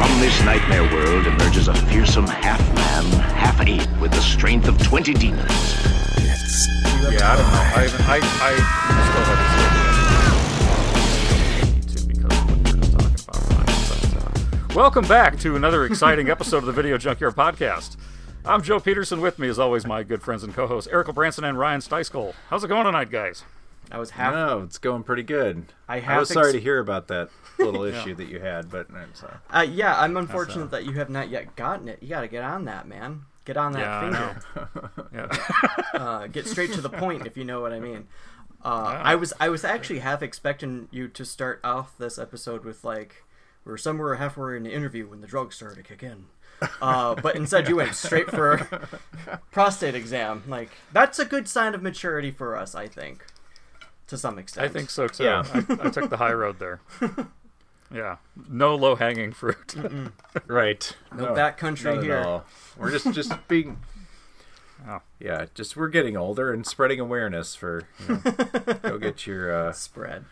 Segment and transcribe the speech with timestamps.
[0.00, 3.04] From this nightmare world emerges a fearsome half-man,
[3.34, 5.50] half-ape with the strength of 20 demons.
[6.16, 6.66] Yes.
[7.12, 7.60] Yeah, I don't know.
[7.60, 8.08] I haven't.
[8.08, 8.56] I, I
[9.10, 9.50] still haven't
[11.84, 11.98] seen it.
[11.98, 13.40] To because of what we were just talking about.
[13.50, 13.66] Ryan.
[13.90, 17.98] But, uh, welcome back to another exciting episode of the Video Junkyard Podcast.
[18.46, 19.20] I'm Joe Peterson.
[19.20, 22.32] With me, as always, my good friends and co-hosts Eric Branson and Ryan Steiskol.
[22.48, 23.44] How's it going tonight, guys?
[23.90, 24.32] I was half.
[24.34, 25.72] No, it's going pretty good.
[25.88, 28.86] I I was sorry ex- to hear about that little issue that you had, but
[28.94, 29.34] I'm sorry.
[29.50, 31.98] Uh, yeah, I'm unfortunate that you have not yet gotten it.
[32.02, 33.22] You got to get on that, man.
[33.44, 35.02] Get on that Yeah, finger.
[35.12, 36.00] Yeah.
[36.00, 38.06] Uh, get straight to the point, if you know what I mean.
[38.64, 42.84] Uh, I was I was actually half expecting you to start off this episode with
[42.84, 43.24] like
[43.64, 46.26] we were somewhere halfway in the interview when the drugs started to kick in.
[46.82, 48.58] Uh, but instead you went straight for
[49.50, 50.44] prostate exam.
[50.46, 53.24] Like that's a good sign of maturity for us, I think,
[54.10, 54.64] to some extent.
[54.64, 55.24] I think so too.
[55.24, 55.42] Yeah.
[55.54, 56.80] I, I took the high road there.
[57.92, 59.74] Yeah, no low hanging fruit.
[60.46, 60.96] Right.
[61.12, 62.18] No backcountry not at here.
[62.18, 62.44] all.
[62.78, 63.78] We're just just being.
[64.88, 65.00] Oh.
[65.18, 67.88] Yeah, just we're getting older and spreading awareness for.
[68.08, 70.24] You know, go get your uh, Spread.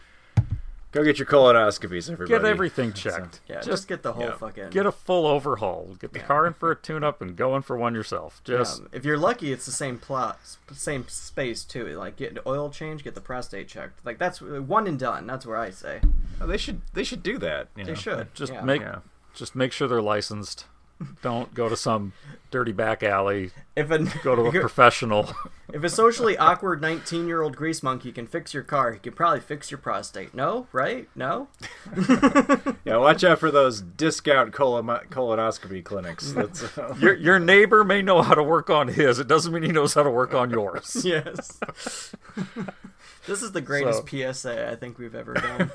[0.92, 2.40] Go get your colonoscopies, everybody.
[2.40, 3.40] Get everything checked.
[3.48, 4.36] Yeah, just, Just get the whole yeah.
[4.36, 4.70] fucking.
[4.70, 5.96] get a full overhaul.
[6.00, 8.40] Get the car in for a tune-up and go in for one yourself.
[8.44, 10.38] Just Um, if you're lucky, it's the same plot,
[10.72, 11.86] same space too.
[11.98, 14.04] Like get an oil change, get the prostate checked.
[14.04, 15.26] Like that's one and done.
[15.26, 16.00] That's where I say
[16.40, 17.68] Oh, they should they should do that.
[17.76, 17.96] You they know.
[17.98, 18.34] should.
[18.34, 18.62] just yeah.
[18.62, 18.98] make Yeah.
[19.34, 20.66] just make sure they're licensed.
[21.22, 22.12] Don't go to some
[22.50, 23.50] dirty back alley.
[23.76, 25.30] if a Go to a professional.
[25.72, 29.12] if a socially awkward 19 year old grease monkey can fix your car, he can
[29.12, 30.34] probably fix your prostate.
[30.34, 31.08] No, right?
[31.14, 31.48] No.
[32.84, 36.32] Yeah, watch out for those discount colon- colonoscopy clinics.
[36.32, 39.18] That's, uh, Your your neighbor may know how to work on his.
[39.18, 41.02] It doesn't mean he knows how to work on yours.
[41.04, 41.60] yes.
[43.26, 45.70] this is the greatest PSA I think we've ever done.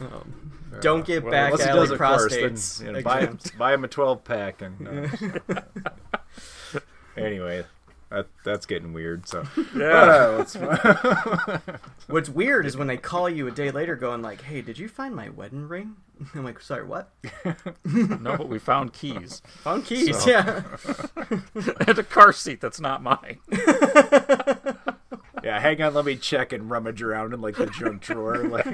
[0.00, 2.78] Um, don't get well, back unless he alley does, of course, prostates.
[2.78, 3.50] then you know, buy, exams.
[3.52, 4.62] buy him a 12 pack.
[4.62, 5.10] And
[5.48, 5.60] uh,
[7.16, 7.64] anyway,
[8.10, 9.26] that, that's getting weird.
[9.28, 9.44] So
[9.76, 9.88] Yeah.
[10.02, 10.56] Uh, let's-
[12.08, 14.86] What's weird is when they call you a day later going like, "Hey, did you
[14.88, 15.96] find my wedding ring?"
[16.34, 17.10] I'm like, "Sorry, what?"
[17.84, 20.18] No, but we found keys Found keys.
[20.18, 20.62] So- Yeah.
[21.86, 23.38] and a car seat that's not mine.
[25.42, 28.36] yeah, hang on, let me check and rummage around in like the junk drawer.
[28.44, 28.66] Like,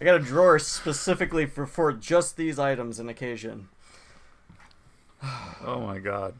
[0.00, 3.68] I got a drawer specifically for for just these items and occasion.
[5.64, 6.34] Oh my god.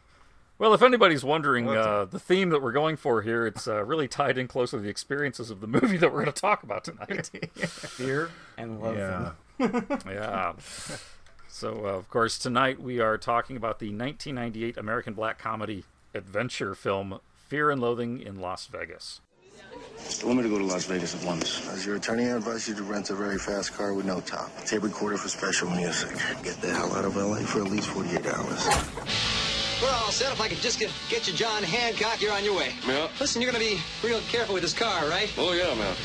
[0.57, 4.09] Well, if anybody's wondering, uh, the theme that we're going for here, it's uh, really
[4.09, 6.83] tied in close to the experiences of the movie that we're going to talk about
[6.83, 7.27] tonight.
[7.55, 8.97] Fear and love.
[8.97, 9.31] yeah.
[10.05, 10.53] yeah.
[11.47, 16.75] So, uh, of course, tonight we are talking about the 1998 American black comedy adventure
[16.75, 19.21] film Fear and Loathing in Las Vegas.
[20.21, 21.67] I want me to go to Las Vegas at once.
[21.69, 24.49] As your attorney, I advise you to rent a very fast car with no top.
[24.65, 26.11] Tape recorder for special music.
[26.43, 28.67] Get the hell out of LA for at least 48 hours.
[29.81, 30.33] We're all set.
[30.33, 32.73] If I could just get, get you John Hancock, you're on your way.
[32.85, 33.07] Yeah.
[33.19, 35.31] Listen, you're gonna be real careful with this car, right?
[35.37, 35.95] Oh, yeah, man.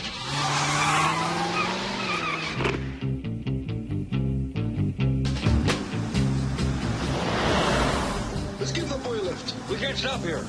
[8.60, 9.54] Let's give the boy a lift.
[9.68, 10.44] We can't stop here.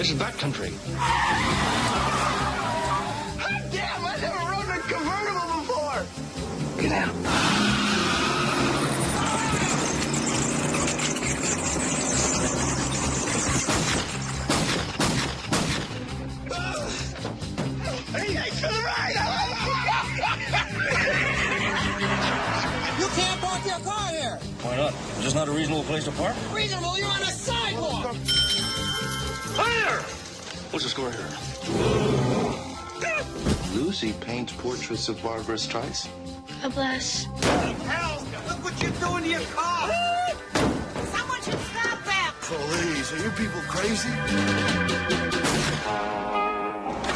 [0.00, 0.72] This is backcountry.
[3.70, 6.00] Damn, I never rode a convertible before.
[6.80, 7.14] Get out.
[18.16, 19.16] Hey, thanks for the ride.
[22.98, 24.38] You can't park your car here.
[24.62, 24.94] Why not?
[24.94, 26.34] Is this not a reasonable place to park?
[26.54, 28.16] Reasonable, you're on a sidewalk.
[29.60, 30.00] Fire!
[30.70, 31.28] What's the score here?
[33.74, 36.08] Lucy paints portraits of Barbra Streisand.
[36.62, 37.24] God bless.
[37.24, 39.90] Hell, look what you're doing to your car.
[41.12, 42.34] Someone should stop that.
[42.40, 44.08] Police, are you people crazy?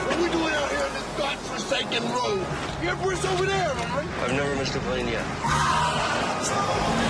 [0.04, 2.44] What are we doing out here on this godforsaken road?
[2.82, 4.08] You ever was over there, all right?
[4.20, 5.24] I've never missed a plane yet.
[5.44, 7.03] Ah!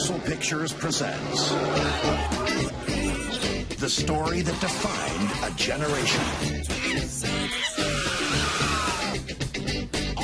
[0.00, 1.50] Universal Pictures presents
[3.76, 6.24] the story that defined a generation.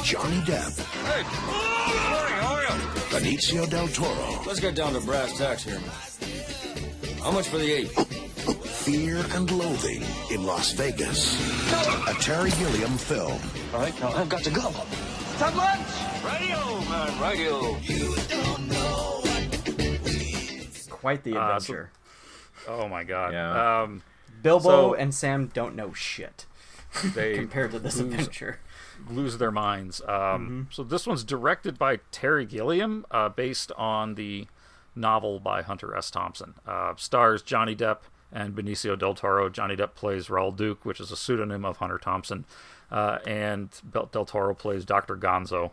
[0.02, 2.68] Johnny Depp, Hey, good morning, how are you?
[3.10, 5.80] Benicio del Toro, Let's get down to brass tacks here.
[7.22, 7.90] How much for the eight?
[7.90, 11.36] Fear and Loathing in Las Vegas.
[12.08, 13.38] A Terry Gilliam film.
[13.74, 14.72] All right, now I've got to go.
[15.36, 15.86] Stop lunch!
[16.24, 18.85] Radio, man, radio.
[20.96, 21.90] Quite the Uh, so- adventure.
[22.68, 23.32] Oh my god.
[23.32, 23.82] Yeah.
[23.82, 24.02] Um,
[24.42, 26.46] Bilbo so- and Sam don't know shit
[27.14, 28.60] they compared to this lose- adventure.
[29.08, 30.00] lose their minds.
[30.02, 30.62] Um, Mm-hmm.
[30.70, 34.46] So this one's directed by Terry Gilliam, uh, based on the
[34.94, 36.10] novel by Hunter S.
[36.10, 36.54] Thompson.
[36.66, 37.98] Uh, stars Johnny Depp
[38.32, 39.48] and Benicio del Toro.
[39.50, 42.46] Johnny Depp plays Raoul Duke, which is a pseudonym of Hunter Thompson,
[42.90, 45.16] uh, and del Toro plays Dr.
[45.16, 45.72] Gonzo,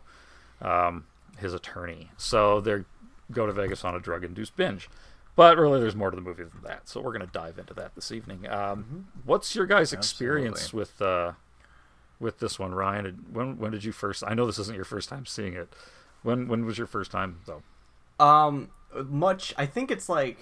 [0.60, 1.06] um,
[1.38, 2.10] his attorney.
[2.18, 2.84] So they
[3.32, 4.90] go to Vegas on a drug-induced binge.
[5.36, 6.88] But really, there's more to the movie than that.
[6.88, 8.48] So we're going to dive into that this evening.
[8.48, 11.32] Um, What's your guys' experience with uh,
[12.20, 13.24] with this one, Ryan?
[13.32, 14.22] When when did you first?
[14.26, 15.72] I know this isn't your first time seeing it.
[16.22, 17.62] When when was your first time though?
[18.24, 19.52] Um, much.
[19.58, 20.38] I think it's like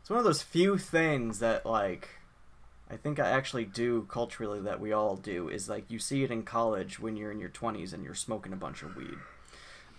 [0.00, 2.08] it's one of those few things that like
[2.90, 6.30] I think I actually do culturally that we all do is like you see it
[6.30, 9.18] in college when you're in your twenties and you're smoking a bunch of weed.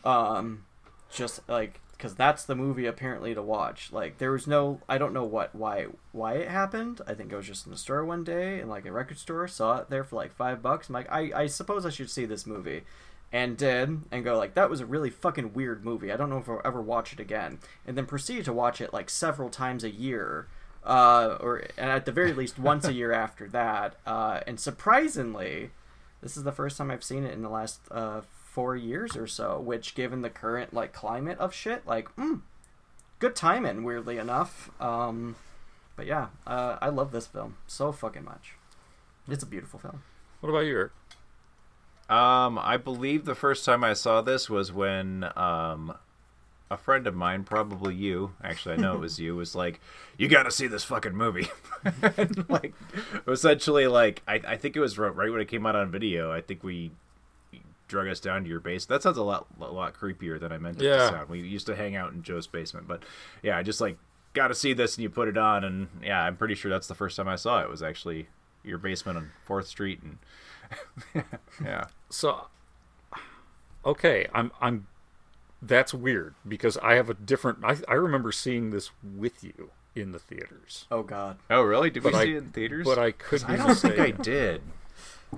[0.03, 0.65] Um,
[1.12, 3.92] just like because that's the movie apparently to watch.
[3.92, 7.01] Like there was no I don't know what why why it happened.
[7.06, 9.48] I think I was just in the store one day in like a record store,
[9.50, 10.88] saw it there for like five bucks.
[10.88, 12.84] I'm like I I suppose I should see this movie
[13.34, 16.40] and did and go like that was a really fucking weird movie i don't know
[16.40, 19.84] if i'll ever watch it again and then proceeded to watch it like several times
[19.84, 20.48] a year
[20.84, 25.69] uh, or and at the very least once a year after that uh, and surprisingly
[26.22, 29.28] this is the first time i've seen it in the last uh, four years or
[29.28, 32.42] so which given the current like climate of shit like mm,
[33.19, 35.36] good timing weirdly enough um,
[35.96, 38.54] but yeah uh, i love this film so fucking much
[39.28, 40.01] it's a beautiful film
[40.40, 40.75] What about you?
[40.75, 40.92] Eric?
[42.10, 45.94] Um, I believe the first time I saw this was when um,
[46.72, 49.80] a friend of mine, probably you, actually I know it was you, was like,
[50.18, 51.50] "You got to see this fucking movie."
[52.18, 52.74] and, like,
[53.28, 56.31] essentially, like I, I think it was right right when it came out on video.
[56.31, 56.90] I think we
[57.89, 58.86] drug us down to your base.
[58.86, 60.95] That sounds a lot a lot creepier than I meant it Yeah.
[60.97, 61.30] to sound.
[61.30, 63.03] We used to hang out in Joe's basement, but
[63.44, 63.97] yeah, I just like
[64.33, 66.88] got to see this, and you put it on, and yeah, I'm pretty sure that's
[66.88, 67.69] the first time I saw it.
[67.69, 68.30] Was actually
[68.63, 70.00] your basement on Fourth Street,
[71.13, 71.25] and
[71.65, 71.86] yeah.
[72.09, 72.47] So,
[73.86, 74.88] okay, I'm I'm.
[75.62, 77.59] That's weird because I have a different.
[77.63, 80.85] I I remember seeing this with you in the theaters.
[80.92, 81.89] oh god Oh, really?
[81.89, 82.85] Did But we I- see it in theaters?
[82.85, 84.62] but I could I don't think I did.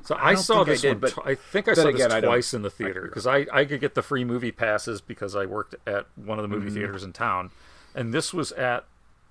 [0.04, 1.12] So I, don't saw think I this did, one.
[1.16, 3.82] but I think I saw again, this twice in the theater because I, I could
[3.82, 6.76] get the free movie passes because I worked at one of the movie Mm-hmm.
[6.76, 7.52] theaters in town,
[7.94, 8.86] and this was at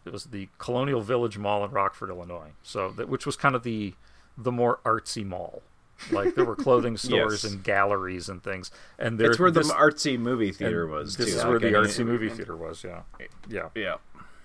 [0.04, 2.50] it was the Colonial Village Mall in Rockford, Illinois.
[2.62, 3.94] So that which was kind of the
[4.36, 5.62] the more artsy mall.
[6.10, 7.52] Like there were clothing stores Yes.
[7.52, 11.16] and galleries and things, and there, That's where the artsy movie theater was.
[11.16, 11.36] This too.
[11.38, 12.84] is where Like, the artsy movie theater was.
[12.84, 13.00] Yeah,
[13.48, 13.68] yeah.
[13.74, 13.96] Yeah.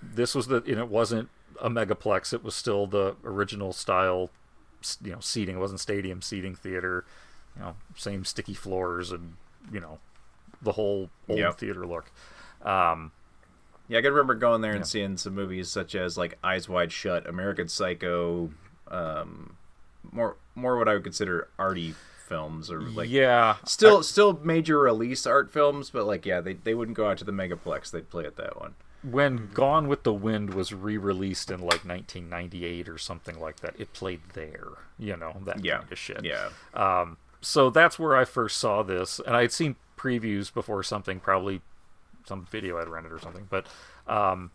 [0.02, 1.28] This was the and it wasn't
[1.60, 2.32] a megaplex.
[2.34, 4.30] It was still the original style,
[5.02, 5.56] you know, seating.
[5.56, 7.04] It wasn't stadium seating theater.
[7.56, 9.34] You know, same sticky floors and
[9.72, 9.98] you know,
[10.62, 11.58] the whole old Yep.
[11.58, 12.10] theater look.
[12.62, 13.12] Um,
[13.88, 16.90] Yeah, I can remember going there and seeing some movies such as like Eyes Wide
[16.92, 18.50] Shut, American Psycho,
[18.88, 19.56] um,
[20.10, 21.94] more more what I would consider arty
[22.28, 26.74] films or like yeah, still still major release art films, but like yeah, they they
[26.74, 27.90] wouldn't go out to the megaplex.
[27.90, 28.74] They'd play at that one.
[29.02, 33.92] When Gone with the Wind was re-released in like 1998 or something like that, it
[33.92, 34.68] played there.
[34.98, 35.78] You know that Yeah.
[35.78, 36.24] kind of shit.
[36.24, 36.48] Yeah.
[36.74, 41.20] Um, so that's where I first saw this, and I had seen previews before something,
[41.20, 41.60] probably
[42.24, 43.46] some video I'd rented or something.
[43.48, 43.66] But,
[44.08, 44.50] um,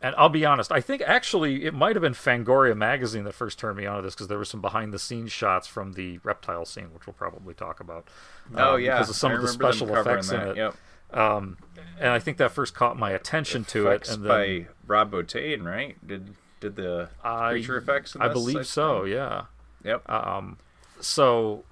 [0.00, 3.58] and I'll be honest, I think actually it might have been Fangoria magazine that first
[3.58, 7.06] turned me onto this because there were some behind-the-scenes shots from the reptile scene, which
[7.06, 8.06] we'll probably talk about.
[8.54, 10.56] Oh, um, yeah, because of some I of the special effects in it.
[10.56, 10.74] yep.
[11.12, 11.56] Um,
[11.98, 15.12] and I think that first caught my attention to Effects it, and then by Rob
[15.12, 15.96] Bottin, right?
[16.06, 18.16] Did did the I- creature effects?
[18.18, 19.04] I believe so.
[19.04, 19.44] Yeah.
[19.84, 20.08] Yep.
[20.10, 20.58] Um,
[21.00, 21.64] so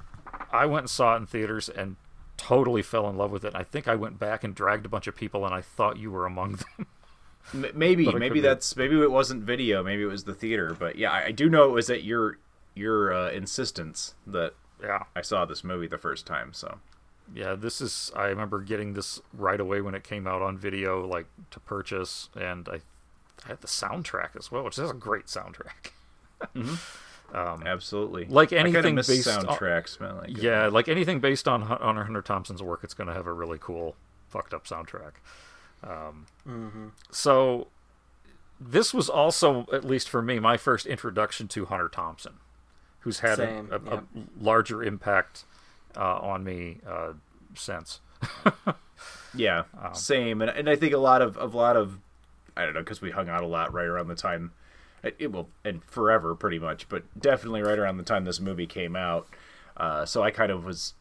[0.52, 1.96] I went and saw it in theaters and
[2.36, 3.54] totally fell in love with it.
[3.54, 6.10] I think I went back and dragged a bunch of people, and I thought you
[6.10, 6.86] were among them.
[7.74, 9.82] Maybe maybe that's maybe it wasn't video.
[9.82, 10.74] Maybe it was the theater.
[10.78, 12.38] But yeah, I, I do know it was at your
[12.74, 16.52] your uh, insistence that yeah I saw this movie the first time.
[16.54, 16.78] So
[17.35, 18.11] yeah, this is.
[18.16, 22.28] I remember getting this right away when it came out on video, like to purchase,
[22.37, 22.81] and I,
[23.45, 25.93] I had the soundtrack as well, which is a great soundtrack.
[27.33, 30.19] Um, absolutely, like I anything miss based soundtracks, man.
[30.19, 33.33] Like, yeah, like anything based on on Hunter Thompson's work, it's going to have a
[33.33, 33.97] really cool,
[34.28, 35.12] fucked up soundtrack.
[35.83, 36.90] Um, Mhm.
[37.11, 37.69] So,
[38.61, 42.35] this was also, at least for me, my first introduction to Hunter Thompson,
[43.00, 43.95] who's had a, Same, a, yeah.
[43.95, 44.02] a
[44.40, 45.45] larger impact
[45.96, 47.12] uh, on me uh,
[47.54, 48.00] since.
[49.36, 51.98] Yeah, Um, same, and and I think a lot of a lot of
[52.56, 54.52] I don't know because we hung out a lot right around the time
[55.02, 58.66] it, it will and forever pretty much, but definitely right around the time this movie
[58.68, 59.26] came out.
[59.76, 60.94] Uh, so I kind of was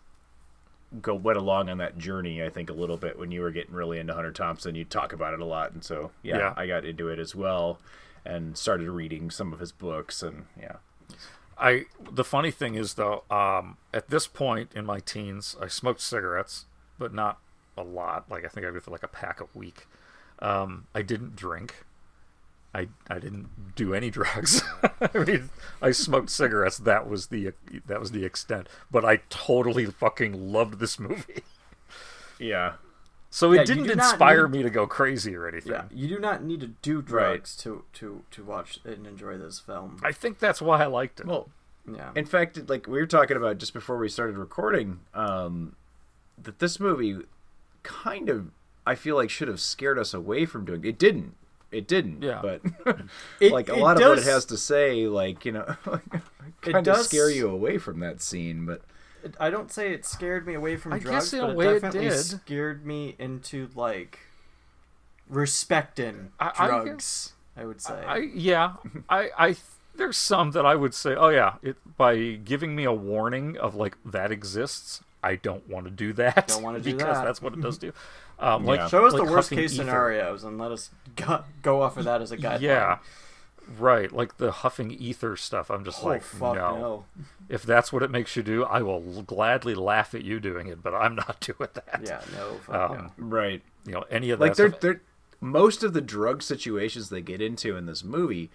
[1.00, 2.44] go went along on that journey.
[2.44, 5.14] I think a little bit when you were getting really into Hunter Thompson, you talk
[5.14, 6.54] about it a lot, and so yeah, Yeah.
[6.58, 7.80] I got into it as well
[8.26, 10.78] and started reading some of his books and yeah.
[11.58, 16.02] I the funny thing is though, um, at this point in my teens, I smoked
[16.02, 16.66] cigarettes,
[16.98, 17.40] but not
[17.78, 18.30] a lot.
[18.30, 19.88] Like I think I go through like a pack a week.
[20.40, 21.86] Um, I didn't drink.
[22.74, 24.62] I I didn't do any drugs.
[25.02, 25.50] I mean,
[25.82, 26.78] I smoked cigarettes.
[26.78, 27.54] That was the
[27.86, 28.68] that was the extent.
[28.92, 31.44] But I totally fucking loved this movie.
[32.40, 32.74] Yeah.
[33.36, 35.72] So it Yeah, didn't inspire need- me to go crazy or anything.
[35.72, 37.08] Yeah, you do not need to do Right.
[37.08, 39.98] drugs to to to watch and enjoy this film.
[40.04, 41.26] I think that's why I liked it.
[41.26, 41.50] Well,
[41.92, 42.12] yeah.
[42.16, 45.76] In fact, like we were talking about just before we started recording, um,
[46.38, 47.22] that this movie
[47.82, 48.52] kind of
[48.86, 51.00] I feel like should have scared us away from doing it.
[51.00, 51.36] Didn't.
[51.72, 52.22] It didn't.
[52.22, 52.40] Yeah.
[52.40, 52.62] But
[53.40, 55.66] It- like a it lot of what it has to say, like you know,
[56.62, 58.68] kind of does- scare you away from that scene.
[58.68, 58.84] But It-
[59.40, 61.66] I don't say it scared me away from I drugs, guess in a but way
[61.68, 62.18] it it definitely did.
[62.24, 64.20] scared me into like
[65.30, 67.34] respecting I- I drugs.
[67.56, 67.94] I, would say.
[68.06, 68.74] I yeah,
[69.10, 69.56] I I
[69.96, 73.76] there's some that I would say, oh yeah, it by giving me a warning of
[73.76, 76.48] like that exists, I don't want to do that.
[76.48, 77.24] Don't wanna do because that.
[77.26, 77.94] that's what it does to you.
[78.40, 79.84] Um, like Show us like the worst case ether.
[79.84, 82.62] scenarios and let us go, go off of that as a guideline.
[82.62, 82.98] Yeah,
[83.78, 84.12] right.
[84.12, 85.70] Like the huffing ether stuff.
[85.72, 86.78] I'm just Oh, like, fuck no.
[86.80, 87.06] no.
[87.50, 90.82] If that's what it makes you do, I will gladly laugh at you doing it,
[90.82, 92.02] but I'm not doing that.
[92.04, 95.02] Yeah, no, fuck Um, right, You know, any of like they're stuff- they're
[95.42, 98.50] most of the drug situations they get into in this movie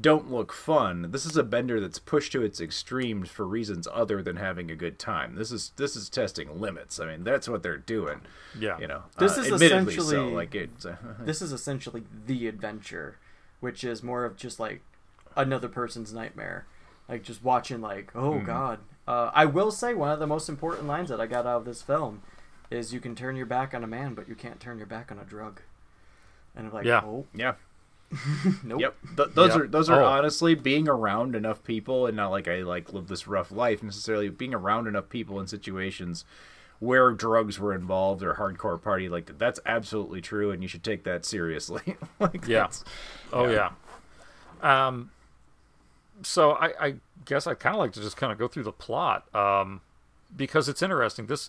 [0.00, 1.12] don't look fun.
[1.12, 4.74] This is a bender that's pushed to its extremes for reasons other than having a
[4.74, 5.36] good time.
[5.36, 6.98] This is this is testing limits.
[6.98, 8.22] I mean, that's what they're doing.
[8.58, 8.76] Yeah.
[8.80, 10.28] you know, This uh, is essentially so.
[10.30, 13.18] Like it's uh, this is essentially the adventure,
[13.64, 14.82] which is more of just like
[15.34, 16.66] another person's nightmare.
[17.08, 18.44] Like just watching like, oh Hmm.
[18.44, 18.78] god.
[19.08, 21.64] Uh, I will say one of the most important lines that I got out of
[21.64, 22.20] this film
[22.70, 25.10] is you can turn your back on a man, but you can't turn your back
[25.10, 25.60] on a drug.
[26.54, 27.00] And I'm like, Yeah.
[27.04, 27.54] oh yeah.
[28.62, 28.80] nope.
[28.80, 28.96] Yep.
[29.16, 29.60] Th- those Yep.
[29.60, 30.06] are those are Oh.
[30.06, 34.28] honestly being around enough people and not like I like live this rough life necessarily
[34.28, 36.24] being around enough people in situations
[36.84, 41.04] where drugs were involved or hardcore party like that's absolutely true and you should take
[41.04, 41.96] that seriously.
[42.20, 42.68] like Yeah.
[43.32, 43.70] Oh yeah.
[44.62, 45.10] Um.
[46.22, 48.72] So I, I guess I'd kind of like to just kind of go through the
[48.72, 49.80] plot, um,
[50.34, 51.26] because it's interesting.
[51.26, 51.48] This,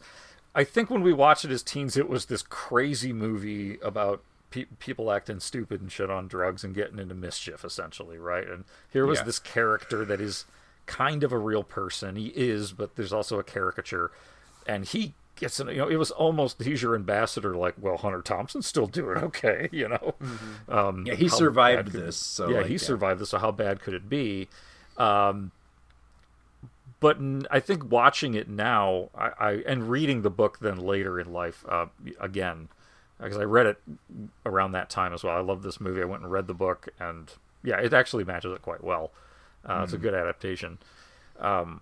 [0.55, 4.65] I think, when we watched it as teens, it was this crazy movie about pe-
[4.79, 8.47] people acting stupid and shit on drugs and getting into mischief, essentially, right?
[8.49, 9.25] And here was Yeah.
[9.25, 10.45] this character that is
[10.87, 12.15] kind of a real person.
[12.15, 14.11] He is, but there's also a caricature,
[14.65, 15.67] and he gets in.
[15.67, 17.55] You know, it was almost he's your ambassador.
[17.55, 19.69] Like, well, Hunter Thompson's still doing okay.
[19.71, 20.15] You know.
[20.69, 22.77] Um, Yeah, he survived this, so, yeah, like, he yeah.
[22.79, 23.29] survived this.
[23.29, 24.47] So how bad could it be?
[24.97, 25.51] Um,
[26.99, 31.19] but n- I think watching it now, I, I and reading the book then later
[31.19, 31.87] in life, uh,
[32.19, 32.69] again,
[33.19, 33.77] because I read it
[34.45, 35.35] around that time as well.
[35.35, 36.01] I love this movie.
[36.01, 37.31] I went and read the book, and
[37.63, 39.11] yeah, it actually matches it quite well.
[39.67, 40.01] Uh, It's a Mhm.
[40.01, 40.77] good adaptation.
[41.39, 41.81] Um,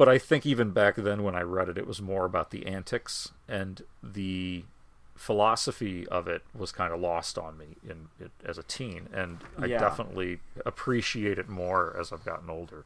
[0.00, 2.64] but I think even back then when I read it, it was more about the
[2.66, 4.64] antics and the
[5.14, 9.38] philosophy of it was kind of lost on me in it, as a teen, and
[9.58, 9.78] I Yeah.
[9.78, 12.84] definitely appreciate it more as I've gotten older.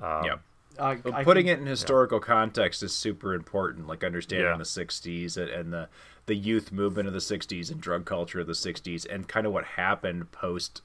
[0.00, 0.40] Um, Yep.
[0.78, 3.86] I, Well, putting can- it in historical context is super important.
[3.86, 4.56] Like understanding Yeah.
[4.56, 5.88] the '60s and, and the
[6.24, 9.52] the youth movement of the '60s and drug culture of the '60s, and kind of
[9.52, 10.80] what happened post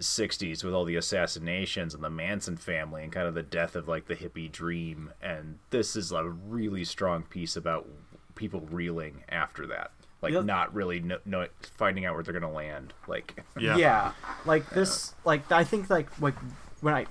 [0.00, 3.86] '60s with all the assassinations and the Manson family and kind of the death of
[3.88, 5.12] like the hippie dream.
[5.22, 7.86] And this is a really strong piece about
[8.34, 10.40] people reeling after that, like Yeah.
[10.40, 11.46] not really no, no,
[11.76, 12.92] finding out where they're gonna land.
[13.06, 14.12] Like Yeah.
[14.44, 16.34] Like this like I think like like
[16.80, 17.06] when I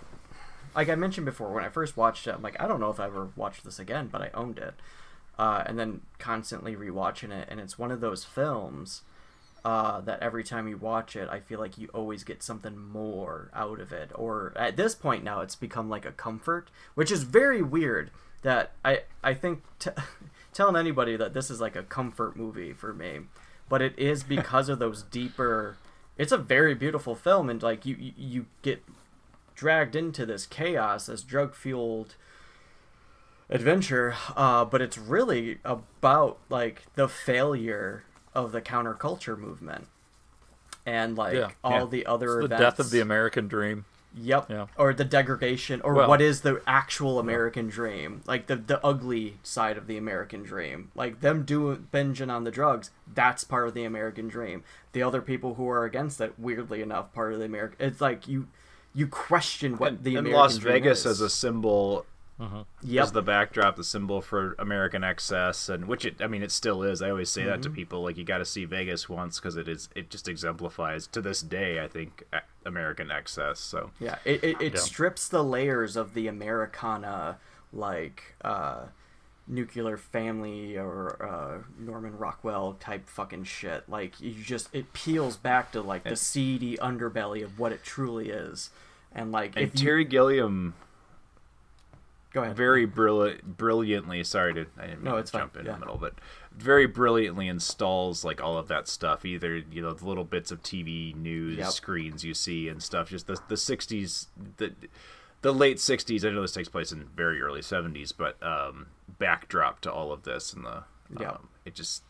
[0.76, 3.00] like I mentioned before, when I first watched it, I'm like, I don't know if
[3.00, 4.74] I ever watched this again, but I owned it.
[5.38, 9.02] Uh, and then constantly rewatching it, and it's one of those films
[9.66, 13.50] uh, that every time you watch it, I feel like you always get something more
[13.54, 14.12] out of it.
[14.14, 18.12] Or at this point now, it's become like a comfort, which is very weird.
[18.42, 19.92] That I I think t-
[20.54, 23.22] telling anybody that this is like a comfort movie for me,
[23.70, 25.78] but it is because of those deeper.
[26.18, 28.84] It's a very beautiful film, and like you you, you get
[29.56, 32.16] dragged into this chaos, this drug fueled
[33.50, 38.04] adventure uh, but it's really about like the failure
[38.36, 39.88] of the counterculture movement
[40.86, 41.50] and like Yeah.
[41.64, 41.86] all Yeah.
[41.86, 42.62] the other It's the events.
[42.62, 43.86] death of the American dream.
[44.16, 44.46] Yep.
[44.52, 44.68] Yeah.
[44.78, 48.22] Or the degradation, or Well- what is the actual American dream?
[48.28, 50.92] Like the the ugly side of the American dream.
[50.94, 52.92] Like them doing binging on the drugs.
[53.12, 54.64] That's part of the American dream.
[54.92, 57.78] The other people who are against it, weirdly enough, part of the American.
[57.88, 58.48] It's like you
[58.96, 61.06] you question what and, the and American Las dream Vegas is.
[61.08, 62.06] as a symbol
[62.82, 63.04] Yep.
[63.04, 66.84] as the backdrop, the symbol for American excess, and which it, I mean, it still
[66.84, 67.02] is.
[67.02, 67.76] I always say that to Mhm.
[67.76, 71.22] people, like you got to see Vegas once because it is, it just exemplifies to
[71.22, 72.24] this day, I think,
[72.66, 73.60] American excess.
[73.60, 74.80] So Yeah, it it, it Yeah.
[74.80, 77.38] strips the layers of the Americana
[77.72, 78.88] like uh,
[79.48, 83.88] nuclear family or uh, Norman Rockwell type fucking shit.
[83.88, 87.84] Like you just it peels back to like the And- seedy underbelly of what it
[87.84, 88.70] truly is,
[89.14, 90.74] and like and if you- Terry Gilliam.
[92.34, 92.56] Go ahead.
[92.58, 94.24] Very brilliant, brilliantly.
[94.24, 95.74] Sorry to I didn't No, it's to fine, jump in yeah.
[95.74, 96.16] the middle, but
[96.52, 99.24] very brilliantly installs like all of that stuff.
[99.24, 101.72] Either you know the little bits of TV news Yep.
[101.72, 103.10] screens you see and stuff.
[103.10, 104.74] Just the the '60s, the
[105.44, 106.26] the late '60s.
[106.26, 108.88] I know this takes place in very early '70s, but um,
[109.20, 110.84] backdrop to all of this and the
[111.20, 111.32] Yeah.
[111.34, 112.04] um, it just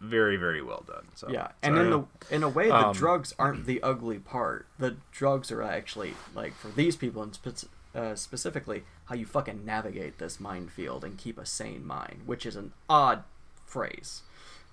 [0.00, 1.06] very very well done.
[1.14, 1.86] So yeah, and sorry.
[1.86, 4.66] in the in a way, the Um, drugs aren't the ugly part.
[4.78, 9.64] The drugs are actually like for these people and spec- uh, specifically how you fucking
[9.64, 13.24] navigate this minefield and keep a sane mind, which is an odd
[13.64, 14.22] phrase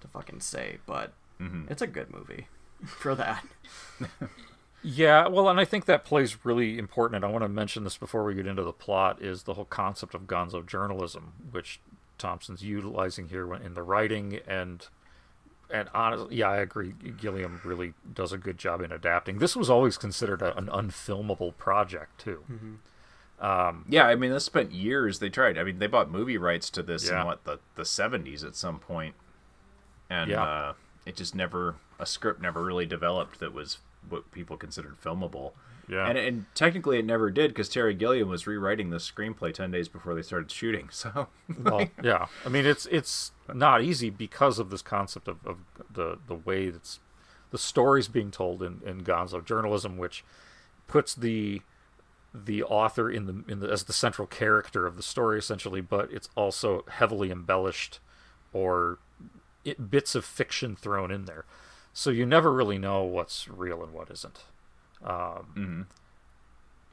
[0.02, 1.70] to fucking say, but Mhm.
[1.72, 2.48] it's a good movie
[2.86, 3.44] for that.
[4.86, 7.16] Yeah, well, and I think that plays really important.
[7.16, 9.64] And I want to mention this before we get into the plot: is the whole
[9.66, 11.80] concept of Gonzo journalism, which
[12.18, 14.86] Thompson's utilizing here in the writing and
[15.70, 16.92] and honestly, yeah, I agree.
[17.20, 19.40] Gilliam really does a good job in adapting.
[19.40, 22.44] This was always considered a, an unfilmable project too.
[23.44, 25.20] Um, Yeah, I mean, this spent years.
[25.20, 25.58] They tried.
[25.58, 27.22] I mean, they bought movie rights to this Yeah.
[27.22, 29.16] in what the the seventies at some point,
[30.10, 30.44] and Yeah.
[30.44, 30.74] uh,
[31.06, 33.80] it just never a script never really developed that was
[34.10, 35.52] what people considered filmable.
[35.90, 36.08] Yeah.
[36.08, 39.90] and and technically it never did because Terry Gilliam was rewriting the screenplay ten days
[39.90, 40.88] before they started shooting.
[40.94, 41.28] So
[41.60, 42.28] well, yeah.
[42.46, 45.58] I mean, it's it's not easy because of this concept of, of
[45.92, 47.02] the the way that's
[47.52, 50.24] the stories being told in, in Gonzo journalism, which
[50.88, 51.62] puts the
[52.34, 56.12] the author in the in the as the central character of the story essentially, but
[56.12, 58.00] it's also heavily embellished
[58.54, 58.98] or
[59.66, 61.46] it, bits of fiction thrown in there,
[61.94, 64.44] so you never really know what's real and what isn't.
[65.04, 65.88] Um,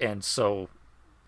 [0.00, 0.68] And so,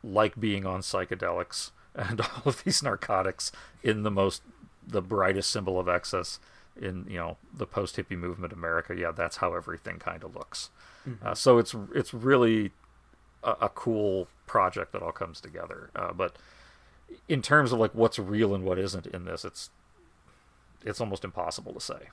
[0.02, 4.42] like being on psychedelics and all of these narcotics in the most
[4.86, 6.40] the brightest symbol of excess
[6.80, 10.70] in you know the post hippie movement America, yeah, that's how everything kind of looks.
[11.08, 11.22] Mhm.
[11.22, 12.72] Uh, so it's it's really
[13.44, 15.90] a, a cool project that all comes together.
[15.96, 16.36] Uh, but
[17.28, 19.70] in terms of like what's real and what isn't in this, it's
[20.84, 22.08] it's almost impossible to say.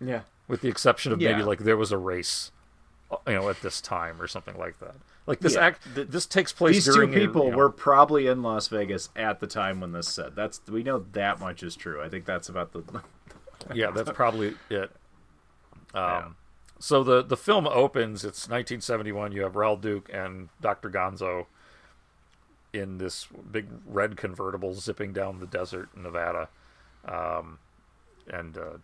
[0.00, 0.22] Yeah.
[0.48, 2.52] With the exception of maybe like there was a race,
[3.10, 4.94] uh, you know, at this time or something like that.
[5.26, 5.66] Like this Yeah.
[5.66, 8.68] act, this takes place These two during a, people you know- were probably in Las
[8.68, 10.36] Vegas at the time when this said.
[10.36, 12.02] That's we know that much is true.
[12.02, 12.82] I think that's about the.
[13.72, 14.90] yeah, that's probably it.
[15.94, 16.34] Um,
[16.78, 18.24] So the the film opens.
[18.24, 19.32] It's 1971.
[19.32, 20.90] You have Raoul Duke and Dr.
[20.90, 21.46] Gonzo
[22.72, 26.48] in this big red convertible zipping down the desert in Nevada,
[27.06, 27.58] um,
[28.28, 28.78] and uh,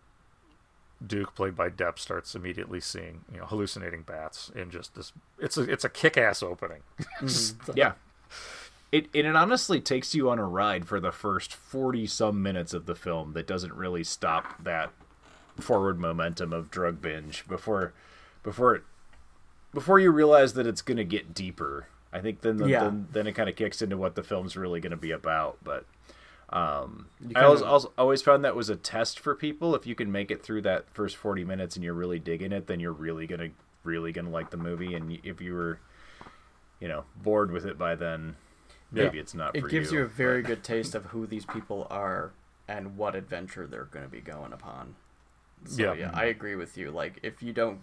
[1.05, 5.11] Duke, played by Depp, starts immediately seeing you know hallucinating bats in just this.
[5.39, 6.81] It's a it's a kick ass opening.
[7.21, 7.93] Just- yeah.
[8.91, 12.73] It, and it honestly takes you on a ride for the first 40 some minutes
[12.73, 14.91] of the film that doesn't really stop that
[15.61, 17.93] forward momentum of drug binge before
[18.43, 18.83] before it
[19.73, 21.87] before you realize that it's going to get deeper.
[22.11, 22.83] I think then the, Yeah.
[22.83, 25.57] then, then it kind of kicks into what the film's really going to be about,
[25.63, 25.85] but
[26.49, 29.73] um, You I always, also, always found that was a test for people.
[29.73, 32.67] If you can make it through that first 40 minutes and you're really digging it,
[32.67, 33.51] then you're really going to
[33.83, 35.79] really going to like the movie and if you were
[36.79, 38.35] you know bored with it by then
[38.91, 42.31] maybe it's not It gives you, a very good taste of who these people are
[42.67, 44.95] and what adventure they're going to be going upon.
[45.65, 45.93] So, Yeah.
[45.93, 46.91] yeah, I agree with you.
[46.91, 47.81] Like, if you don't,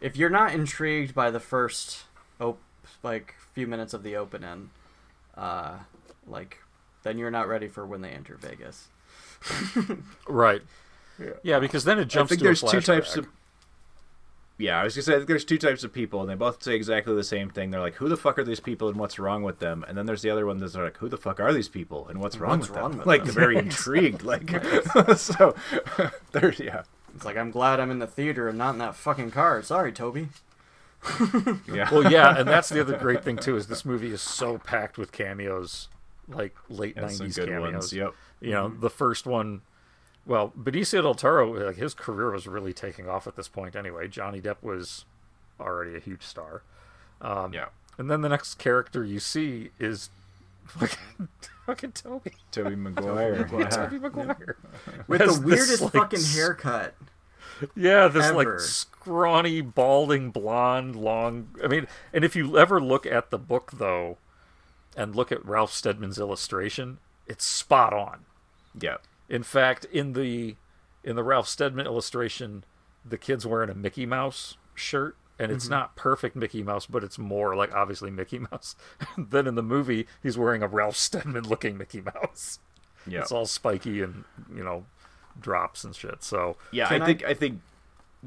[0.00, 2.04] if you're not intrigued by the first,
[2.40, 2.60] op-
[3.02, 4.70] like, few minutes of the opening,
[5.36, 5.78] uh,
[6.26, 6.58] like,
[7.02, 8.88] then you're not ready for when they enter Vegas.
[10.28, 10.62] right.
[11.42, 11.58] Yeah.
[11.58, 13.26] because then it jumps I think to there's a two types of
[14.60, 17.14] yeah, I was gonna say there's two types of people, and they both say exactly
[17.14, 17.70] the same thing.
[17.70, 20.06] They're like, "Who the fuck are these people, and what's wrong with them?" And then
[20.06, 22.58] there's the other one that's like, "Who the fuck are these people, and what's wrong
[22.58, 23.34] What's with wrong them?" with like them?
[23.34, 24.48] very intrigued, like
[25.16, 25.54] so.
[26.32, 26.82] There's yeah,
[27.14, 29.62] It's like, I'm glad I'm in the theater and not in that fucking car.
[29.62, 30.28] Sorry, Tobey.
[31.72, 31.88] yeah.
[31.90, 34.98] well, yeah, and that's the other great thing too is this movie is so packed
[34.98, 35.88] with cameos,
[36.28, 37.72] like late Yeah, some '90s good cameos.
[37.72, 38.14] ones, yep.
[38.40, 38.80] You know, mm-hmm.
[38.80, 39.62] the first one
[40.30, 43.74] well, Benicio del Toro, like his career was really taking off at this point.
[43.74, 45.04] Anyway, Johnny Depp was
[45.58, 46.62] already a huge star.
[47.20, 47.66] Um, yeah.
[47.98, 50.08] And then the next character you see is
[50.66, 51.28] fucking,
[51.66, 52.34] fucking Tobey.
[52.52, 53.48] Tobey Maguire.
[53.52, 54.56] Yeah, Tobey Maguire.
[55.08, 56.94] With Has the this, weirdest like, fucking haircut.
[57.74, 61.48] Yeah, this like scrawny, balding, blonde, long.
[61.62, 64.16] I mean, and if you ever look at the book though,
[64.96, 68.20] and look at Ralph Steadman's illustration, it's spot on.
[68.80, 68.98] Yeah.
[69.30, 70.56] In fact, in the
[71.02, 72.64] in the Ralph Steadman illustration,
[73.04, 75.70] the kid's wearing a Mickey Mouse shirt, and it's Mhm.
[75.70, 78.76] not perfect Mickey Mouse, but it's more like obviously Mickey Mouse.
[79.16, 82.58] then in the movie, he's wearing a Ralph Steadman looking Mickey Mouse.
[83.06, 83.20] Yeah.
[83.20, 84.84] it's all spiky and you know
[85.40, 86.22] drops and shit.
[86.22, 87.62] So Yeah, I I- think I think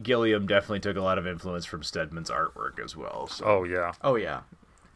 [0.02, 3.28] Gilliam definitely took a lot of influence from Steadman's artwork as well.
[3.28, 3.46] So.
[3.46, 3.92] Oh yeah.
[4.02, 4.42] Oh yeah.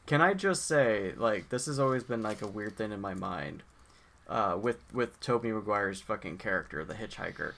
[0.08, 3.14] Can I just say, like, this has always been like a weird thing in my
[3.14, 3.62] mind,
[4.28, 7.54] uh, with with Tobey Maguire's fucking character, the hitchhiker.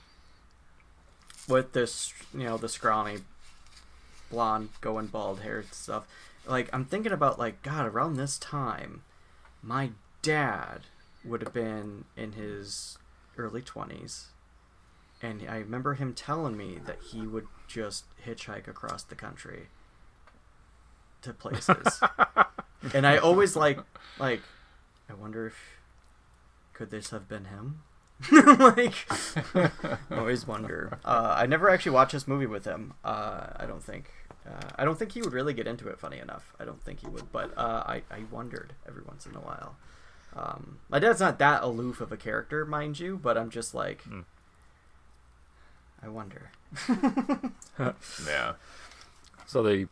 [1.48, 3.18] With this, you know, the scrawny,
[4.30, 6.06] blonde, going bald hair stuff.
[6.46, 9.02] Like, I'm thinking about like, God, around this time,
[9.62, 9.90] my
[10.22, 10.82] dad
[11.24, 12.98] would have been in his
[13.36, 14.28] early twenties,
[15.20, 19.68] and I remember him telling me that he would just hitchhike across the country
[21.22, 22.00] to places.
[22.94, 23.78] and I always like
[24.18, 24.40] like
[25.08, 25.79] I wonder if
[26.80, 27.82] could this have been him?
[28.58, 28.94] like
[29.54, 30.98] I always wonder.
[31.04, 32.94] Uh, I never actually watched this movie with him.
[33.04, 34.10] Uh, I don't think.
[34.46, 36.00] Uh, I don't think he would really get into it.
[36.00, 37.30] Funny enough, I don't think he would.
[37.32, 39.76] But uh, I I wondered every once in a while.
[40.34, 44.02] Um, my dad's not that aloof of a character, mind you, but I'm just like,
[46.02, 46.50] I wonder.
[48.26, 48.54] yeah.
[49.46, 49.86] So they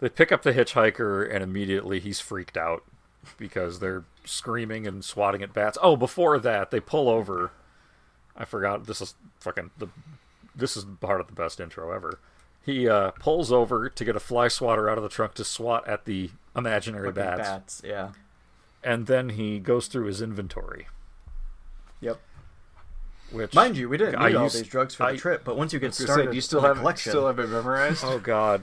[0.00, 2.84] they pick up the hitchhiker and immediately he's freaked out
[3.38, 5.78] because they're screaming and swatting at bats.
[5.82, 7.52] Oh, before that, they pull over.
[8.36, 9.88] I forgot this is fucking the
[10.54, 12.18] this is part of the best intro ever.
[12.64, 15.86] He uh, pulls over to get a fly swatter out of the trunk to swat
[15.86, 17.38] at the imaginary bats.
[17.48, 18.10] bats, yeah.
[18.82, 20.88] And then he goes through his inventory.
[22.00, 22.20] Yep.
[23.32, 25.56] Which Mind you, we didn't I need all used- these drugs for the trip, but
[25.56, 28.04] once you get I say, started, do you still have- collection, still have it memorized?
[28.04, 28.62] Oh God.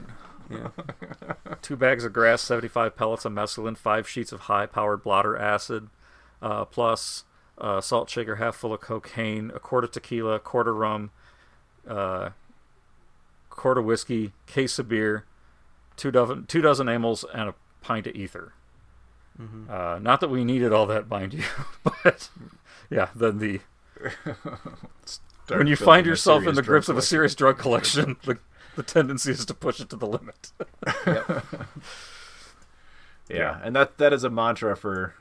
[0.50, 0.68] Yeah.
[1.62, 5.88] Two bags of grass, seventy-five pellets of mescaline, five sheets of high-powered blotter acid,
[6.42, 7.24] uh, plus
[7.58, 11.10] uh, salt shaker half full of cocaine, a quart of tequila, a quart of rum,
[11.88, 12.30] uh,
[13.50, 15.24] quart of whiskey, case of beer,
[15.96, 18.52] two dozen two dozen amyls, and a pint of ether.
[19.40, 19.68] Mhm.
[19.68, 21.44] Uh, not that we needed all that, mind you,
[22.04, 22.28] but
[22.90, 23.60] yeah, then the
[25.48, 28.38] when you find yourself in the grips of a serious drug collection, the,
[28.76, 30.52] the tendency is to push it to the limit.
[33.28, 35.14] Yeah, and that that is a mantra for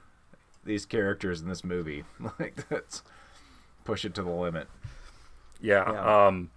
[0.63, 2.03] these characters in this movie.
[2.39, 3.01] like that's
[3.85, 4.67] push it to the limit.
[5.61, 5.91] Yeah.
[5.91, 6.27] Yeah.
[6.27, 6.51] Um,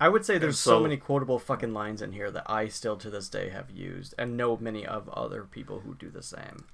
[0.00, 2.96] I would say there's so, so- many quotable fucking lines in here that I still
[2.96, 6.64] to this day have used, and know many of other people who do the same.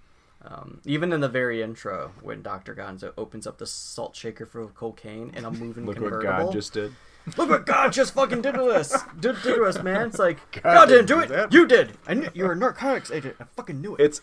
[0.41, 4.64] Um, even in the very intro, when Doctor Gonzo opens up the salt shaker full
[4.64, 6.23] of cocaine in a moving Look what.
[6.23, 6.95] God just did.
[7.29, 8.91] Oh, Look what God just fucking did to us!
[9.19, 10.09] Did, did to us, man.
[10.09, 11.29] It's like God, God didn't do it.
[11.29, 11.53] that.
[11.53, 11.93] You did.
[12.07, 13.37] I knew you were a narcotics agent.
[13.41, 14.03] I fucking knew it.
[14.03, 14.21] It's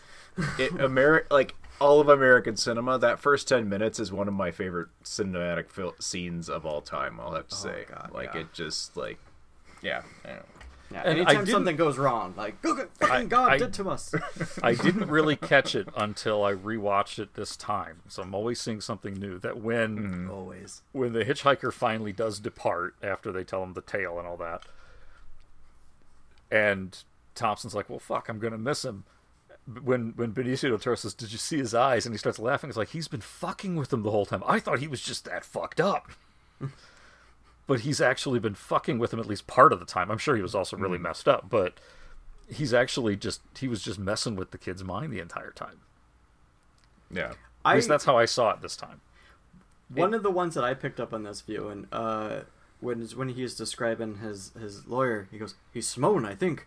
[0.58, 2.98] it Ameri- like all of American cinema.
[2.98, 7.20] That first ten minutes is one of my favorite cinematic fil- scenes of all time.
[7.20, 8.40] I'll have to oh, say, like yeah.
[8.40, 9.18] it just like
[9.82, 10.02] yeah.
[10.90, 11.10] I don't know.
[11.10, 13.90] yeah, and anytime something goes wrong, like look what fucking I- God I- did to
[13.90, 14.14] us.
[14.62, 18.02] I didn't really catch it until I rewatched it this time.
[18.08, 19.38] So I'm always seeing something new.
[19.38, 20.30] That when mm.
[20.30, 20.82] Always.
[20.92, 24.64] when the hitchhiker finally does depart after they tell him the tale and all that,
[26.50, 26.96] and
[27.34, 29.04] Thompson's like, "Well, fuck, I'm gonna miss him."
[29.82, 32.70] When when Benicio del Toro says, "Did you see his eyes?" and he starts laughing,
[32.70, 34.44] it's like he's been fucking with him the whole time.
[34.46, 36.08] I thought he was just that fucked up.
[37.66, 40.10] But he's actually been fucking with him at least part of the time.
[40.10, 41.74] I'm sure he was also really messed up, but
[42.48, 45.80] he's actually just he was just messing with the kid's mind the entire time.
[47.10, 47.32] Yeah.
[47.64, 49.00] At least I- that's how I saw it this time.
[49.94, 52.40] One of the ones that I picked up on this view, and uh,
[52.80, 56.66] when when he is describing his his lawyer, he goes, "He's Samoan, I think.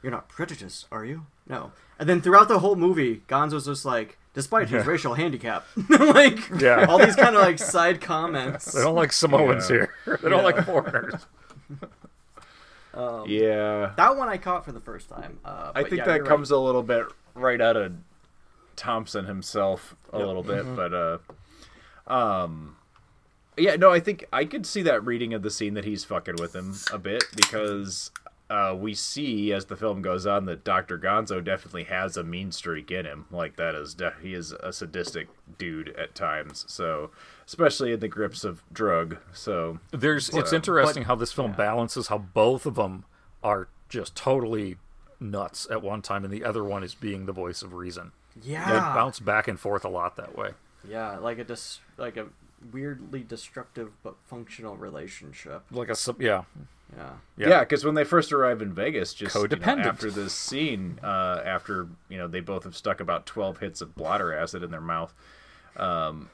[0.00, 1.26] You're not prejudiced, are you?
[1.48, 4.90] No." And then throughout the whole movie, Gonzo's just like, despite his Yeah.
[4.90, 6.86] racial handicap, like Yeah.
[6.88, 8.72] all these kind of like side comments.
[8.72, 9.76] They don't like Samoans Yeah.
[9.76, 9.90] here.
[10.22, 10.44] They don't Yeah.
[10.44, 11.26] like foreigners.
[12.94, 13.92] Um, Yeah.
[13.96, 15.38] that one I caught for the first time.
[15.44, 17.92] Uh, I think yeah, that you're comes a little bit right out of
[18.76, 20.26] Thompson himself a Yep.
[20.26, 20.76] little bit, Mhm.
[20.76, 21.18] but uh
[22.12, 22.76] um
[23.56, 26.36] yeah, no, I think I could see that reading of the scene that he's fucking
[26.38, 28.10] with him a bit because
[28.52, 30.98] uh, we see as the film goes on that Dr.
[30.98, 33.24] Gonzo definitely has a mean streak in him.
[33.30, 36.66] Like that is de- he is a sadistic dude at times.
[36.68, 37.10] So
[37.46, 39.16] especially in the grips of drug.
[39.32, 43.06] So There's it's uh, interesting how this film balances how both of them
[43.42, 44.76] are just totally
[45.18, 48.12] nuts at one time, and the other one is being the voice of reason.
[48.42, 48.70] Yeah.
[48.70, 50.50] they bounce back and forth a lot that way.
[50.86, 52.26] Yeah, like a dis- like a
[52.70, 55.62] weirdly destructive but functional relationship.
[55.70, 56.44] Like a yeah,
[56.96, 57.10] Yeah.
[57.48, 59.86] Yeah, because when they first arrive in Vegas, just you know, Codependent.
[59.86, 63.94] after this scene, uh, after you know they both have stuck about twelve hits of
[63.94, 65.14] blotter acid in their mouth.
[65.76, 66.28] Um,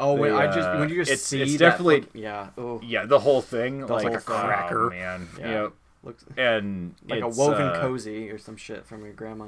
[0.00, 2.48] Oh, when they, I just uh, when you just it's, see it's definitely fuck- yeah,
[2.58, 4.36] oh, yeah, the whole thing The like whole a thing.
[4.36, 5.28] cracker, man.
[5.38, 5.46] Yeah.
[5.46, 5.72] You know,
[6.02, 9.46] looks and like a woven uh, cozy or some shit from your grandma.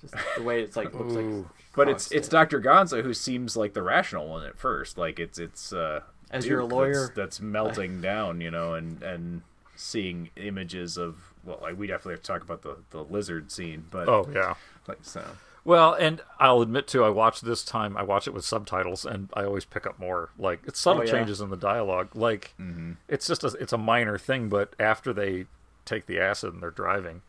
[0.00, 1.44] Just the way it's like looks like.
[1.76, 2.16] But it's frosted.
[2.18, 2.60] it's Dr.
[2.60, 4.96] Gonzo who seems like the rational one at first.
[4.96, 6.00] Like it's it's uh
[6.32, 9.42] As you're a lawyer- that's, that's melting down, you know, and and
[9.76, 13.84] seeing images of well, like we definitely have to talk about the the lizard scene,
[13.90, 14.54] but Oh yeah.
[14.88, 15.24] like so.
[15.64, 17.96] Well, and I'll admit too, I watched this time.
[17.96, 20.30] I watch it with subtitles, and I always pick up more.
[20.38, 21.12] Like it's subtle Oh, yeah.
[21.12, 22.08] changes in the dialogue.
[22.14, 22.92] Like mm-hmm.
[23.08, 25.46] it's just a, it's a minor thing, but after they
[25.84, 27.22] take the acid and they're driving,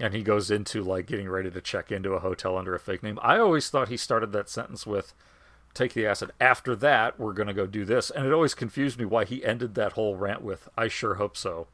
[0.00, 3.02] and he goes into like getting ready to check into a hotel under a fake
[3.02, 3.18] name.
[3.22, 5.12] I always thought he started that sentence with
[5.74, 9.04] "take the acid." After that, we're gonna go do this, and it always confused me
[9.04, 11.68] why he ended that whole rant with "I sure hope so."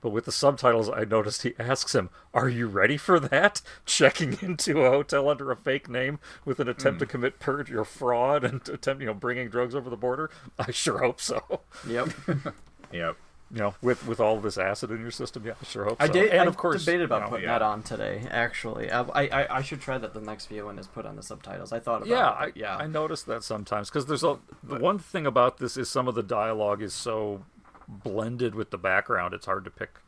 [0.00, 4.38] But with the subtitles, I noticed he asks him, "Are you ready for that?" Checking
[4.40, 7.10] into a hotel under a fake name with an attempt to hmm.
[7.10, 10.30] commit perjury or fraud and attempt, you know, bringing drugs over the border.
[10.58, 11.62] I sure hope so.
[11.88, 12.10] Yep.
[12.92, 13.16] Yep.
[13.50, 16.08] You know, with with all this acid in your system, yeah, I sure hope I
[16.08, 16.12] so.
[16.14, 16.30] did.
[16.32, 17.52] and I of course, debated about you know, putting yeah.
[17.58, 18.26] that on today.
[18.28, 21.22] Actually, I, I I should try that the next video when it's put on the
[21.22, 21.72] subtitles.
[21.72, 22.48] I thought about Yeah, it.
[22.48, 22.76] I, yeah.
[22.76, 26.16] I noticed that sometimes because there's a the one thing about this is some of
[26.16, 27.44] the dialogue is so
[27.86, 30.00] blended with the background, it's hard to pick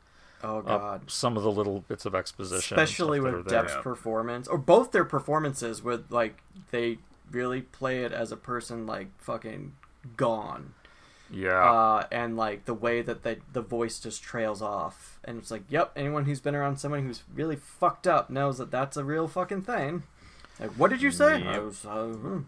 [0.42, 1.10] Oh up god.
[1.10, 3.62] some of the little bits of exposition, especially with are there.
[3.62, 6.98] Depp's performance, or both their performances, with like they
[7.30, 9.74] really play it as a person like fucking
[10.16, 10.74] gone.
[11.30, 11.50] Yeah.
[11.62, 15.62] Uh, and like the way that the the voice just trails off, and it's like,
[15.68, 19.28] yep, anyone who's been around someone who's really fucked up knows that that's a real
[19.28, 20.04] fucking thing.
[20.58, 21.34] Like, what did you say?
[21.34, 21.62] I Yep.
[21.62, 22.38] was, uh, hmm.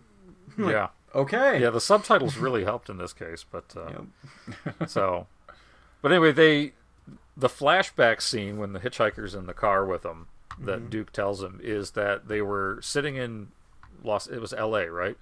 [0.59, 0.89] Like, yeah.
[1.15, 1.61] Okay.
[1.61, 4.03] Yeah, the subtitles really helped in this case, but uh,
[4.87, 5.27] so.
[6.03, 6.73] But anyway, they
[7.37, 10.27] the flashback scene when the hitchhiker's in the car with them
[10.59, 10.91] that Mhm.
[10.91, 13.49] Duke tells him is that they were sitting in
[14.03, 14.27] Los.
[14.27, 14.91] It was L.A.
[14.91, 15.17] right?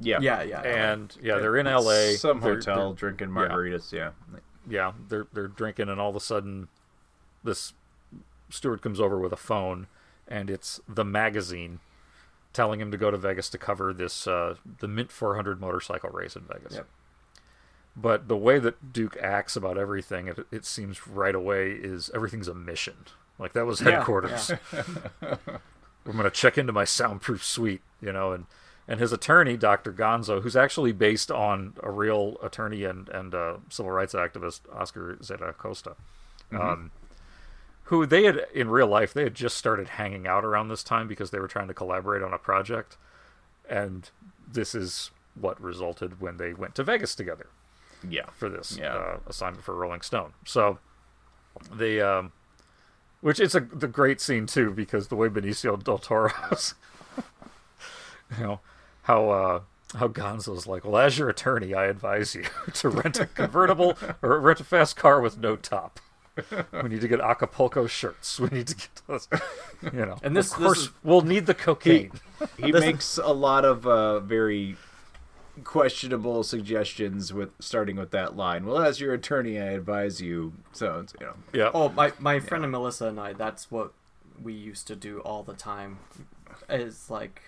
[0.00, 0.18] Yeah.
[0.20, 2.14] Yeah, yeah, And yeah, they're in L.A.
[2.16, 4.10] Some They're- hotel they're- drinking margaritas, yeah.
[4.68, 6.68] yeah, they're they're drinking, and all of a sudden,
[7.44, 7.72] this
[8.50, 9.86] steward comes over with a phone,
[10.26, 11.80] and it's the magazine
[12.52, 16.36] telling him to go to Vegas to cover this uh, the Mint 400 motorcycle race
[16.36, 16.74] in Vegas.
[16.74, 16.86] Yep.
[17.94, 22.48] But the way that Duke acts about everything, it, it seems right away is everything's
[22.48, 22.94] a mission.
[23.38, 24.50] Like that was Yeah, headquarters.
[25.22, 28.46] I'm going to check into my soundproof suite, you know, and
[28.88, 29.92] and his attorney, Dr.
[29.92, 35.18] Gonzo, who's actually based on a real attorney and and uh, civil rights activist, Oscar
[35.22, 35.96] Zeta Acosta,
[36.50, 36.60] Mhm.
[36.60, 36.90] um,
[37.84, 41.06] who they had in real life they had just started hanging out around this time
[41.08, 42.96] because they were trying to collaborate on a project,
[43.68, 44.10] and
[44.46, 47.46] this is what resulted when they went to Vegas together.
[48.06, 48.26] Yeah.
[48.36, 48.94] For this Yeah.
[48.94, 50.78] uh, assignment for Rolling Stone, so
[51.70, 52.32] they um,
[53.20, 56.74] which it's a the great scene too because the way Benicio del Toro's,
[58.38, 58.60] you know,
[59.02, 59.60] how uh,
[59.96, 64.40] how Gonzo's like, well, as your attorney, I advise you to rent a convertible or
[64.40, 66.00] rent a fast car with no top.
[66.72, 68.40] We need to get Acapulco shirts.
[68.40, 69.28] We need to get those,
[69.82, 70.16] you know.
[70.22, 72.12] And this- of this course, is- we'll need the cocaine.
[72.58, 74.76] He This- makes a lot of uh, very
[75.64, 78.64] questionable suggestions with starting with that line.
[78.64, 80.54] Well, as your attorney, I advise you.
[80.72, 81.34] So it's, you know.
[81.52, 81.70] Yeah.
[81.74, 83.34] Oh, my my friend and Melissa and I.
[83.34, 83.92] That's what
[84.42, 85.98] we used to do all the time.
[86.70, 87.42] Is like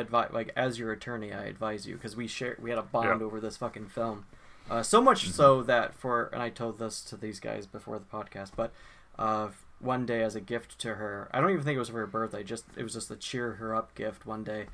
[0.00, 3.20] advise like as your attorney, I advise you because we share we had a bond
[3.20, 3.26] Yeah.
[3.26, 4.26] over this fucking film.
[4.70, 8.04] Uh, so much so that for and I told this to these guys before the
[8.04, 8.72] podcast, but
[9.18, 11.98] uh, one day as a gift to her, I don't even think it was for
[11.98, 12.42] her birthday.
[12.42, 14.26] Just it was just a cheer her up gift.
[14.26, 14.66] One day,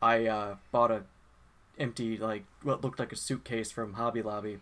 [0.00, 1.02] I uh, bought a
[1.78, 4.58] empty like what looked like a suitcase from Hobby Lobby,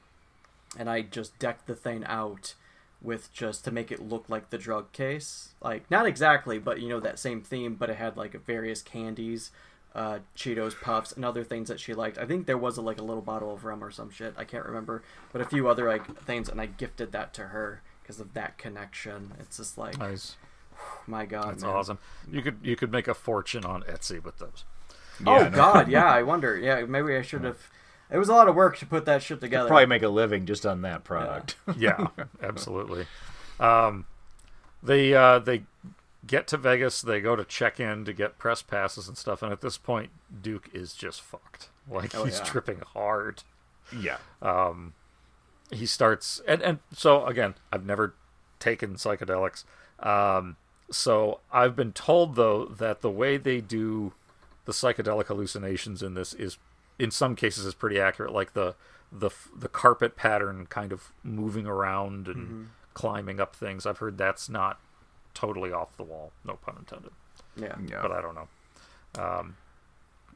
[0.79, 2.55] and I just decked the thing out
[3.01, 5.51] with just to make it look like the drug case.
[5.63, 9.51] Like not exactly, but you know that same theme, but it had like various candies,
[9.95, 12.19] uh, Cheetos puffs, and other things that she liked.
[12.19, 14.35] I think there was a, like a little bottle of rum or some shit.
[14.37, 17.83] I can't remember, but a few other like things, and I gifted that to her
[18.03, 19.33] because of that connection.
[19.41, 20.37] It's just like Nice.
[21.07, 21.73] my God, That's man.
[21.73, 21.99] awesome.
[22.31, 24.65] You could you could make a fortune on Etsy with those.
[25.27, 26.05] oh God, yeah.
[26.13, 26.57] I wonder.
[26.57, 27.71] Yeah, maybe I should have.
[28.11, 29.69] It was a lot of work to put that shit together.
[29.69, 31.57] Probably make a living just on that product.
[31.77, 32.07] yeah,
[32.43, 33.07] absolutely.
[33.61, 34.07] Um,
[34.83, 35.65] they uh, they
[36.27, 37.01] get to Vegas.
[37.03, 39.43] They go to check in to get press passes and stuff.
[39.43, 40.11] And at this point,
[40.43, 41.69] Duke is just fucked.
[41.91, 42.45] Like Oh, he's yeah.
[42.45, 43.43] tripping hard.
[43.97, 44.19] Yeah.
[44.43, 44.95] Um,
[45.71, 48.15] he starts and and so again, I've never
[48.59, 49.65] taken psychedelics.
[50.01, 50.57] Um,
[50.91, 54.13] so I've been told though that the way they do
[54.65, 56.59] the psychedelic hallucinations in this is
[56.99, 58.33] in some cases is pretty accurate.
[58.33, 58.75] Like the
[59.11, 62.67] the the carpet pattern kind of moving around and Mhm.
[62.93, 63.87] climbing up things.
[63.87, 64.79] I've heard that's not
[65.39, 66.33] totally off the wall.
[66.45, 67.13] No pun intended.
[67.57, 67.77] Yeah.
[67.89, 68.03] Yeah.
[68.03, 68.49] But I don't know.
[69.23, 69.57] Um,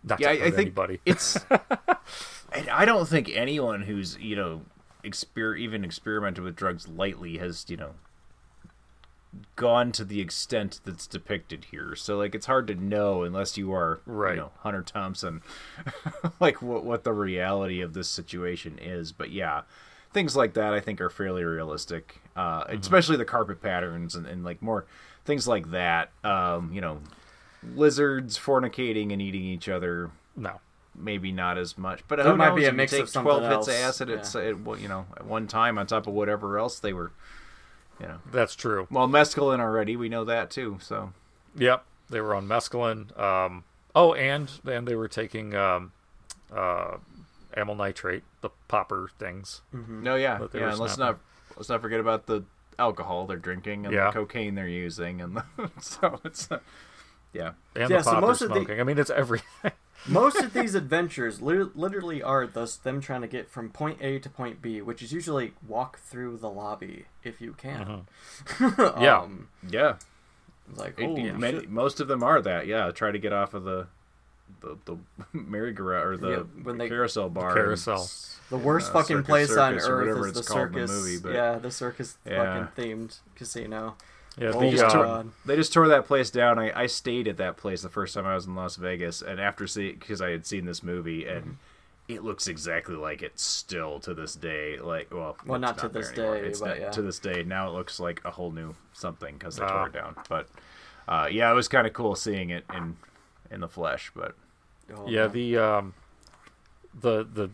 [0.04, 1.00] not yeah, to I, I think anybody.
[1.04, 1.36] it's.
[2.52, 4.62] and I don't think anyone who's you know,
[5.04, 7.94] exper- even experimented with drugs lightly has you know
[9.56, 11.96] gone to the extent that's depicted here.
[11.96, 14.34] So like, it's hard to know unless you are Right.
[14.34, 15.42] You know, Hunter Thompson,
[16.40, 19.10] like what what the reality of this situation is.
[19.12, 19.62] But yeah.
[20.12, 24.44] Things like that, I think, are fairly realistic, uh, especially the carpet patterns and, and
[24.44, 24.84] like more
[25.24, 26.10] things like that.
[26.24, 26.98] Um, you know,
[27.74, 30.10] lizards fornicating and eating each other.
[30.36, 30.60] No,
[30.94, 32.02] maybe not as much.
[32.08, 32.56] But who might knows?
[32.60, 33.66] be a mix take of Twelve else.
[33.66, 34.10] hits of acid.
[34.10, 37.12] It's it, well, you know at one time on top of whatever else they were.
[38.00, 38.88] You know, That's true.
[38.90, 39.96] well, mescaline already.
[39.96, 40.78] We know that too.
[40.80, 41.12] So
[41.56, 43.16] Yep, they were on mescaline.
[43.18, 45.92] Um, oh, and and they were taking um,
[46.52, 46.96] uh,
[47.56, 49.62] amyl nitrate, the popper things.
[49.72, 50.70] no, yeah, yeah.
[50.70, 51.18] And let's not
[51.56, 52.42] let's not forget about the
[52.78, 54.06] alcohol they're drinking and Yeah.
[54.06, 55.44] the cocaine they're using and the,
[55.80, 56.58] so it's uh,
[57.32, 57.52] yeah.
[57.74, 58.80] and Yeah, the so most they're of the- smoking.
[58.80, 59.72] I mean, it's everything.
[60.08, 64.18] Most of these adventures li- literally are thus them trying to get from point A
[64.18, 68.06] to point B, which is usually walk through the lobby if you can.
[68.60, 69.18] Yeah.
[69.20, 69.94] um, Yeah,
[70.74, 72.66] like It- oh, many, most of them are that.
[72.66, 73.86] Yeah, try to get off of the
[74.60, 74.96] the, the
[75.32, 77.48] merry-go-round or the Yeah, when they- carousel bar.
[77.50, 78.08] and carousel.
[78.50, 80.66] the worst uh, fucking Circus place on Circus or earth whatever is the it's called
[80.68, 80.90] in circus.
[80.90, 82.68] the movie, but- yeah, the circus Yeah.
[82.68, 83.96] fucking themed casino.
[84.38, 85.30] Yeah, Oh the, just uh, tore- God.
[85.44, 86.58] they just tore that place down.
[86.58, 89.38] I, I stayed at that place the first time I was in Las Vegas, and
[89.40, 91.52] after seeing because I had seen this movie, and Mm-hmm.
[92.08, 94.78] it looks exactly like it still to this day.
[94.78, 96.36] Like, well, Well, it's not to there this anymore.
[96.40, 96.90] day, It's but not- yeah.
[96.92, 97.42] to this day.
[97.42, 99.68] Now it looks like a whole new something because they Ah.
[99.68, 100.16] tore it down.
[100.30, 100.48] But
[101.06, 102.96] uh, yeah, it was kind of cool seeing it in
[103.52, 104.10] in the flesh.
[104.14, 104.34] But
[104.94, 105.32] Oh, yeah, man.
[105.32, 105.94] the um,
[106.98, 107.50] the the.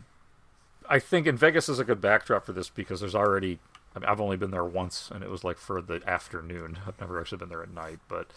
[0.89, 3.59] I think in Vegas is a good backdrop for this because there's already.
[3.95, 6.79] I mean, I've only been there once, and it was like for the afternoon.
[6.87, 8.27] I've never actually been there at night, but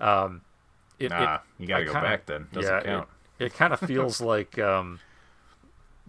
[0.00, 0.42] um,
[0.98, 2.48] it, Nah, it- you gotta I go kinda- back then.
[2.52, 3.08] Doesn't yeah, count.
[3.38, 5.00] It, it kind of feels like um,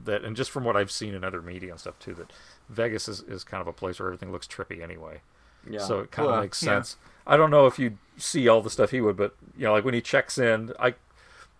[0.03, 2.31] that, and just from what I've seen in other media and stuff too, that
[2.69, 5.21] Vegas is, is kind of a place where everything looks trippy anyway.
[5.69, 5.79] Yeah.
[5.79, 6.69] So it kind of Well, makes yeah.
[6.69, 6.97] sense.
[7.25, 9.85] I don't know if you see all the stuff he would, but you know, like
[9.85, 10.95] when he checks in, I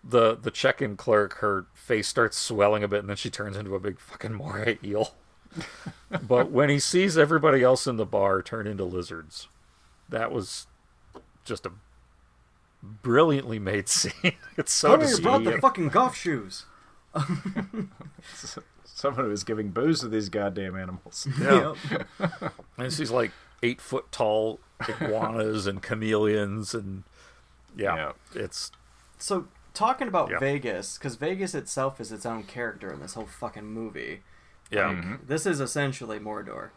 [0.04, 3.74] the the check-in clerk, her face starts swelling a bit, and then she turns into
[3.74, 5.14] a big fucking moray eel.
[6.26, 9.48] but when he sees everybody else in the bar turn into lizards,
[10.08, 10.66] that was
[11.44, 11.72] just a
[12.82, 14.32] brilliantly made scene.
[14.56, 16.64] it's so Tony brought the fucking golf shoes.
[18.84, 21.26] someone who is giving booze to these goddamn animals.
[21.40, 21.74] Yeah.
[22.76, 23.30] and she's like
[23.62, 27.02] eight foot tall iguanas and chameleons and
[27.76, 28.70] yeah, it's
[29.18, 30.38] So talking about Yeah.
[30.38, 34.22] Vegas, because Vegas itself is its own character in this whole fucking movie.
[34.70, 34.88] Yeah.
[34.88, 35.26] Like, Mhm.
[35.26, 36.70] This is essentially Mordor.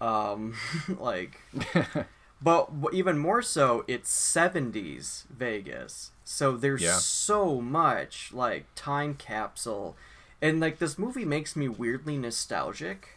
[0.00, 0.54] Um,
[0.98, 1.40] like,
[2.42, 6.10] but even more so, it's '70s Vegas.
[6.24, 6.96] So there's Yeah.
[6.98, 9.96] so much like time capsule,
[10.42, 13.15] and like this movie makes me weirdly nostalgic f-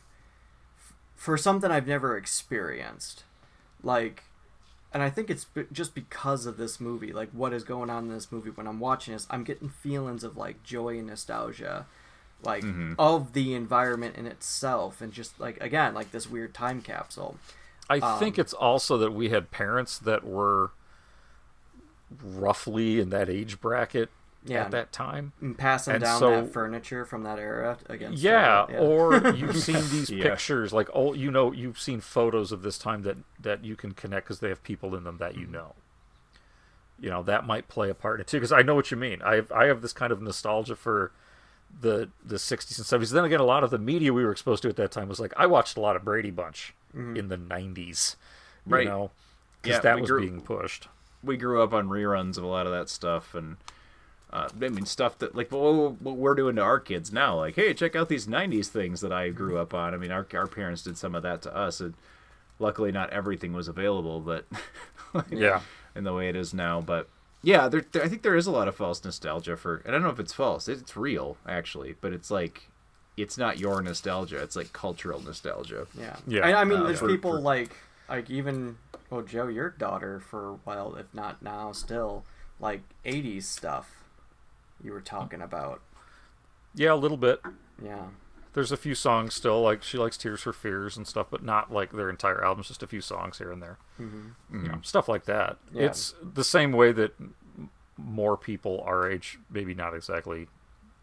[1.19, 3.23] for something I've never experienced.
[3.83, 4.23] Like,
[4.93, 8.05] and I think it's b- just because of this movie, like what is going on
[8.05, 11.85] in this movie when I'm watching this, I'm getting feelings of like joy and nostalgia,
[12.41, 12.95] like Mhm.
[12.97, 17.37] of the environment in itself, and just like again, like this weird time capsule.
[17.89, 20.71] I Um, think it's also that we had parents that were
[22.23, 24.09] roughly in that age bracket
[24.45, 25.33] Yeah, at that time.
[25.41, 28.23] and passing And down so- that furniture from that era against.
[28.23, 28.77] Yeah, yeah.
[28.79, 30.23] or you've seen these Yeah.
[30.29, 33.91] pictures, like oh, you know, you've seen photos of this time that that you can
[33.91, 35.75] connect because they have people in them that you know.
[37.01, 38.97] You know that might play a part in it too, because I know what you
[38.97, 39.21] mean.
[39.21, 41.11] I have I have this kind of nostalgia for
[41.81, 43.11] the the 60s and 70s.
[43.11, 45.19] Then again, a lot of the media we were exposed to at that time was
[45.19, 47.17] like I watched a lot of Brady Bunch Mhm.
[47.17, 48.15] in the 90s,
[48.65, 48.87] you Right.
[48.87, 49.11] know,
[49.61, 50.87] because Yeah, that was grew- being pushed.
[51.23, 53.57] we grew up on reruns of a lot of that stuff and
[54.31, 57.55] uh, I mean stuff that like what, what we're doing to our kids now like
[57.55, 60.47] hey check out these 90s things that I grew up on I mean our, our
[60.47, 61.93] parents did some of that to us and
[62.59, 64.45] luckily not everything was available but
[65.31, 65.61] Yeah.
[65.95, 67.07] in the way it is now but
[67.41, 69.91] yeah there, there- I think there is a lot of false nostalgia for and I
[69.91, 72.69] don't know if it's false it's real actually but it's like
[73.17, 75.87] it's not your nostalgia; it's like cultural nostalgia.
[75.99, 76.15] Yeah.
[76.25, 76.47] Yeah.
[76.47, 77.75] I, I mean, Uh, there's for- people for- like
[78.07, 78.77] like even
[79.09, 82.23] well, Joe, your daughter for a while, if not now, still
[82.61, 83.98] like '80s stuff.
[84.83, 85.81] You were talking about.
[86.73, 87.41] Yeah, a little bit.
[87.83, 88.07] Yeah.
[88.53, 91.71] There's a few songs still, like she likes Tears for Fears and stuff, but not
[91.71, 93.77] like their entire albums, just a few songs here and there.
[93.99, 94.33] Mhm.
[94.51, 95.57] You know, stuff like that.
[95.71, 95.83] Yeah.
[95.83, 97.13] It's the same way that
[97.97, 100.47] more people our age, maybe not exactly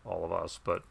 [0.05, 0.83] all of us, but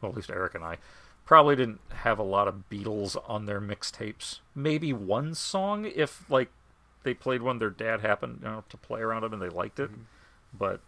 [0.00, 0.78] well, at least Eric and I,
[1.24, 4.40] probably didn't have a lot of Beatles on their mixtapes.
[4.54, 6.50] Maybe one song if like
[7.02, 9.80] they played one their dad happened you know, to play around them and they liked
[9.80, 9.90] it.
[10.56, 10.80] But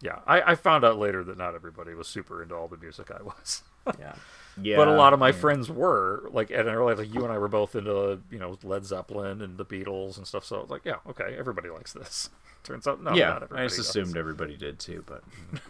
[0.00, 3.10] yeah, I, I found out later that not everybody was super into all the music
[3.10, 3.62] I was.
[3.98, 4.14] Yeah.
[4.60, 5.36] Yeah, but a lot of my yeah.
[5.36, 8.58] friends were like, and I realized like you and I were both into you know
[8.62, 10.44] Led Zeppelin and the Beatles and stuff.
[10.44, 12.28] So I was like, yeah, okay, everybody likes this.
[12.64, 13.88] Turns out, no, yeah, not I just does.
[13.88, 15.22] assumed everybody did too, but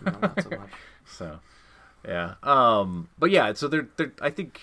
[0.22, 0.70] not so much.
[1.06, 1.40] so
[2.08, 2.34] yeah.
[2.42, 4.60] Um, but yeah, so they're, they're I think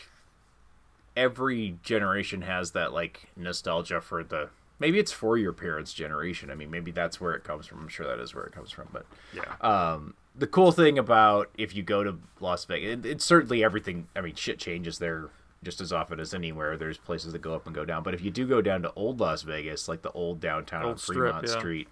[1.16, 4.50] every generation has that like nostalgia for the
[4.80, 6.50] maybe it's for your parents' generation.
[6.52, 7.80] I mean, maybe that's where it comes from.
[7.80, 8.88] I'm sure that is where it comes from.
[8.92, 9.56] But Yeah.
[9.62, 14.08] um, the cool thing about if you go to Las Vegas, it, it's certainly everything.
[14.16, 15.30] I mean, shit changes there
[15.64, 16.78] just as often as anywhere.
[16.78, 18.04] There's places that go up and go down.
[18.04, 20.90] But if you do go down to old Las Vegas, like the old downtown on
[20.90, 21.58] Old Strip, Fremont yeah.
[21.58, 21.88] Street,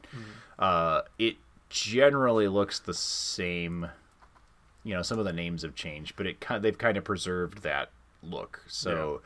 [0.59, 1.37] uh, it
[1.69, 3.87] generally looks the same.
[4.83, 7.89] You know, some of the names have changed, but it they've kind of preserved that
[8.21, 8.61] look.
[8.67, 9.21] So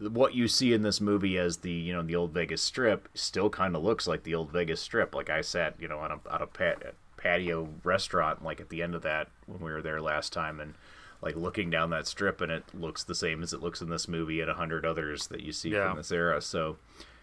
[0.00, 3.50] what you see in this movie as the you know the old Vegas Strip still
[3.50, 5.14] kind of looks like the old Vegas Strip.
[5.14, 8.82] Like I sat you know on a on a pat, patio restaurant like at the
[8.82, 10.74] end of that when we were there last time and
[11.20, 14.06] like looking down that strip and it looks the same as it looks in this
[14.06, 15.88] movie and a hundred others that you see Yeah.
[15.88, 16.40] from this era.
[16.40, 16.76] So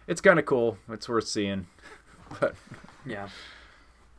[0.06, 0.76] it's kind of cool.
[0.90, 1.66] It's worth seeing.
[2.40, 2.54] But
[3.06, 3.28] Yeah.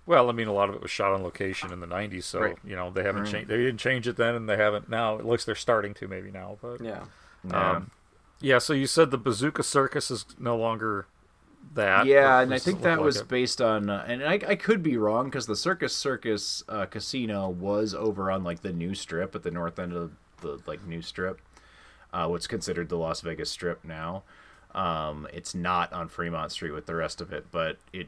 [0.05, 2.39] Well, I mean, a lot of it was shot on location in the '90s, so
[2.39, 2.57] Right.
[2.63, 3.31] you know they haven't Right.
[3.33, 3.49] changed.
[3.49, 5.17] They didn't change it then, and they haven't now.
[5.17, 7.03] It looks they're starting to maybe now, but Yeah.
[7.43, 7.71] Yeah.
[7.71, 7.91] Um,
[8.39, 8.57] yeah.
[8.59, 11.07] So you said the Bazooko Circus is no longer
[11.73, 12.05] that.
[12.05, 13.27] Yeah, and I think that like was it?
[13.27, 17.49] based on, uh, and I, I could be wrong because the Circus Circus uh, Casino
[17.49, 20.11] was over on like the new strip at the north end of
[20.41, 21.41] the like new strip,
[22.13, 24.23] uh, what's considered the Las Vegas Strip now.
[24.75, 28.07] Um, it's not on Fremont Street with the rest of it, but it,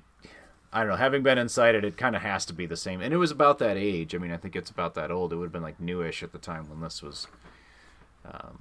[0.71, 0.95] I don't know.
[0.97, 3.31] Having been inside it, it kind of has to be the same, and it was
[3.31, 4.13] about that age.
[4.13, 5.33] I mean, I think it's about that old.
[5.33, 7.27] It would have been like newish at the time when this was.
[8.25, 8.59] Um,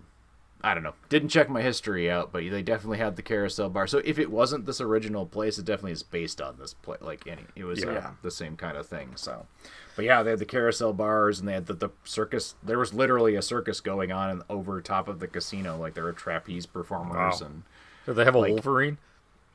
[0.63, 0.95] I don't know.
[1.09, 3.87] Didn't check my history out, but they definitely had the carousel bar.
[3.87, 7.01] So if it wasn't this original place, it definitely is based on this place.
[7.01, 9.13] Like any, it was uh, the same kind of thing.
[9.15, 9.47] So,
[9.95, 12.57] but yeah, they had the carousel bars and they had the, the circus.
[12.63, 15.77] There was literally a circus going on and over top of the casino.
[15.77, 17.47] Like there were trapeze performers Wow.
[17.47, 17.63] and.
[18.07, 18.99] Do they have a like- Wolverine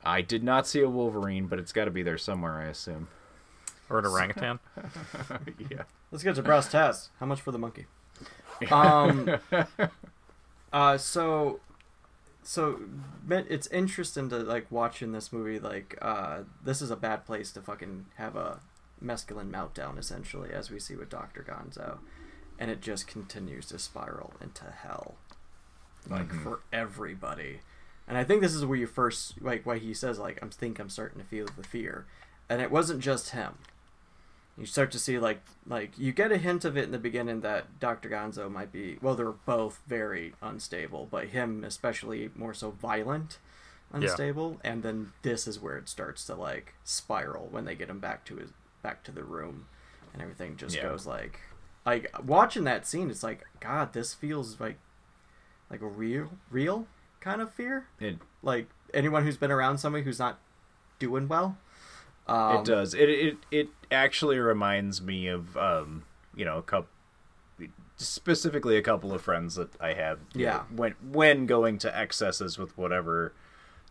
[0.06, 3.08] I did not see a Wolverine, but it's got to be there somewhere, I assume.
[3.90, 4.60] or an orangutan?
[5.70, 5.84] yeah.
[6.12, 7.10] Let's get to brass tacks.
[7.20, 7.86] How much for the monkey?
[8.72, 9.38] Um.
[10.74, 10.98] Uh.
[10.98, 11.60] So.
[12.46, 12.82] So,
[13.30, 15.60] it's interesting to like watching this movie.
[15.60, 18.60] Like, uh, this is a bad place to fucking have a
[19.00, 22.00] masculine meltdown, essentially, as we see with Doctor Gonzo,
[22.60, 25.16] and it just continues to spiral into hell,
[26.10, 26.44] like Mhm.
[26.44, 27.62] for everybody.
[28.10, 30.80] And I think this is where you first like why he says like I think
[30.80, 32.06] I'm starting to feel the fear,
[32.50, 33.54] and it wasn't just him
[34.58, 37.42] you start to see like like you get a hint of it in the beginning
[37.42, 38.10] that Dr.
[38.10, 43.40] Gonzo might be well they're both very unstable but him especially more so violent
[43.92, 48.00] unstable and then this is where it starts to like spiral when they get him
[48.00, 48.50] back to his
[48.82, 49.66] back to the room
[50.14, 50.84] and everything just Yeah.
[50.84, 51.40] goes like
[51.86, 54.78] like watching that scene it's like god this feels like
[55.70, 56.88] like a real real
[57.20, 60.40] kind of fear It like anyone who's been around somebody who's not
[61.00, 61.58] doing well
[62.28, 62.94] um, it does.
[62.94, 66.04] It it it actually reminds me of um
[66.36, 66.90] you know a couple
[67.98, 70.20] specifically a couple of friends that I have.
[70.34, 70.52] Yeah.
[70.52, 73.34] know, when when going to excesses with whatever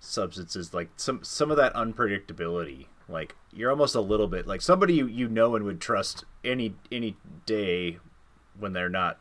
[0.00, 2.86] substances, like some some of that unpredictability.
[3.08, 6.74] Like you're almost a little bit like somebody you, you know and would trust any
[6.90, 7.16] any
[7.46, 7.98] day
[8.58, 9.18] when they're not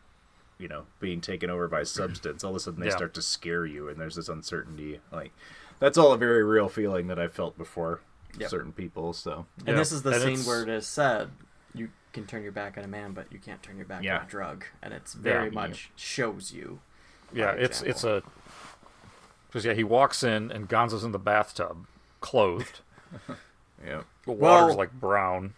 [0.58, 2.96] you know being taken over by substance all of a sudden they Yeah.
[2.96, 5.32] start to scare you and there's this uncertainty like
[5.80, 8.02] that's all a very real feeling that i felt before
[8.40, 8.50] Yep.
[8.50, 11.30] certain people so And this is the And scene it's- where it is said,
[11.74, 14.20] you can turn your back on a man, but you can't turn your back Yeah.
[14.20, 14.66] on a drug.
[14.82, 15.52] And it's very Yeah.
[15.54, 16.80] much shows you.
[17.34, 18.22] Yeah, by it's it's a
[19.48, 21.86] because yeah he walks in and Gonzo's in the bathtub,
[22.20, 22.82] clothed.
[23.86, 25.54] yeah The water's Well- like brown.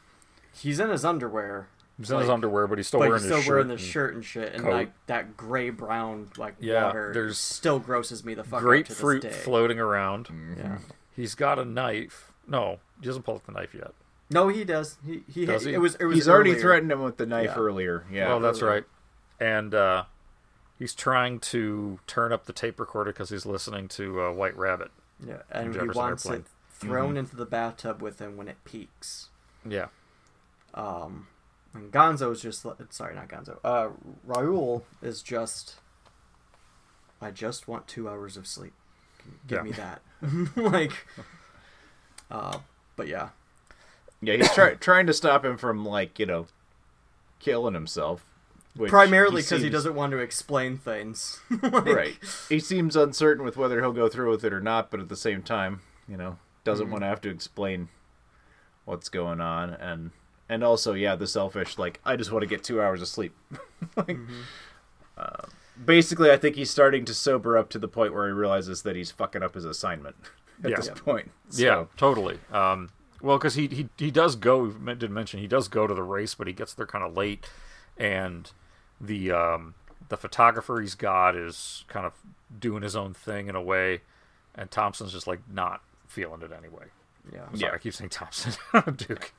[0.56, 1.68] He's in his underwear.
[1.98, 3.54] He's in his underwear, but he's still but wearing he's his still shirt.
[3.54, 4.74] wearing the shirt and shit, and coat.
[4.74, 7.12] like that gray brown like Yeah, water.
[7.14, 9.42] there's still grosses me the fuck out to grapefruit this day.
[9.44, 10.26] floating around.
[10.28, 10.54] Mm-hmm.
[10.60, 10.78] Yeah.
[11.16, 12.33] He's got a knife.
[12.48, 13.92] No, he doesn't pull out the knife yet.
[14.30, 14.98] No, he does.
[15.06, 15.46] He he.
[15.46, 15.74] Does he?
[15.74, 15.96] It was.
[15.96, 16.16] It was.
[16.16, 17.62] he's already threatened him with the knife Yeah.
[17.62, 18.74] earlier yeah well, that's earlier.
[18.76, 18.84] right.
[19.40, 20.04] And uh,
[20.80, 24.92] he's trying to turn up the tape recorder because he's listening to uh, White Rabbit.
[25.26, 26.42] Yeah, and he Jefferson wants Airplane.
[26.42, 27.20] it thrown Mhm.
[27.20, 29.30] into the bathtub with him when it peaks.
[29.68, 29.88] Yeah.
[30.74, 31.28] Um,
[31.74, 33.60] and Gonzo's just li- sorry, not Gonzo.
[33.64, 33.90] Uh,
[34.26, 35.76] Raoul is just.
[37.22, 38.74] I just want two hours of sleep.
[39.48, 39.64] Give Yeah.
[39.64, 40.02] me that.
[40.56, 41.06] like.
[42.32, 42.60] Uh,
[42.96, 43.30] but yeah.
[44.22, 46.48] Yeah, he's try- trying to stop him from like you know
[47.40, 48.24] killing himself.
[48.76, 51.40] which Primarily because he seems- doesn't want to explain things.
[51.62, 52.16] Like- right.
[52.50, 55.16] He seems uncertain with whether he'll go through with it or not, but at the
[55.18, 56.92] same time, you know, doesn't Mhm.
[56.92, 57.90] want to have to explain
[58.86, 60.12] what's going on, and
[60.50, 63.36] and also, yeah, the selfish like I just want to get two hours of sleep.
[63.98, 64.18] like,
[65.18, 65.46] uh,
[65.84, 68.96] basically, I think he's starting to sober up to the point where he realizes that
[68.96, 70.16] he's fucking up his assignment
[70.64, 70.76] at Yeah.
[70.78, 71.32] this point.
[71.52, 72.40] Yeah, totally.
[72.52, 72.90] Um,
[73.22, 74.64] well, because he, he he does go.
[74.64, 77.16] we Didn't mention he does go to the race, but he gets there kind of
[77.16, 77.46] late,
[77.98, 78.52] and
[79.00, 79.76] the um,
[80.10, 82.14] the photographer he's got is kind of
[82.60, 84.02] doing his own thing in a way,
[84.56, 86.86] and Thompson's just like not feeling it anyway.
[87.32, 87.44] Yeah.
[87.50, 87.76] I'm sorry, Yeah.
[87.76, 88.54] I keep saying Thompson,
[88.98, 89.32] Duke.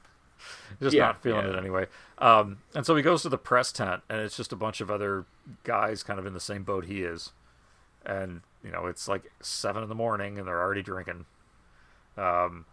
[0.80, 1.52] Just Yeah, not feeling yeah.
[1.52, 1.86] it anyway.
[2.18, 4.90] Um, and so he goes to the press tent, and it's just a bunch of
[4.90, 5.26] other
[5.62, 7.32] guys kind of in the same boat he is.
[8.06, 11.26] And, you know, it's like seven in the morning, and they're already drinking.
[12.16, 12.66] Um,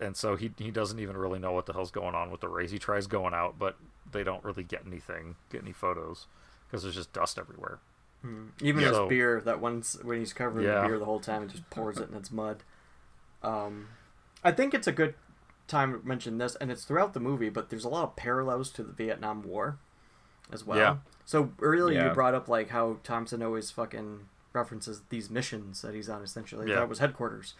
[0.00, 2.48] and so he, he doesn't even really know what the hell's going on with the
[2.48, 2.70] race.
[2.70, 3.76] He tries going out, but
[4.10, 6.26] they don't really get anything, get any photos,
[6.66, 7.78] because there's just dust everywhere.
[8.24, 8.48] Mm.
[8.62, 8.88] Even Yeah.
[8.88, 10.80] his So- beer, that once when he's covering Yeah.
[10.82, 12.62] the beer the whole time and just pours it in its mud.
[13.42, 13.88] Um,
[14.42, 15.14] I think it's a good
[15.66, 18.70] time to mention this, and it's throughout the movie, but there's a lot of parallels
[18.70, 19.78] to the Vietnam War
[20.50, 20.78] as well.
[20.78, 20.96] Yeah.
[21.24, 22.08] So earlier Yeah.
[22.08, 24.28] you brought up like how Thompson always fucking
[24.58, 26.22] references these missions that he's on.
[26.22, 26.76] Essentially, Yeah.
[26.76, 27.54] that was headquarters.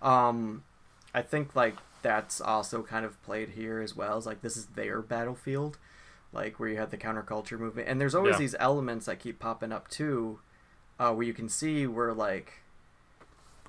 [0.00, 0.64] Um,
[1.12, 4.16] I think like that's also kind of played here as well.
[4.16, 5.78] As like this is their battlefield,
[6.32, 8.38] like where you had the counterculture movement, and there's always Yeah.
[8.38, 10.40] these elements that keep popping up too,
[10.98, 12.60] uh, where you can see where like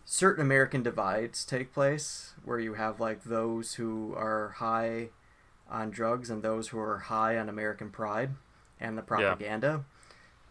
[0.06, 5.10] certain American divides take place, where you have like those who are high
[5.70, 8.32] on drugs and those who are high on American pride
[8.80, 9.84] and the propaganda.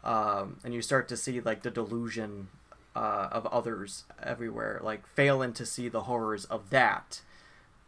[0.04, 2.48] Um, and you start to see like the delusion
[2.94, 7.22] uh, of others everywhere, like failing to see the horrors of that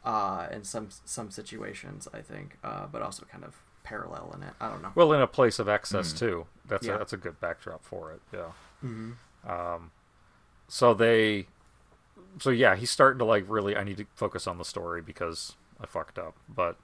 [0.05, 4.55] uh, in some some situations, I think, uh, but also kind of parallel in it.
[4.61, 4.93] I don't know.
[4.95, 6.19] Well, in a place of excess Mm.
[6.19, 6.47] too.
[6.67, 6.95] That's Yeah.
[6.95, 8.21] a, that's a good backdrop for it.
[8.33, 8.53] Yeah.
[8.85, 9.17] Mhm.
[9.49, 9.91] Um,
[10.69, 11.47] so they,
[12.41, 13.77] so yeah, he's starting to like really.
[13.77, 16.35] I need to focus on the story because I fucked up.
[16.49, 16.77] But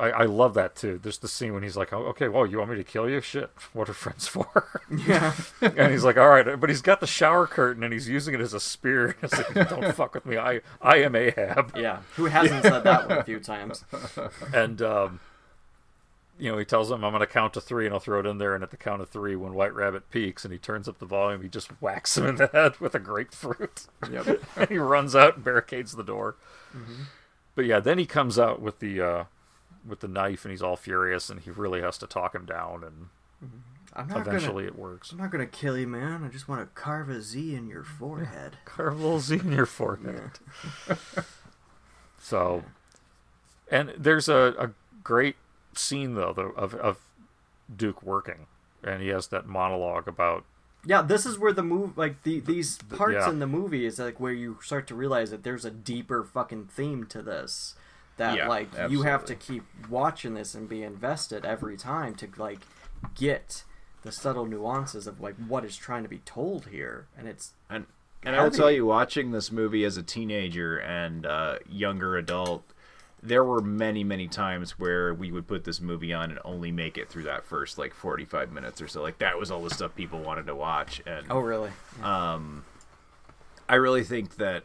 [0.00, 0.98] I, I love that too.
[1.02, 3.20] There's the scene when he's like, oh, "Okay, well, you want me to kill you?
[3.20, 5.34] Shit, what are friends for?" Yeah.
[5.60, 8.40] and he's like, "All right," but he's got the shower curtain and he's using it
[8.40, 9.16] as a spear.
[9.22, 10.36] It's like, Don't fuck with me.
[10.38, 11.76] I I am Ahab.
[11.76, 13.84] Yeah, who hasn't said that one a few times?
[14.54, 15.20] and um,
[16.38, 18.26] you know, he tells him, "I'm going to count to three, and I'll throw it
[18.26, 20.88] in there." And at the count of three, when White Rabbit peaks and he turns
[20.88, 23.86] up the volume, he just whacks him in the head with a grapefruit.
[24.10, 24.40] Yep.
[24.56, 26.36] and he runs out and barricades the door.
[26.74, 27.04] Mhm.
[27.54, 29.24] But yeah, then he comes out with the uh,
[29.86, 32.84] with the knife, and he's all furious, and he really has to talk him down,
[32.84, 33.08] and
[33.44, 33.58] mm-hmm.
[33.94, 35.12] I'm not eventually gonna, it works.
[35.12, 36.24] I'm not gonna kill you, man.
[36.24, 38.58] I just want to carve a Z in your forehead.
[38.64, 40.32] Carve a little Z in your forehead.
[42.20, 42.64] So,
[43.70, 44.70] and there's a, a
[45.02, 45.36] great
[45.74, 46.98] scene though of of
[47.74, 48.46] Duke working,
[48.84, 50.44] and he has that monologue about
[50.84, 53.30] Yeah, this is where the move, like the these parts yeah.
[53.30, 56.66] in the movie, is like where you start to realize that there's a deeper fucking
[56.66, 57.74] theme to this.
[58.20, 62.28] That Yeah, like you have to keep watching this and be invested every time to
[62.36, 62.60] like
[63.14, 63.64] get
[64.02, 67.86] the subtle nuances of like what is trying to be told here, and it's And
[68.22, 72.62] and I will tell you, watching this movie as a teenager and uh, younger adult,
[73.22, 76.98] there were many, many times where we would put this movie on and only make
[76.98, 79.00] it through that first like forty-five minutes or so.
[79.00, 81.00] Like that was all the stuff people wanted to watch.
[81.06, 81.70] And Oh, really?
[82.02, 82.66] Um,
[83.66, 84.64] I really think that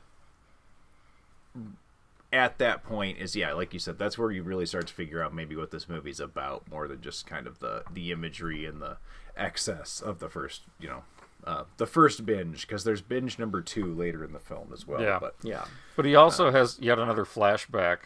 [2.36, 5.24] at that point is yeah, like you said, that's where you really start to figure
[5.24, 8.82] out maybe what this movie's about more than just kind of the the imagery and
[8.82, 8.98] the
[9.38, 11.04] excess of the first, you know,
[11.46, 15.02] uh, the first binge because there's binge number two later in the film as well.
[15.02, 15.66] yeah, but yeah.
[15.96, 17.98] But he also has yet another flashback.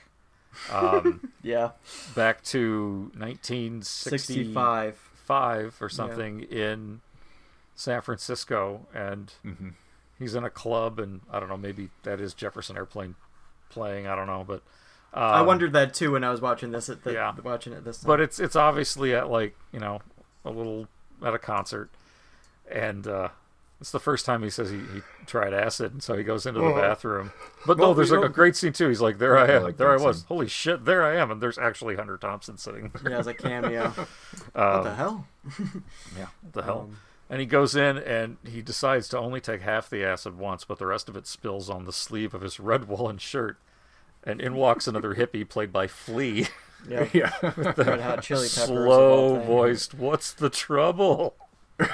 [0.71, 1.71] Um, Yeah.
[2.15, 5.81] back to 1965 65.
[5.81, 7.01] or something in
[7.75, 9.73] San Francisco, and Mhm.
[10.17, 13.15] he's in a club, and I don't know, maybe that is Jefferson Airplane
[13.69, 14.07] playing.
[14.07, 14.61] I don't know, but
[15.13, 17.33] um, I wondered that too when I was watching this at the yeah.
[17.43, 18.07] watching it this time.
[18.07, 20.01] But it's it's obviously at like you know
[20.45, 20.87] a little
[21.25, 21.89] at a concert,
[22.71, 23.29] and uh,
[23.81, 26.59] It's the first time he says he, he tried acid, and so he goes into
[26.61, 27.31] the bathroom.
[27.65, 28.87] But Well, no, there's we a, a great scene too.
[28.89, 30.17] He's like, "There I I am, like there I was.
[30.19, 30.25] scene.
[30.27, 33.11] Holy shit, there I am!" And there's actually Hunter Thompson sitting there.
[33.13, 33.89] Yeah, as a cameo.
[34.53, 35.27] what Um, the hell?
[36.17, 36.79] Yeah, what the hell?
[36.89, 36.97] Um,
[37.29, 40.79] and he goes in and he decides to only take half the acid once, but
[40.79, 43.57] the rest of it spills on the sleeve of his red woolen shirt.
[44.23, 46.47] And in walks another hippie played by Flea.
[46.87, 47.09] Yeah.
[47.11, 47.33] Yeah.
[47.57, 48.67] Red Hot Chili Peppers.
[48.67, 51.35] Slow voiced, What's the trouble?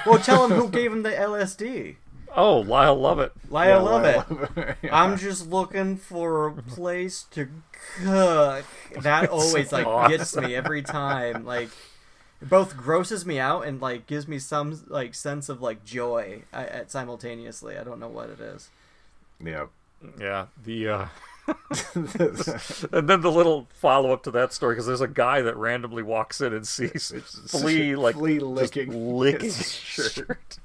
[0.06, 1.96] Well, tell him who gave him the LSD.
[2.36, 3.32] Oh, Lyle Lovett.
[3.50, 4.30] Lyle Yeah, Lovett.
[4.56, 4.96] Lyle- yeah.
[5.04, 7.48] I'm just looking for a place to
[8.04, 8.64] cook.
[9.00, 11.44] That always like gets me every time.
[11.44, 11.70] Like,
[12.42, 16.42] it both grosses me out and like gives me some like sense of like joy
[16.52, 17.76] uh, at simultaneously.
[17.78, 18.68] I don't know what it is.
[19.44, 19.66] Yeah.
[20.20, 21.06] Yeah, the uh
[21.94, 26.02] and then the little follow up to that story because there's a guy that randomly
[26.02, 27.12] walks in and sees
[27.48, 30.12] Flea like Flea just licking licking his his shirt.
[30.12, 30.58] shirt.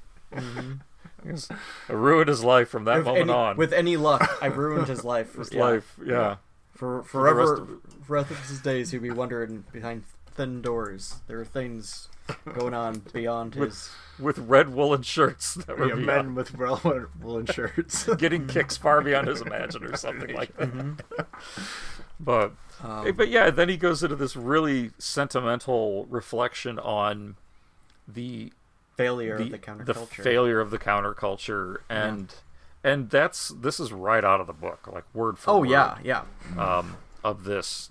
[1.26, 1.49] Yes.
[1.88, 3.57] I ruined his life from that With moment any, on.
[3.57, 5.30] with any luck, I ruined his life.
[5.30, 5.61] For, his yeah.
[5.63, 6.36] life, yeah.
[6.74, 9.63] For For the rest forever, of- for the rest of his days, he'd be wondering
[9.72, 10.03] behind
[10.34, 11.16] thin doors.
[11.28, 12.10] There are things
[12.54, 13.90] going on beyond his.
[14.20, 18.06] with red woolen shirts that were Yeah, men with woolen, woolen shirts.
[18.18, 20.72] getting kicks far beyond his imagine or something like that.
[20.74, 21.22] Mm-hmm.
[22.20, 22.54] But
[22.84, 27.36] Um, but yeah, then he goes into this really sentimental reflection on
[28.08, 28.52] the
[28.98, 32.34] failure the, of the counterculture, the failure of the counterculture and
[32.84, 35.98] and that's this is right out of the book like word for Oh word, yeah,
[36.04, 36.24] yeah.
[36.80, 37.91] um of this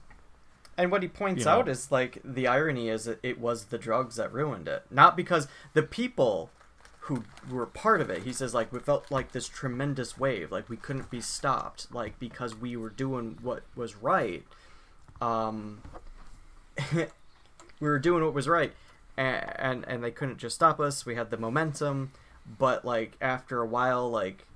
[0.81, 4.17] And what he points out is like the irony is that it was the drugs
[4.17, 6.49] that ruined it, not because the people
[7.01, 8.23] who were part of it.
[8.23, 12.19] He says like we felt like this tremendous wave, like we couldn't be stopped, like
[12.19, 14.43] because we were doing what was right.
[15.21, 15.83] Um,
[16.95, 17.07] we
[17.81, 18.73] were doing what was right,
[19.19, 21.05] and, and and they couldn't just stop us.
[21.05, 22.13] We had the momentum,
[22.59, 24.47] but like after a while, like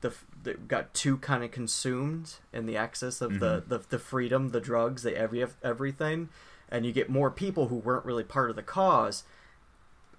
[0.00, 4.50] the the, got too kind of consumed in the excess of the, the the freedom,
[4.50, 6.28] the drugs, the every everything,
[6.70, 9.24] and you get more people who weren't really part of the cause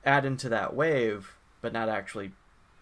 [0.05, 2.31] add into that wave, but not actually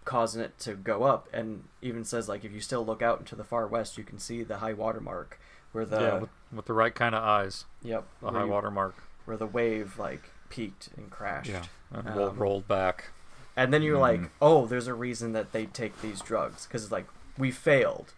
[0.06, 1.28] causing it to go up.
[1.34, 4.20] And even says like if you still look out into the far west, you can
[4.20, 5.40] see the high water mark
[5.72, 8.72] where the yeah with, with the right kind of eyes yep the high you- water
[8.72, 8.96] mark
[9.26, 11.50] where the wave like peaked and crashed.
[11.52, 13.12] yeah and Um, rolled back
[13.56, 14.24] And then you're Mm-hmm.
[14.24, 18.14] like, oh, there's a reason that they take these drugs because like we failed,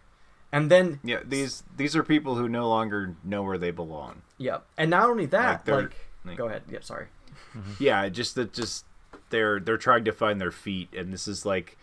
[0.52, 4.22] and then Yeah, these these are people who no longer know where they belong.
[4.38, 6.62] yeah, and not only that, Like, like, like- go ahead.
[6.70, 7.06] Yep, sorry.
[7.78, 8.84] Yeah, just that just
[9.30, 11.76] they're they're trying to find their feet, and this is like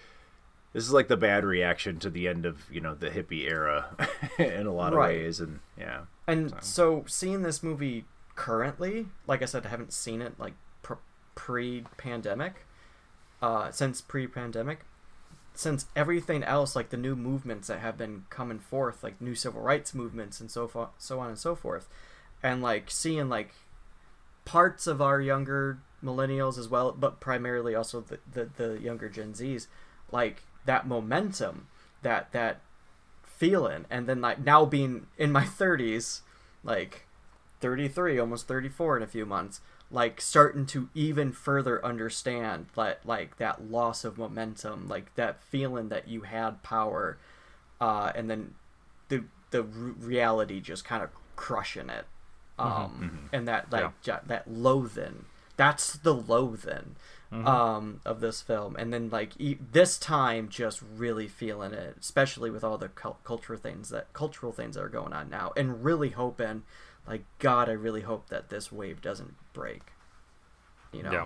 [0.73, 3.95] this is like the bad reaction to the end of you know the hippie era
[4.37, 5.17] in a lot of Right.
[5.17, 10.21] ways, and yeah, And so seeing this movie currently, like I said, I haven't seen
[10.21, 10.53] it like
[11.35, 12.53] pre-pandemic,
[13.41, 14.81] uh, since pre-pandemic,
[15.53, 19.61] since everything else, like the new movements that have been coming forth, like new civil
[19.61, 21.87] rights movements and so far, so on and so forth,
[22.41, 23.53] and like seeing like
[24.45, 29.33] parts of our younger millennials as well, but primarily also the the, the younger Gen
[29.33, 29.67] Zs,
[30.11, 31.67] like that momentum,
[32.01, 32.61] that that
[33.23, 33.85] feeling.
[33.89, 36.21] And then like now being in my 30s
[36.63, 37.05] like
[37.61, 39.61] 33 almost 34 in a few months
[39.91, 45.89] like starting to even further understand that like that loss of momentum like that feeling
[45.89, 47.17] that you had power
[47.81, 48.53] uh and then
[49.07, 52.05] the the reality just kind of crushing it.
[52.59, 55.25] Um and that like ja- that loathing.
[55.57, 56.95] That's the loathing
[57.31, 58.75] um of this film.
[58.75, 63.19] And then like e- this time just really feeling it especially with all the cul-
[63.23, 66.63] cultural things that cultural things that are going on now and really hoping
[67.09, 69.81] like god i really hope that this wave doesn't break.
[70.93, 71.11] You know?
[71.11, 71.25] Yeah.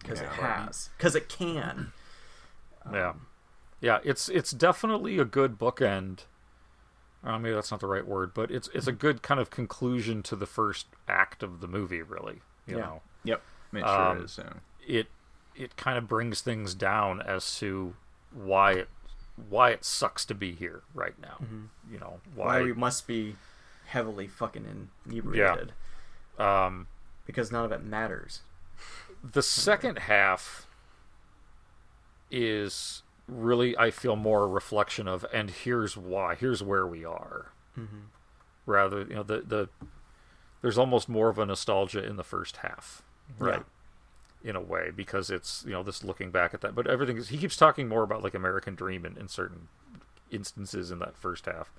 [0.00, 0.90] because it has.
[0.98, 1.92] Because it can.
[2.92, 3.14] Yeah.
[3.80, 6.24] Yeah it's it's definitely a good bookend.
[7.24, 10.22] Uh, maybe that's not the right word but it's it's a good kind of conclusion
[10.24, 12.82] to the first act of the movie really you Yeah.
[12.82, 13.00] know?
[13.24, 13.42] Yep,
[13.74, 14.38] it sure Um, is.
[14.42, 14.52] Yeah.
[14.86, 15.06] it
[15.54, 17.94] it kind of brings things down as to
[18.32, 18.88] why it
[19.48, 21.38] why it sucks to be here right now
[21.90, 22.20] you know?
[22.34, 23.36] Why why, we must be
[23.92, 25.72] heavily fucking inebriated.
[26.38, 26.86] Um
[27.26, 28.40] because none of it matters.
[29.22, 30.66] the second half
[32.30, 37.52] is really i feel more a reflection of and here's why here's where we are.
[37.78, 38.06] Mhm.
[38.66, 39.68] rather you know the the
[40.60, 43.02] there's almost more of a nostalgia in the first half.
[43.38, 43.64] Right.
[44.44, 47.28] In a way because it's you know this looking back at that but everything is
[47.28, 49.68] he keeps talking more about like american dream in, in certain
[50.30, 51.70] instances in that first half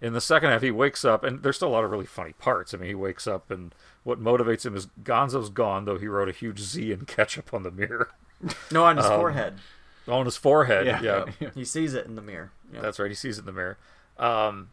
[0.00, 2.32] in the second half he wakes up and there's still a lot of really funny
[2.34, 3.74] parts i mean he wakes up and
[4.04, 7.62] what motivates him is gonzo's gone though he wrote a huge z in ketchup on
[7.62, 8.10] the mirror
[8.70, 9.54] no on his Um, forehead
[10.08, 10.86] on his forehead.
[10.86, 11.00] Yeah.
[11.40, 12.52] Yeah, He sees it in the mirror.
[12.72, 12.80] Yeah.
[12.80, 13.10] that's right.
[13.10, 13.76] He sees it in the mirror.
[14.18, 14.68] Um,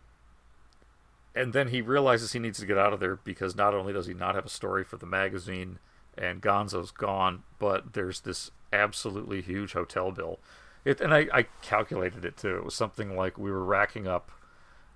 [1.36, 4.06] and then he realizes he needs to get out of there because not only does
[4.06, 5.80] he not have a story for the magazine
[6.16, 10.38] and Gonzo's gone, but there's this absolutely huge hotel bill.
[10.86, 12.56] It, and I, I calculated it too.
[12.58, 14.30] It was something like we were racking up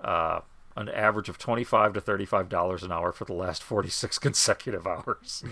[0.01, 0.41] uh,
[0.75, 5.43] an average of twenty-five to thirty-five dollars an hour for the last forty-six consecutive hours.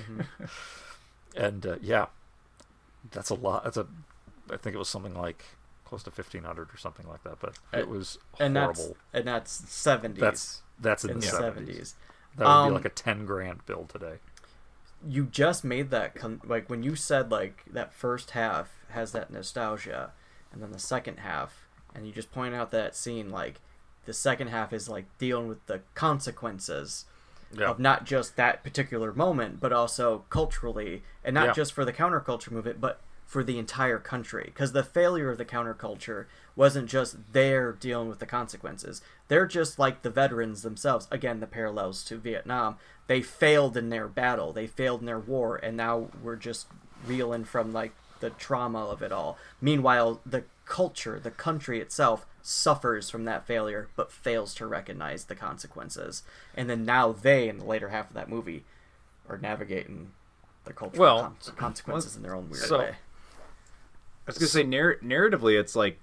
[1.35, 2.07] and uh, yeah,
[3.11, 3.63] that's a lot.
[3.63, 3.87] That's a,
[4.51, 5.43] I think it was something like
[5.85, 7.39] close to fifteen hundred or something like that.
[7.39, 8.97] But it was and that's horrible.
[9.13, 10.21] and that's seventies.
[10.21, 11.95] That's that's in, in the seventies.
[11.95, 12.37] 70s.
[12.37, 14.15] That would Um, be like a ten grand bill today.
[15.07, 19.31] you just made that con- like when you said like that first half has that
[19.31, 20.11] nostalgia
[20.51, 23.59] and then the second half and you just pointed out that scene like
[24.05, 27.05] the second half is like dealing with the consequences
[27.51, 27.69] Yeah.
[27.69, 31.53] of not just that particular moment but also culturally and not Yeah.
[31.53, 34.43] just for the counterculture movement but for the entire country.
[34.45, 36.25] Because the failure of the counterculture
[36.55, 39.01] wasn't just they're dealing with the consequences.
[39.29, 41.07] They're just like the veterans themselves.
[41.11, 42.77] Again the parallels to vietnam.
[43.07, 44.53] They failed in their battle.
[44.53, 46.67] They failed in their war and now we're just
[47.05, 49.37] reeling from like the trauma of it all.
[49.61, 55.35] Meanwhile the culture the country itself suffers from that failure but fails to recognize the
[55.35, 56.21] consequences
[56.55, 58.63] and then now they in the later half of that movie
[59.27, 60.11] are navigating
[60.65, 62.89] the cultural Well, con- consequences in their own weird so- way
[64.27, 65.99] I was gonna say narr- narratively, it's like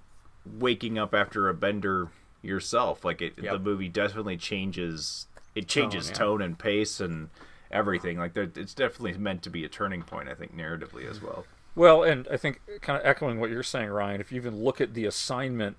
[0.47, 2.09] waking up after a bender
[2.40, 3.05] yourself.
[3.05, 3.53] Like it, Yep.
[3.53, 5.26] the movie definitely changes.
[5.57, 6.14] It changes yeah.
[6.14, 7.30] tone and pace and
[7.72, 8.18] everything.
[8.18, 10.28] Like it's definitely meant to be a turning point.
[10.28, 11.47] I think narratively as well.
[11.74, 14.80] Well, and I think kind of echoing what you're saying, Ryan, if you even look
[14.80, 15.76] at the assignment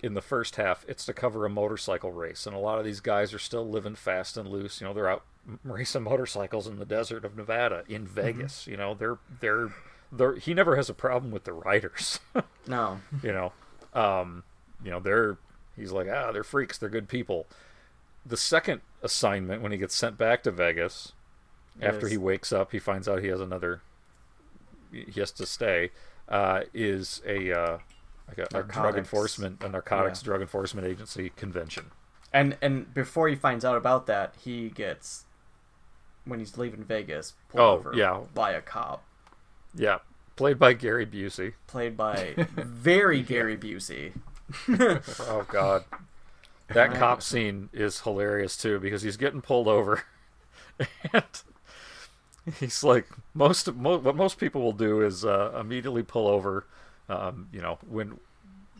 [0.00, 3.00] in the first half, it's to cover a motorcycle race, and a lot of these
[3.00, 4.80] guys are still living fast and loose.
[4.80, 5.24] You know, they're out
[5.64, 8.66] racing motorcycles in the desert of Nevada, in Vegas.
[8.66, 9.70] You know, they're they're
[10.12, 10.36] they're.
[10.36, 12.20] He never has a problem with the riders.
[12.66, 13.52] no you know,
[13.94, 14.44] um,
[14.84, 15.38] you know they're.
[15.76, 16.78] He's like, ah, they're freaks.
[16.78, 17.46] They're good people.
[18.24, 21.12] The second assignment, when he gets sent back to Vegas,
[21.82, 23.82] after he wakes up, he finds out he has another.
[24.90, 25.90] He has to stay.
[26.28, 27.78] Uh, is a uh,
[28.28, 30.26] like a, a drug enforcement, a narcotics Yeah.
[30.26, 31.86] drug enforcement agency convention.
[32.32, 35.24] and and before he finds out about that he gets
[36.24, 38.20] when he's leaving vegas pulled Oh, over yeah.
[38.34, 39.04] by a cop
[39.74, 39.98] Yeah,
[40.34, 41.52] played by Gary Busey.
[41.68, 44.12] played by very gary busey
[45.20, 45.84] Oh God,
[46.68, 50.02] that cop scene is hilarious too because he's getting pulled over,
[51.12, 51.24] and
[52.60, 56.64] he's like most, mo- what most people will do is uh, immediately pull over,
[57.08, 58.18] um, you know, when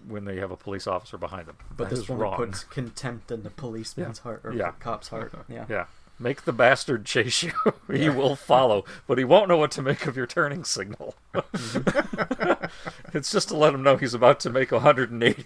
[0.09, 1.57] when they have a police officer behind them.
[1.77, 2.37] but That this wrong.
[2.37, 4.71] puts contempt in the policeman's heart or Yeah.
[4.71, 5.87] the cop's heart yeah Yeah.
[6.19, 7.53] Make the bastard chase you.
[7.93, 11.15] he will follow, but he won't know what to make of your turning signal.
[13.13, 15.45] it's just to let him know he's about to make a 180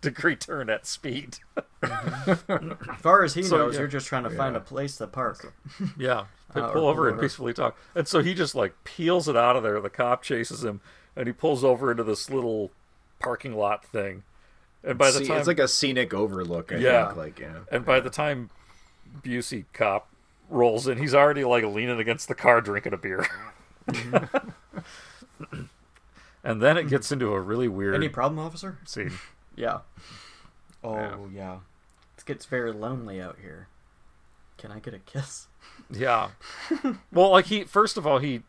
[0.00, 1.38] degree turn at speed.
[1.82, 2.38] as
[2.98, 3.80] far as he So, knows yeah.
[3.80, 5.52] you're just trying to find a place to park
[5.98, 6.24] Yeah.
[6.54, 7.76] Uh, pull over and peacefully talk.
[7.94, 9.80] And so he just like peels it out of there.
[9.80, 10.80] The cop chases him
[11.16, 12.70] and he pulls over into this little
[13.18, 14.22] parking lot thing.
[14.84, 16.72] And by the See, time it's like a scenic overlook.
[16.72, 17.06] I Yeah.
[17.06, 17.16] think.
[17.16, 17.58] Like yeah.
[17.70, 18.50] and by the time
[19.22, 20.08] Busey cop
[20.48, 23.26] rolls in, he's already like leaning against the car drinking a beer.
[26.44, 29.12] and then it gets into a really weird any problem officer scene.
[29.56, 29.80] yeah
[30.84, 31.58] oh yeah
[32.16, 33.68] it gets very lonely out here
[34.56, 35.46] can i get a kiss
[35.90, 36.30] Yeah.
[37.12, 38.42] well, like he first of all he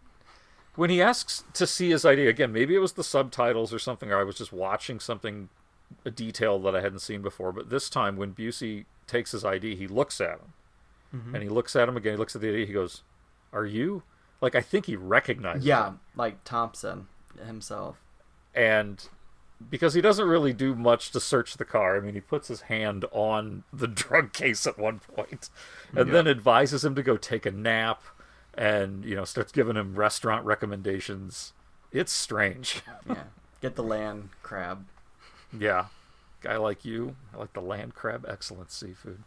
[0.76, 4.11] when he asks to see his ID again, maybe it was the subtitles or something,
[4.11, 5.49] or I was just watching something
[6.05, 7.51] a detail that I hadn't seen before.
[7.51, 10.53] But this time, when Busey takes his ID, he looks at him,
[11.15, 11.34] Mhm.
[11.36, 12.13] and he looks at him again.
[12.13, 12.65] He looks at the ID.
[12.65, 13.03] He goes,
[13.51, 14.03] "Are you?"
[14.41, 15.65] Like I think he recognizes.
[15.65, 15.99] yeah him.
[16.15, 17.07] like thompson
[17.45, 17.97] himself
[18.53, 19.07] and
[19.69, 21.95] because he doesn't really do much to search the car.
[21.95, 25.49] I mean, he puts his hand on the drug case at one point,
[25.95, 26.13] and Yeah.
[26.13, 28.03] then advises him to go take a nap,
[28.56, 31.54] and you know starts giving him restaurant recommendations.
[31.91, 32.82] It's strange.
[33.08, 33.24] yeah
[33.62, 34.86] get the land crab
[35.58, 35.86] yeah,
[36.41, 39.24] guy like you, I like the land crab, excellent seafood.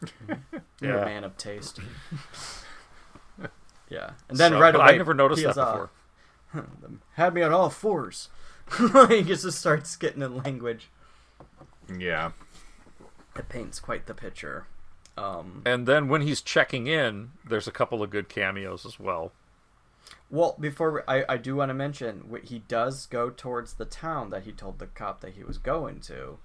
[0.80, 1.78] You're a man of taste.
[3.88, 5.90] yeah, and then So- right away, I never noticed peels that off.
[7.14, 8.28] Had me on all fours.
[9.08, 10.88] he just starts getting in language.
[11.98, 12.32] Yeah.
[13.36, 14.66] It paints quite the picture.
[15.16, 19.32] Um, And then when he's checking in, there's a couple of good cameos as well.
[20.30, 23.84] well, before we- I, I do want to mention wh- he does go towards the
[23.84, 26.38] town that he told the cop that he was going to,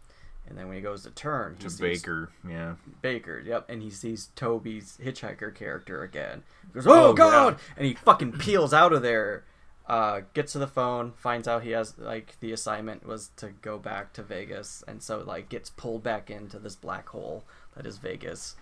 [0.48, 2.30] and then when he goes to turn, he To sees Baker.
[2.48, 2.76] Yeah.
[3.02, 6.44] Baker, yep, and he sees Tobey's hitchhiker character again.
[6.68, 7.74] He goes, "Oh, Oh, God!" yeah.
[7.78, 9.44] and he fucking peels out of there.
[9.88, 13.80] uh, gets to the phone, finds out he has like the assignment was to go
[13.80, 17.44] back to Vegas, and so like gets pulled back into this black hole
[17.76, 18.56] that is Vegas.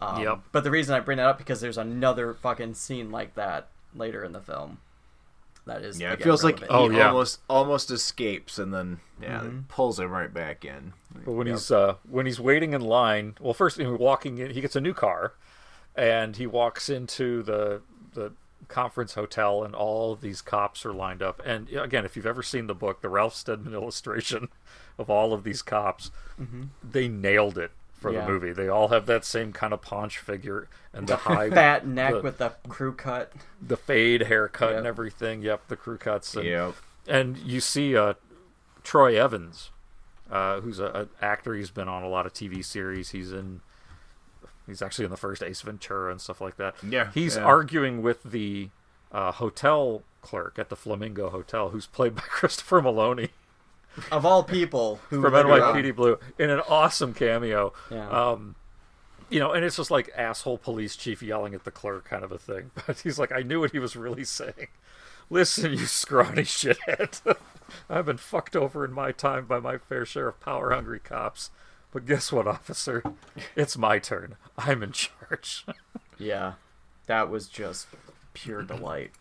[0.00, 0.40] Um, Yep.
[0.52, 4.24] But the reason I bring that up because there's another fucking scene like that later
[4.24, 4.78] in the film.
[5.66, 6.92] That is Yeah, it again, feels like relevant.
[6.92, 7.08] he Oh, yeah.
[7.08, 9.68] almost almost escapes and then yeah Mhm.
[9.68, 10.94] pulls him right back in.
[11.24, 14.60] But when he's uh, when he's waiting in line, well, first he's walking in, he
[14.62, 15.34] gets a new car,
[15.94, 17.82] and he walks into the
[18.14, 18.32] the
[18.68, 21.42] conference hotel, and all these cops are lined up.
[21.44, 24.48] And again, if you've ever seen the book, the Ralph Steadman illustration
[24.96, 26.68] of all of these cops, Mhm.
[26.82, 28.24] they nailed it for Yeah.
[28.24, 28.52] the movie.
[28.52, 32.20] They all have that same kind of paunch figure and the high fat neck the-
[32.22, 33.32] with the crew cut.
[33.60, 35.42] the fade haircut and everything.
[35.42, 36.34] Yep, the crew cuts.
[36.34, 36.74] And, Yep.
[37.06, 38.14] and you see uh,
[38.82, 39.70] Troy Evans,
[40.30, 41.54] uh, who's an actor.
[41.54, 43.10] He's been on a lot of TV series.
[43.10, 43.60] He's in.
[44.66, 46.76] He's actually in the first Ace Ventura and stuff like that.
[46.86, 47.42] Yeah, He's yeah.
[47.42, 48.70] arguing with the
[49.10, 53.30] uh, hotel clerk at the Flamingo Hotel, who's played by Christopher Meloni
[54.10, 57.72] Of all people who from NYPD Blue in an awesome cameo.
[57.90, 58.08] Yeah.
[58.08, 58.54] Um,
[59.28, 62.32] you know, and it's just like asshole police chief yelling at the clerk kind of
[62.32, 62.70] a thing.
[62.86, 64.68] But he's like, I knew what he was really saying.
[65.28, 67.36] Listen, you scrawny shithead.
[67.90, 71.50] I've been fucked over in my time by my fair share of power hungry cops.
[71.92, 73.02] But guess what, officer?
[73.56, 74.36] It's my turn.
[74.58, 75.64] I'm in charge.
[76.22, 76.54] Yeah,
[77.06, 77.86] that was just
[78.34, 79.12] pure delight.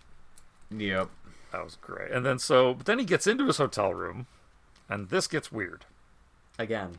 [0.69, 1.07] Yep.
[1.53, 2.11] That was great.
[2.11, 4.27] And then so, but then he gets into his hotel room,
[4.89, 5.85] and this gets weird.
[6.57, 6.97] Again.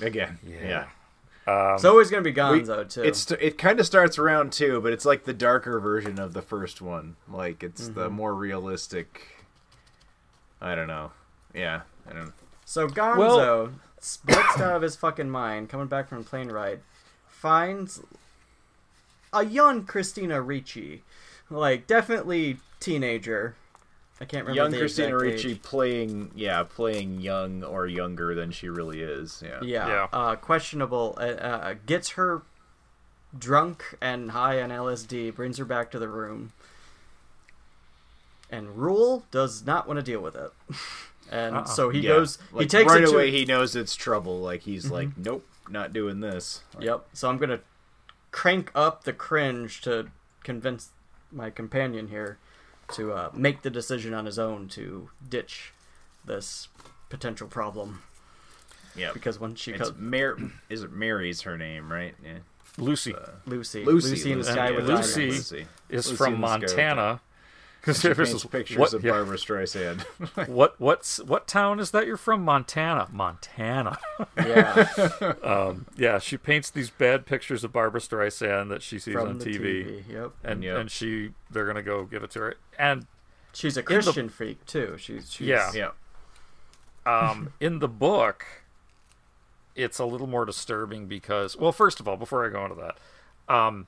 [0.00, 0.38] Again.
[0.46, 0.86] Yeah.
[1.46, 3.02] Um, It's always gonna be We- Gonzo too.
[3.02, 6.40] It's it kind of starts around two, but it's like the darker version of the
[6.42, 7.16] first one.
[7.30, 8.12] Like it's the Mhm.
[8.12, 9.36] more realistic.
[10.60, 11.12] I don't know.
[11.52, 12.32] Yeah, I don't.
[12.64, 16.80] So Gonzo Well- splits out of his fucking mind, coming back from a plane ride,
[17.28, 18.00] finds
[19.32, 21.02] a young Christina Ricci,
[21.50, 23.54] like definitely teenager.
[24.20, 25.62] I can't remember young the Christina exact Ricci age.
[25.62, 29.42] playing, yeah, playing young or younger than she really is.
[29.44, 29.60] Yeah.
[29.62, 31.16] Yeah, Uh, questionable.
[31.18, 32.42] Uh, uh, gets her
[33.36, 36.52] drunk and high on LSD, brings her back to the room,
[38.50, 40.52] and Raoul does not want to deal with it.
[41.30, 41.64] And Uh-uh.
[41.64, 42.10] so he Yeah.
[42.10, 42.38] goes.
[42.58, 43.30] he takes right it to away.
[43.30, 44.40] He knows it's trouble.
[44.42, 45.24] Like he's like, Mhm.
[45.24, 46.60] nope, not doing this.
[46.78, 47.06] Yep.
[47.14, 47.60] So I'm gonna
[48.30, 50.08] crank up the cringe to
[50.44, 50.90] convince
[51.32, 52.36] my companion here
[52.92, 55.72] to uh, make the decision on his own to ditch
[56.24, 56.68] this
[57.08, 58.02] potential problem.
[58.96, 59.12] Yeah.
[59.12, 62.14] Because when she it's comes, Mar- is it Mary's her name, right?
[62.24, 62.38] Yeah.
[62.78, 63.14] Lucy.
[63.46, 63.84] Lucy.
[63.84, 64.10] Lucy.
[64.10, 65.30] Lucy in the sky And with Lucy.
[65.30, 65.66] Lucy.
[65.88, 67.20] is Lucy from in the Montana.
[67.84, 69.10] Because She this paints is pictures what, of yeah.
[69.10, 70.00] Barbra Streisand.
[70.48, 72.42] what what's what town is that you're from?
[72.42, 73.08] Montana.
[73.12, 73.98] Montana.
[74.38, 75.34] Yeah.
[75.42, 76.18] um, yeah.
[76.18, 79.60] She paints these bad pictures of Barbra Streisand that she sees From on TV.
[79.60, 80.32] TV, yep.
[80.42, 80.78] And Yep.
[80.78, 82.54] and she they're gonna go give it to her.
[82.78, 83.06] And
[83.52, 84.96] She's a in the- Christian freak too.
[84.98, 85.70] She's, she's Yeah.
[85.74, 85.90] yeah.
[87.06, 88.46] um, in the book,
[89.74, 93.54] it's a little more disturbing because, well, first of all, before I go into that,
[93.54, 93.86] um,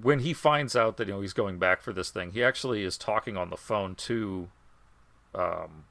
[0.00, 2.84] when he finds out that you know he's going back for this thing, he actually
[2.84, 4.48] is talking on the phone to,
[5.34, 5.84] um,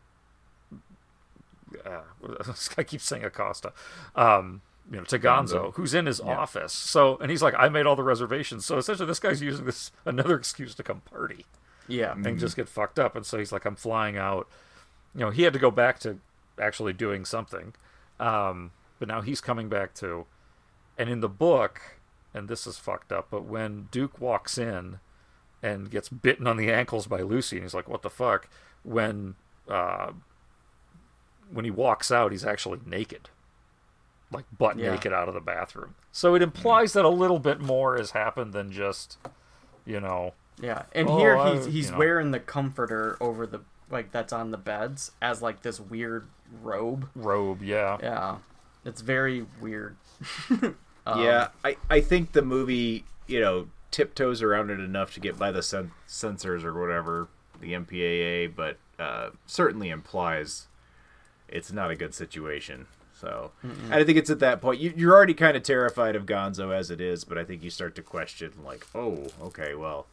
[1.86, 2.02] uh,
[2.78, 3.74] I keep saying Acosta,
[4.16, 6.38] um, you know, to Gonzo, who's in his Yeah.
[6.38, 6.74] office.
[6.74, 8.66] So, and he's like, I made all the reservations.
[8.66, 11.46] So essentially, this guy's using this another excuse to come party
[11.88, 12.14] yeah.
[12.14, 13.16] and just get fucked up.
[13.16, 14.48] And so he's like, I'm flying out.
[15.14, 16.20] You know, he had to go back to
[16.60, 17.74] actually doing something.
[18.20, 20.26] Um, but now he's coming back too.
[20.98, 21.82] And in the book,
[22.34, 25.00] and this is fucked up, but when Duke walks in
[25.64, 28.48] and gets bitten on the ankles by Lucy, and he's like, what the fuck?
[28.84, 29.36] When,
[29.70, 30.12] uh,
[31.52, 33.30] when he walks out, he's actually naked.
[34.32, 34.92] Like butt Yeah.
[34.92, 35.96] naked out of the bathroom.
[36.12, 39.18] So it implies that a little bit more has happened than just,
[39.86, 41.98] you know, Yeah, and Oh, here he's he's you know.
[41.98, 46.28] wearing the comforter over the like that's on the beds as like this weird
[46.64, 47.10] robe.
[47.14, 47.98] robe, yeah.
[48.02, 48.38] Yeah,
[48.86, 49.98] it's very weird.
[51.06, 55.38] Um, yeah, I, I think the movie, you know, tiptoes around it enough to get
[55.38, 57.28] by the cen- censors or whatever,
[57.60, 60.68] the MPAA, but uh, certainly implies
[61.48, 62.88] it's not a good situation.
[63.20, 66.26] So, and I think it's at that point you, you're already kind of terrified of
[66.26, 70.08] Gonzo as it is, but I think you start to question, like, oh, okay, well,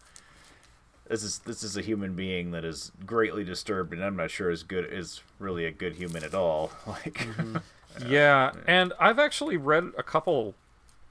[1.09, 4.51] this is this is a human being that is greatly disturbed, and I'm not sure
[4.51, 6.71] is good is really a good human at all.
[6.87, 7.27] Like,
[8.07, 10.55] yeah, and I've actually read a couple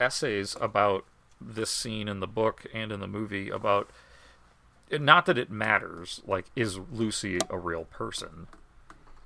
[0.00, 1.04] essays about
[1.40, 3.90] this scene in the book and in the movie about
[4.90, 8.46] not that it matters like is Lucy a real person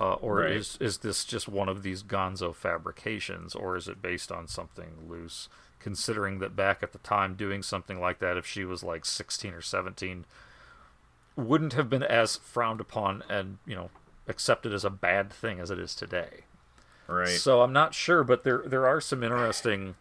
[0.00, 0.52] uh, or Right.
[0.52, 5.08] is is this just one of these gonzo fabrications or is it based on something
[5.08, 5.48] loose
[5.78, 9.52] considering that back at the time doing something like that if she was like 16
[9.54, 10.24] or 17
[11.36, 13.90] wouldn't have been as frowned upon and you know
[14.28, 16.44] accepted as a bad thing as it is today.
[17.08, 17.28] Right.
[17.28, 19.96] So I'm not sure, but there there are some interesting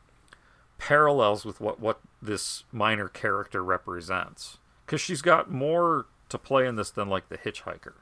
[0.82, 6.76] parallels with what what this minor character represents because she's got more to play in
[6.76, 7.94] this than like the hitchhiker,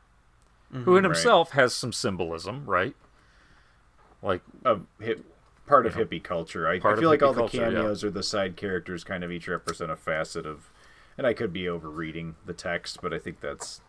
[0.73, 1.09] mm-hmm, who in Right.
[1.09, 2.95] himself has some symbolism, right?
[4.21, 5.25] Like a hip,
[5.67, 6.69] part of know, hippie culture.
[6.69, 7.65] I, I feel like hippie all the culture, yeah.
[7.65, 10.71] cameos or the side characters kind of each represent a facet of,
[11.17, 13.81] and I could be overreading the text, but I think that's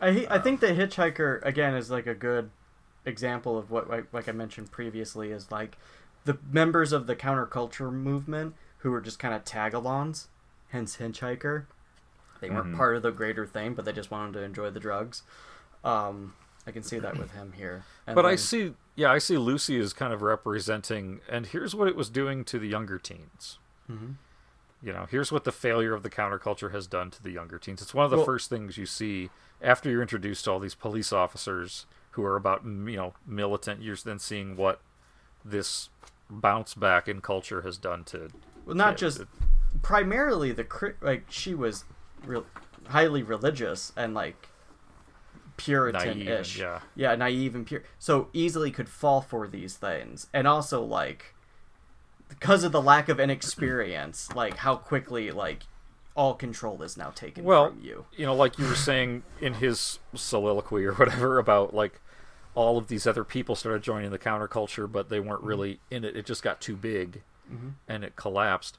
[0.00, 2.50] I I uh, think the hitchhiker again is like a good
[3.04, 5.78] example of what like, like I mentioned previously is like
[6.26, 10.26] the members of the counterculture movement who were just kind of tag-alongs,
[10.68, 11.66] hence hitchhiker.
[12.40, 12.76] They weren't Mhm.
[12.76, 15.22] part of the greater thing, but they just wanted to enjoy the drugs.
[15.82, 16.34] Um,
[16.66, 17.84] I can see that with him here.
[18.06, 21.88] And but I see, yeah, I see Lucy as kind of representing, and here's what
[21.88, 23.58] it was doing to the younger teens.
[23.90, 24.16] Mhm.
[24.82, 27.80] You know, here's what the failure of the counterculture has done to the younger teens.
[27.80, 29.30] It's one of the Well- first things you see
[29.62, 33.80] after you're introduced to all these police officers who are about, you know, militant.
[33.82, 34.80] You're then seeing what
[35.44, 35.88] this
[36.30, 38.28] bounce back in culture has done to.
[38.64, 39.00] well, not kids.
[39.00, 39.28] just It-
[39.82, 41.84] primarily the like she was
[42.24, 42.46] real
[42.88, 44.48] highly religious and like
[45.56, 46.58] Puritan-ish.
[46.58, 46.80] Naive yeah.
[47.10, 47.82] yeah, naive and pure.
[47.98, 51.34] So easily could fall for these things, and also like
[52.28, 55.62] because of the lack of inexperience, like how quickly like
[56.14, 58.04] all control is now taken well, from you.
[58.18, 62.00] know, like you were saying in his soliloquy or whatever about like
[62.56, 66.16] all of these other people started joining the counterculture, but they weren't really in it.
[66.16, 67.74] It just got too big, Mhm.
[67.86, 68.78] and it collapsed.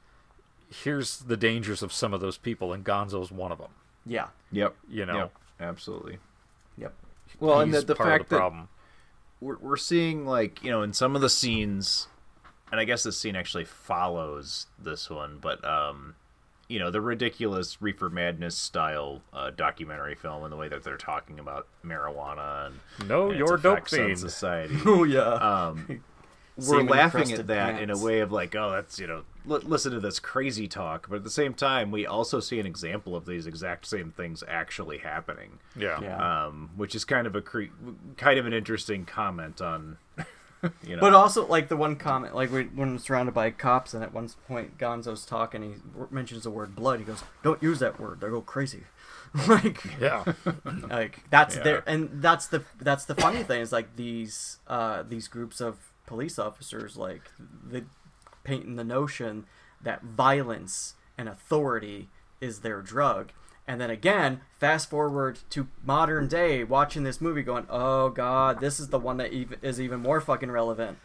[0.68, 3.70] Here's the dangers of some of those people, and Gonzo's one of them.
[4.04, 4.28] Yeah.
[4.52, 4.76] Yep.
[4.88, 5.16] You know.
[5.16, 5.32] Yep.
[5.60, 6.18] Absolutely.
[6.76, 6.92] Yep.
[7.40, 8.68] Well, and He's the, the part of fact the that problem.
[9.40, 12.08] we're we're seeing like you know in some of the scenes,
[12.70, 16.16] and I guess this scene actually follows this one, but um,
[16.68, 20.96] you know the ridiculous reefer madness style uh, documentary film and the way that they're
[20.98, 24.18] talking about marijuana and No, and you're its dope effects on fiend.
[24.18, 24.76] society.
[24.86, 25.20] Oh, yeah.
[25.20, 26.02] Um,
[26.66, 29.92] we're laughing at that in a way of like, oh, that's you know, l- listen
[29.92, 33.26] to this crazy talk, but at the same time, we also see an example of
[33.26, 35.60] these exact same things actually happening.
[35.76, 36.00] Yeah.
[36.02, 36.46] Yeah.
[36.46, 37.72] Um, which is kind of a cre-
[38.16, 39.98] kind of an interesting comment on,
[40.86, 43.94] you know, But also, like the one comment, like we, when we're surrounded by cops,
[43.94, 45.74] and at one point Gonzo's talking, he
[46.10, 46.98] mentions the word blood.
[46.98, 48.84] He goes, "Don't use that word; they'll go crazy."
[49.48, 50.24] like, Yeah.
[50.88, 51.62] like that's Yeah.
[51.62, 55.92] their, and that's the that's the funny thing is like these uh these groups of
[56.06, 57.22] police officers, like
[57.70, 57.84] they
[58.42, 59.44] painting the notion
[59.82, 62.08] that violence and authority
[62.40, 63.32] is their drug.
[63.68, 68.80] And then again, fast forward to modern day, watching this movie, going, "Oh God, this
[68.80, 70.98] is the one that even, is even more fucking relevant."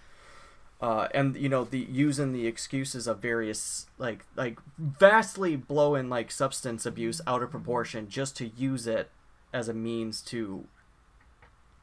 [0.79, 6.31] Uh, and you know, the using the excuses of various like like vastly blowing like
[6.31, 9.11] substance abuse out of proportion just to use it
[9.51, 10.65] as a means to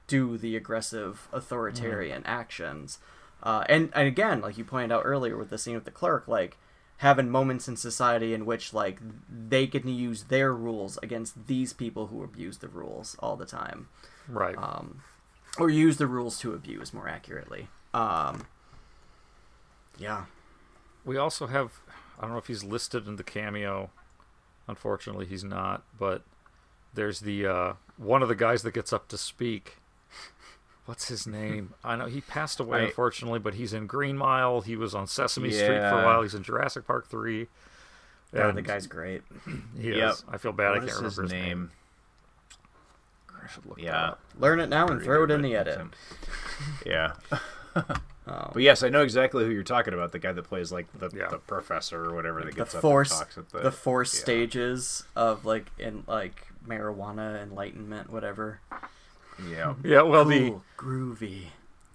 [0.07, 2.99] do the aggressive authoritarian actions.
[3.43, 6.27] Uh, and, and again, like you pointed out earlier with the scene with the clerk,
[6.27, 6.59] like
[7.01, 8.99] having moments in society in which like
[9.29, 13.89] they can use their rules against these people who abuse the rules all the time,
[14.29, 14.57] Right.
[14.57, 15.03] um,
[15.59, 17.69] or use the rules to abuse more accurately.
[17.95, 18.47] Um,
[19.99, 20.25] yeah,
[21.05, 21.81] We also have
[22.19, 23.91] I don't know if he's listed in the cameo.
[24.69, 25.83] Unfortunately, he's not.
[25.99, 26.23] But
[26.93, 29.79] there's the uh, one of the guys that gets up to speak.
[30.91, 31.75] What's his name?
[31.85, 34.61] I know he passed away, unfortunately, but he's in Green Mile.
[34.61, 36.23] He was on Sesame Street for a while.
[36.23, 37.47] He's in Jurassic Park three.
[38.35, 39.23] God, the guy's great.
[39.81, 40.11] He Yep.
[40.13, 40.25] is.
[40.29, 40.73] I feel bad.
[40.73, 41.71] I can't remember his his name.
[43.31, 44.15] I should look yeah.
[44.37, 45.81] Learn it now and throw it in the edit.
[46.85, 47.13] yeah.
[47.77, 47.85] Um,
[48.53, 50.11] But yes, I know exactly who you're talking about.
[50.11, 51.29] The guy that plays like the, Yeah.
[51.29, 54.09] the professor or whatever that the gets up and talks at the the four yeah.
[54.09, 58.59] stages of like in like marijuana enlightenment, whatever.
[59.49, 59.75] Yeah.
[59.85, 61.45] Yeah, well, the groovy.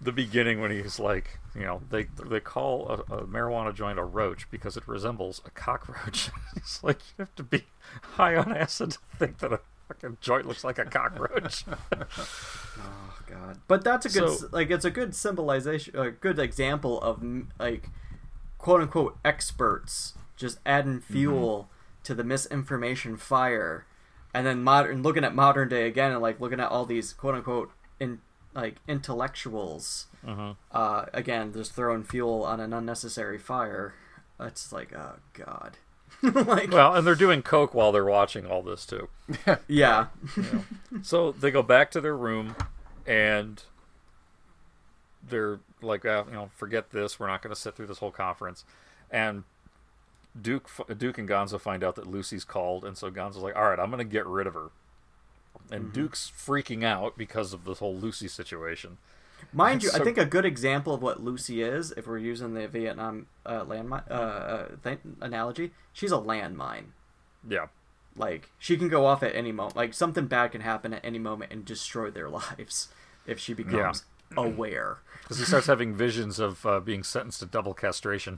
[0.01, 4.03] the beginning when he's like, you know, they they call a, a marijuana joint a
[4.03, 6.29] roach because it resembles a cockroach.
[6.55, 7.63] it's like you have to be
[8.01, 11.65] high on acid to think that a fucking joint looks like a cockroach.
[12.77, 13.59] Oh god.
[13.69, 17.23] But that's a good So- like it's a good symbolization, a good example of
[17.57, 17.89] like
[18.57, 21.13] quote unquote experts just adding mm-hmm.
[21.13, 21.69] fuel
[22.03, 23.85] to the misinformation fire,
[24.35, 27.35] and then modern looking at modern day again and like looking at all these quote
[27.35, 27.71] unquote
[28.01, 28.19] in
[28.53, 30.07] like intellectuals.
[30.71, 33.93] Uh, again, just throwing fuel on an unnecessary fire.
[34.39, 35.77] It's like oh god.
[36.21, 39.07] like well, and they're doing coke while they're watching all this too.
[39.67, 40.07] yeah.
[41.01, 42.55] So they go back to their room,
[43.07, 43.63] and
[45.27, 47.19] they're like, uh, you know, forget this.
[47.19, 48.65] We're not going to sit through this whole conference.
[49.09, 49.43] And
[50.39, 53.79] Duke, Duke and Gonzo find out that Lucy's called, and so Gonzo's like, all right,
[53.79, 54.69] I'm going to get rid of her.
[55.71, 58.97] and Duke's freaking out because of this whole Lucy situation.
[59.53, 62.67] Mind you, I think a good example of what Lucy is, if we're using the
[62.67, 66.85] Vietnam uh, landmine uh, uh, th- analogy, she's a landmine.
[67.47, 67.67] Yeah.
[68.17, 69.75] Like she can go off at any moment.
[69.75, 72.89] Like something bad can happen at any moment and destroy their lives
[73.25, 74.03] if she becomes
[74.35, 74.97] aware.
[75.23, 78.37] Because he starts having visions of uh, being sentenced to double castration.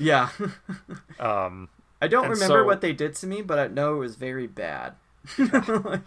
[0.00, 0.30] Yeah.
[1.20, 1.68] Um,
[2.02, 4.46] I don't remember so- what they did to me, but I know it was very
[4.46, 4.94] bad.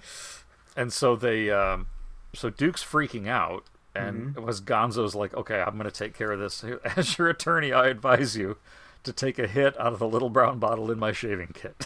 [0.75, 1.85] And so they, um,
[2.33, 4.39] so Duke's freaking out, and Mm-hmm.
[4.39, 6.63] it was Gonzo's like, okay, I'm going to take care of this.
[6.97, 8.57] As your attorney, I advise you
[9.03, 11.85] to take a hit out of the little brown bottle in my shaving kit.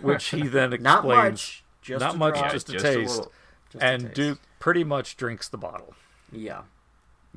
[0.00, 0.82] Which he then explains.
[0.82, 2.50] Not much, just not a much, drop.
[2.52, 3.16] just a just a taste.
[3.18, 3.32] little.
[3.70, 4.14] Just a and taste.
[4.14, 5.92] Duke pretty much drinks the bottle.
[6.32, 6.62] Yeah.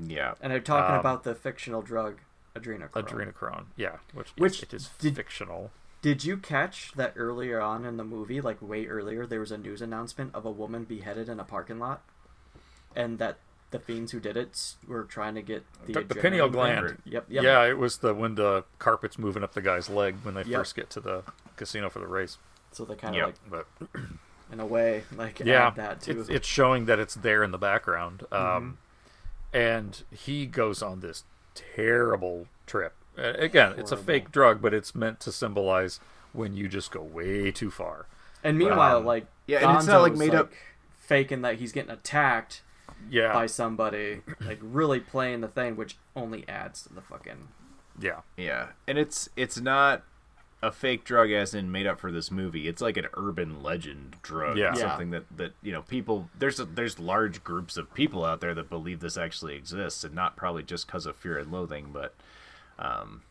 [0.01, 0.35] Yeah.
[0.41, 2.19] And they're talking Um, about the fictional drug
[2.55, 2.91] adrenochrome.
[3.07, 5.71] Adrenochrome, yeah, which, Which it is did- fictional.
[6.01, 9.57] Did you catch that earlier on in the movie, like way earlier, there was a
[9.57, 12.01] news announcement of a woman beheaded in a parking lot,
[12.93, 13.37] and that
[13.71, 16.97] the fiends who did it were trying to get the, Took the pineal gland.
[17.05, 17.43] Yep, yep.
[17.43, 20.59] Yeah, it was the when the carpet's moving up the guy's leg when they Yep.
[20.59, 21.23] first get to the
[21.55, 22.37] casino for the race.
[22.73, 23.25] So they kind of Yep.
[23.51, 24.01] like, But
[24.51, 26.19] in a way, like yeah, add that too.
[26.19, 28.25] it's, it's showing that it's there in the background.
[28.29, 28.57] Mm-hmm.
[28.57, 28.77] Um,
[29.53, 31.23] and he goes on this
[31.53, 32.93] terrible trip.
[33.17, 35.99] Uh, Again, it's a fake drug, but it's meant to symbolize
[36.31, 38.07] when you just go way too far.
[38.43, 40.51] and meanwhile, um, like yeah, and it's not, like, Gonzo's, made up-
[40.99, 42.61] faking that he's getting attacked
[43.09, 47.49] Yeah, by somebody, like really playing the thing, which only adds to the fucking.
[47.99, 50.03] yeah, Yeah, and it's it's not
[50.63, 52.67] a fake drug as in made up for this movie.
[52.67, 54.57] It's like an urban legend drug.
[54.57, 54.73] Yeah.
[54.73, 58.55] Something that that you know people there's a, there's large groups of people out there
[58.55, 62.15] that believe this actually exists, and not probably just because of fear and loathing, but
[62.79, 63.21] um,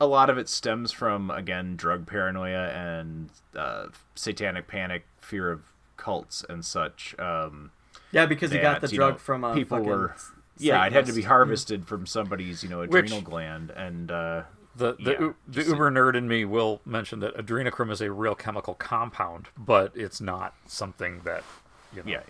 [0.00, 5.62] a lot of it stems from again drug paranoia and uh, satanic panic, fear of
[5.96, 7.14] cults and such.
[7.18, 7.70] Um,
[8.12, 10.14] Yeah, because he got the drug know, from a people fucking were
[10.60, 14.42] yeah it had to be harvested from somebody's you know Which- adrenal gland and uh
[14.78, 18.10] The the, Yeah, u- the uber nerd in me will mention that adrenochrome is a
[18.10, 21.44] real chemical compound, but it's not something that
[21.94, 22.10] you know.
[22.10, 22.20] yeah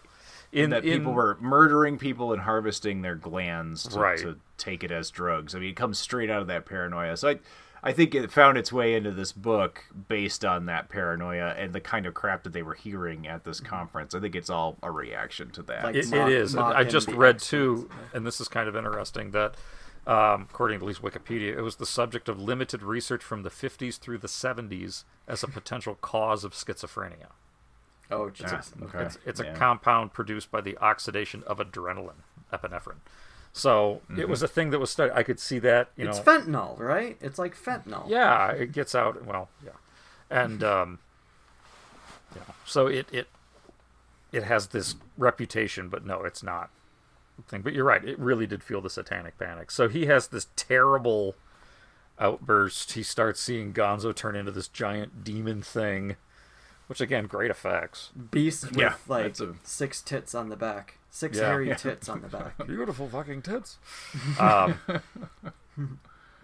[0.52, 4.18] in that in, people were murdering people and harvesting their glands to, Right.
[4.20, 5.54] to take it as drugs.
[5.54, 7.16] I mean, it comes straight out of that paranoia.
[7.16, 7.38] So I,
[7.82, 11.80] I think it found its way into this book based on that paranoia and the
[11.80, 13.68] kind of crap that they were hearing at this mm-hmm.
[13.68, 14.14] conference.
[14.14, 15.84] I think it's all a reaction to that.
[15.84, 16.56] Like- It, mock- it is.
[16.56, 19.54] I just read X too, and this is kind of interesting that,
[20.08, 23.50] um, according to at least Wikipedia, it was the subject of limited research from the
[23.50, 27.28] 50s through the 70s as a potential cause of schizophrenia.
[28.10, 28.72] Oh, It's, Jesus.
[28.80, 29.02] a, okay.
[29.04, 33.00] it's, it's a compound produced by the oxidation of adrenaline, epinephrine.
[33.52, 35.12] So it was a thing that was studied.
[35.14, 35.90] I could see that.
[35.96, 37.18] You it's know, fentanyl, right?
[37.20, 38.08] It's like fentanyl.
[38.08, 39.24] yeah, it gets out.
[39.26, 39.72] Well, yeah,
[40.30, 40.98] and um,
[42.36, 42.42] yeah.
[42.64, 43.26] So it it
[44.32, 46.70] it has this reputation, but no, it's not.
[47.46, 48.04] Thing, but you're right.
[48.04, 49.70] It really did feel the satanic panic.
[49.70, 51.34] So he has this terrible
[52.18, 52.92] outburst.
[52.92, 56.16] He starts seeing Gonzo turn into this giant demon thing,
[56.88, 58.10] which again, great effects.
[58.30, 60.98] Beast with Yeah, like a- six tits on the back.
[61.10, 61.46] Six Yeah.
[61.46, 61.74] hairy Yeah.
[61.76, 62.54] tits on the back.
[62.66, 63.78] Beautiful fucking tits.
[64.38, 64.78] Um,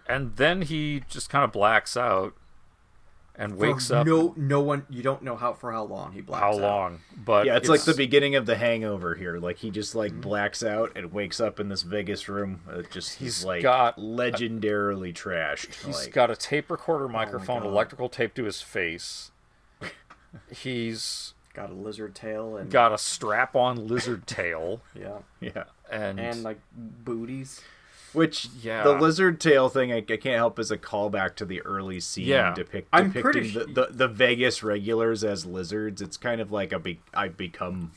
[0.07, 2.33] and then he just kind of blacks out
[3.37, 4.07] and wakes For up.
[4.07, 4.85] No, no one.
[4.89, 6.53] You don't know how for how long he blacks out.
[6.53, 6.61] how out.
[6.61, 6.99] long?
[7.15, 9.37] But yeah, it's, like the beginning of the Hangover here.
[9.37, 10.21] Like he just like mm-hmm.
[10.21, 12.61] blacks out and wakes up in this Vegas room.
[12.69, 15.85] It just he's, He's like got- legendarily trashed.
[15.85, 17.69] He's like, got a tape recorder oh microphone, God.
[17.69, 19.31] electrical tape to his face.
[20.51, 25.63] He's Got a lizard tail and got a strap-on lizard tail, yeah, yeah.
[25.89, 27.61] and, and like booties.
[28.15, 28.83] Which Yeah.
[28.83, 32.25] the lizard tail thing I, I can't help as a callback to the early scene
[32.27, 32.53] Yeah.
[32.53, 36.01] depict, I'm depicting pretty the, the, the Vegas regulars as lizards.
[36.01, 37.91] It's kind of like a be- I've become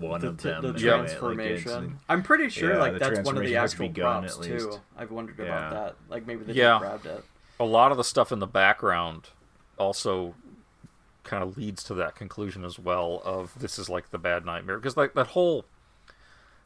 [0.00, 0.62] one The, of them.
[0.62, 0.80] the in a way.
[0.82, 1.72] transformation.
[1.84, 4.78] Like, I'm pretty sure yeah, like that's one of the actual begun, props too.
[4.96, 5.44] I've wondered Yeah.
[5.44, 5.96] about that.
[6.08, 6.78] Like maybe they Yeah.
[6.80, 7.24] just grabbed it.
[7.60, 9.28] a lot of the stuff in the background
[9.78, 10.34] also
[11.22, 14.76] kind of leads to that conclusion as well of this is like the bad nightmare
[14.78, 15.64] because like that whole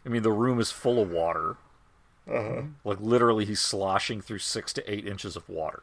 [0.04, 1.56] i mean the room is full of water
[2.28, 2.62] Uh-huh.
[2.84, 5.82] like literally he's sloshing through six to eight inches of water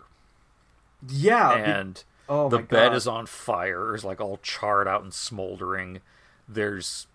[1.10, 1.56] Yeah.
[1.56, 2.96] be- and oh the bed God.
[2.96, 6.00] is on fire is like all charred out and smoldering
[6.48, 7.08] there's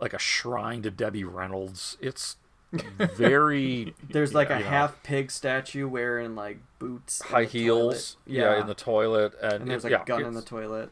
[0.00, 2.36] like a shrine to debbie reynolds it's
[3.16, 8.36] very There's like a half pig statue wearing like boots, high heels toilet.
[8.38, 8.60] yeah.
[8.60, 10.90] in the toilet and, and there's it- like yeah, a gun in the toilet.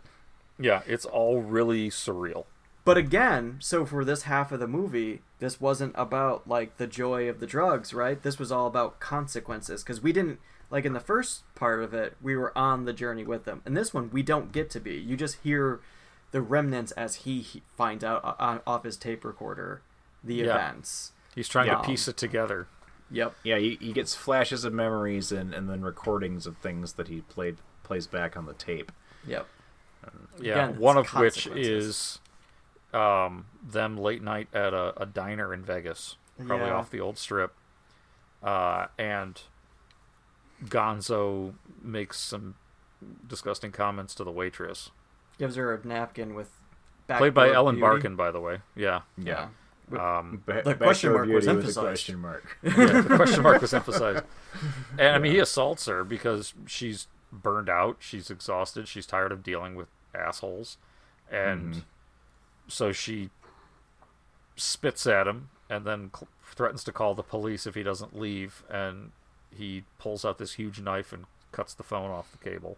[0.59, 2.44] yeah it's all really surreal
[2.89, 7.28] But again, so for this half of the movie, this wasn't about like the joy
[7.28, 8.23] of the drugs, right?
[8.23, 10.40] This was all about consequences because we didn't
[10.70, 13.60] like in the first part of it, we were on the journey with them.
[13.66, 14.94] In this one, we don't get to be.
[14.97, 15.81] You just hear
[16.31, 19.82] the remnants as he, he finds out o- on, off his tape recorder
[20.24, 20.44] the Yeah.
[20.55, 21.12] events.
[21.35, 21.82] He's trying Yeah.
[21.82, 22.69] to piece it together.
[23.10, 23.35] Yep.
[23.43, 27.20] Yeah, he, he gets flashes of memories and, and then recordings of things that he
[27.20, 28.90] played plays back on the tape.
[29.27, 29.47] Yep.
[30.40, 32.20] Yeah, Again, one of which is
[32.93, 36.16] um, them late night at a, a diner in Vegas,
[36.47, 36.74] probably Yeah.
[36.74, 37.52] off the old strip.
[38.43, 39.40] Uh, and
[40.65, 42.55] Gonzo makes some
[43.27, 44.90] disgusting comments to the waitress,
[45.39, 46.51] Gives her a napkin with.
[47.06, 47.81] played by Ellen beauty.
[47.89, 48.60] Barkin, by the way.
[48.74, 49.48] Yeah, Yeah.
[49.90, 51.86] Um, Ba- The question mark was Beauty with emphasized.
[51.86, 52.59] question mark.
[52.62, 54.24] yeah, the question mark was emphasized.
[54.98, 59.43] And I mean, he assaults her because she's burned out, she's exhausted, she's tired of
[59.43, 60.77] dealing with assholes,
[61.31, 61.82] and Mhm.
[62.69, 63.31] So she
[64.57, 68.62] spits at him and then cl- threatens to call the police if he doesn't leave.
[68.70, 69.12] And
[69.57, 72.77] he pulls out this huge knife and cuts the phone off the cable.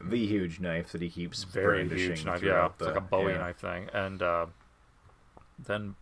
[0.00, 3.00] the huge knife that he keeps Very brandishing huge knife, yeah, throughout it's like a
[3.00, 3.38] Bowie yeah.
[3.38, 4.46] knife thing, and uh,
[5.58, 5.94] then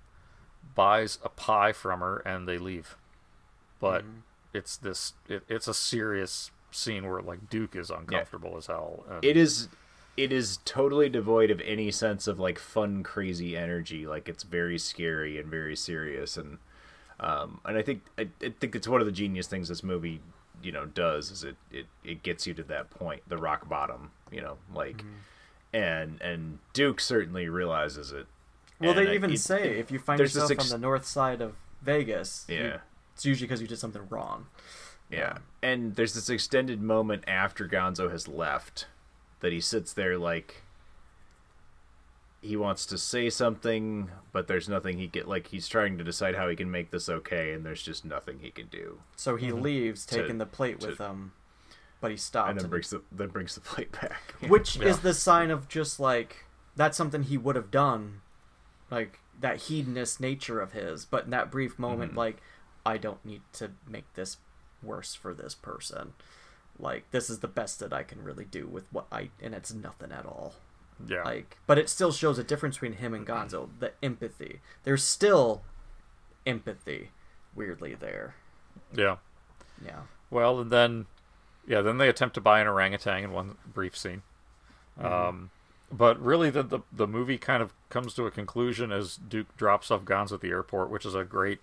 [0.74, 2.96] buys a pie from her and they leave.
[3.80, 4.18] But Mm-hmm.
[4.52, 9.04] it's this, it, it's a serious scene where like Duke is uncomfortable as hell.
[9.08, 9.68] And It is
[10.22, 14.78] it is totally devoid of any sense of like fun crazy energy like it's very
[14.78, 16.58] scary and very serious and
[17.20, 20.20] um and i think i, I think it's one of the genius things this movie
[20.62, 24.10] you know does is it it, it gets you to that point the rock bottom
[24.30, 25.76] you know like Mm-hmm.
[25.76, 28.26] and and duke certainly realizes it
[28.80, 31.06] Well, And they I- even it- say if you find yourself ex- on the north
[31.06, 32.78] side of Vegas, you- Yeah.
[33.14, 34.46] it's usually because you did something wrong.
[35.10, 35.38] Yeah.
[35.62, 38.86] And there's this extended moment after Gonzo has left
[39.40, 40.62] that he sits there like
[42.42, 46.34] he wants to say something, but there's nothing he get like he's trying to decide
[46.36, 49.00] how he can make this okay and there's just nothing he can do.
[49.16, 51.32] So he leaves, To- taking the plate with him,
[52.00, 54.34] but he stops And then and- brings the then brings the plate back.
[54.48, 54.86] which Yeah.
[54.88, 56.46] is the sign of just like
[56.76, 58.22] that's something he would have done,
[58.90, 61.04] like that hedonist nature of his.
[61.04, 62.16] But in that brief moment, Mhm.
[62.16, 62.36] like
[62.86, 64.38] I don't need to make this
[64.82, 66.14] worse for this person.
[66.80, 69.72] Like this is the best that I can really do with what I, and it's
[69.72, 70.54] nothing at all.
[71.06, 71.22] Yeah.
[71.22, 73.68] Like, but it still shows a difference between him and Gonzo.
[73.78, 74.60] The empathy.
[74.84, 75.62] There's still
[76.46, 77.10] empathy,
[77.54, 78.34] weirdly there.
[78.94, 79.16] Yeah.
[79.84, 80.02] Yeah.
[80.30, 81.06] Well, and then,
[81.66, 84.22] yeah, then they attempt to buy an orangutan in one brief scene.
[85.00, 85.04] Mhm.
[85.10, 85.50] Um,
[85.92, 89.90] but really, the, the the movie kind of comes to a conclusion as Duke drops
[89.90, 91.60] off Gonzo at the airport, which is a great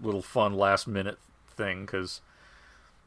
[0.00, 1.18] little fun last minute
[1.48, 2.20] thing because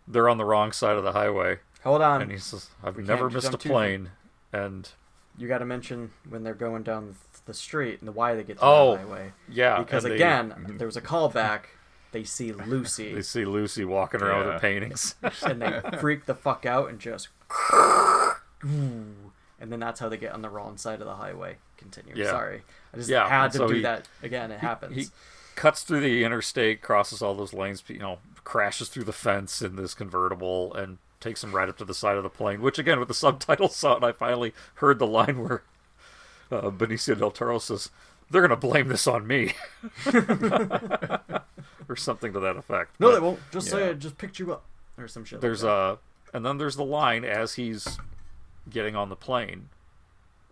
[0.10, 1.60] they're on the wrong side of the highway.
[1.84, 2.22] Hold on.
[2.24, 4.10] and he says, "I've We never missed a jump too- plane."
[4.52, 4.90] And
[5.38, 7.16] You got to mention when they're going down
[7.46, 9.32] the street and why they get to Oh, the highway.
[9.48, 11.62] yeah, Because and they- again, there was a callback.
[12.12, 13.14] They see Lucy.
[13.14, 14.54] they see Lucy walking around with Yeah.
[14.54, 15.16] her paintings.
[15.44, 17.30] and they freak the fuck out and just.
[19.62, 21.58] And then that's how they get on the wrong side of the highway.
[21.78, 22.14] Continue.
[22.16, 22.32] Yeah.
[22.32, 22.62] Sorry.
[22.94, 24.52] I just Yeah, had and to so do he- that again.
[24.52, 24.96] It he- happens.
[24.96, 25.08] He
[25.56, 28.20] cuts through the interstate, crosses all those lanes, you know,
[28.50, 32.18] crashes through the fence in this convertible, and takes him right up to the side
[32.18, 32.62] of the plane.
[32.62, 35.62] Which, again, with the subtitles on, I finally heard the line where
[36.52, 37.90] uh, Benicio del Toro says,
[38.30, 39.54] "They're going to blame this on me,"
[41.88, 43.00] or something to that effect.
[43.00, 43.40] no, But- they won't.
[43.52, 43.92] Just say yeah.
[43.92, 44.00] it.
[44.00, 44.64] Just picked you up.
[44.98, 45.40] Or some shit.
[45.42, 45.96] There's like uh
[46.34, 47.98] and then there's the line as he's
[48.70, 49.70] getting on the plane,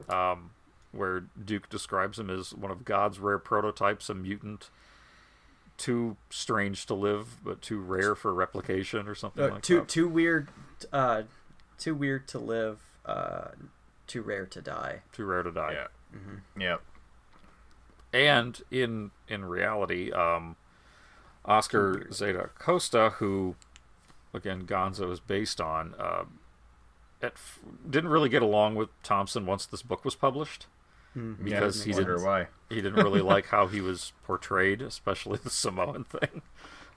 [0.09, 0.51] um,
[0.91, 4.69] where Duke describes him as one of God's rare prototypes, a mutant,
[5.77, 9.87] too strange to live but too rare for replication or something Uh, like too that.
[9.87, 10.49] too weird.
[10.91, 11.23] Uh,
[11.77, 12.79] too weird to live.
[13.05, 13.49] Uh,
[14.07, 15.01] too rare to die.
[15.13, 15.73] Too rare to die.
[15.73, 15.87] Yeah.
[16.17, 16.61] Mm-hmm.
[16.61, 16.81] Yep.
[18.13, 20.55] And in in reality, um,
[21.45, 23.55] Oscar Zeta Acosta, who
[24.33, 26.23] again Gonzo is based on, uh,
[27.21, 27.59] at, f-
[27.89, 30.67] didn't really get along with Thompson once this book was published
[31.17, 31.43] Mm.
[31.43, 32.47] because Yeah, he didn't why.
[32.69, 36.41] he didn't really like how he was portrayed, especially the Samoan thing.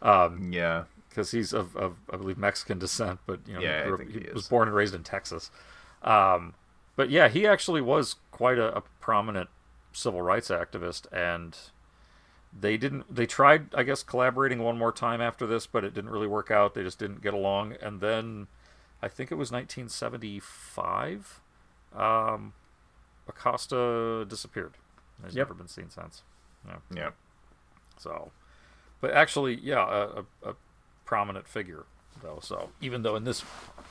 [0.02, 3.86] Um, yeah, because he's of, of I believe Mexican descent, but you know Yeah, I
[3.86, 5.50] grew up- he, he was born and raised in Texas.
[6.02, 6.54] Um,
[6.96, 9.48] but yeah, he actually was quite a, a prominent
[9.92, 11.56] civil rights activist, and
[12.58, 13.14] they didn't.
[13.14, 16.50] They tried, I guess, collaborating one more time after this, but it didn't really work
[16.50, 16.74] out.
[16.74, 18.48] They just didn't get along, and then
[19.02, 21.40] I think it was 1975.
[21.94, 22.52] Um,
[23.30, 24.74] Acosta disappeared.
[25.24, 25.48] He's Yep.
[25.48, 26.22] never been seen since.
[26.66, 26.76] Yeah.
[26.94, 27.14] Yep.
[27.98, 28.30] So,
[29.00, 30.54] but actually, yeah, a, a, a
[31.04, 31.84] prominent figure
[32.22, 32.38] though.
[32.42, 33.42] So even though in this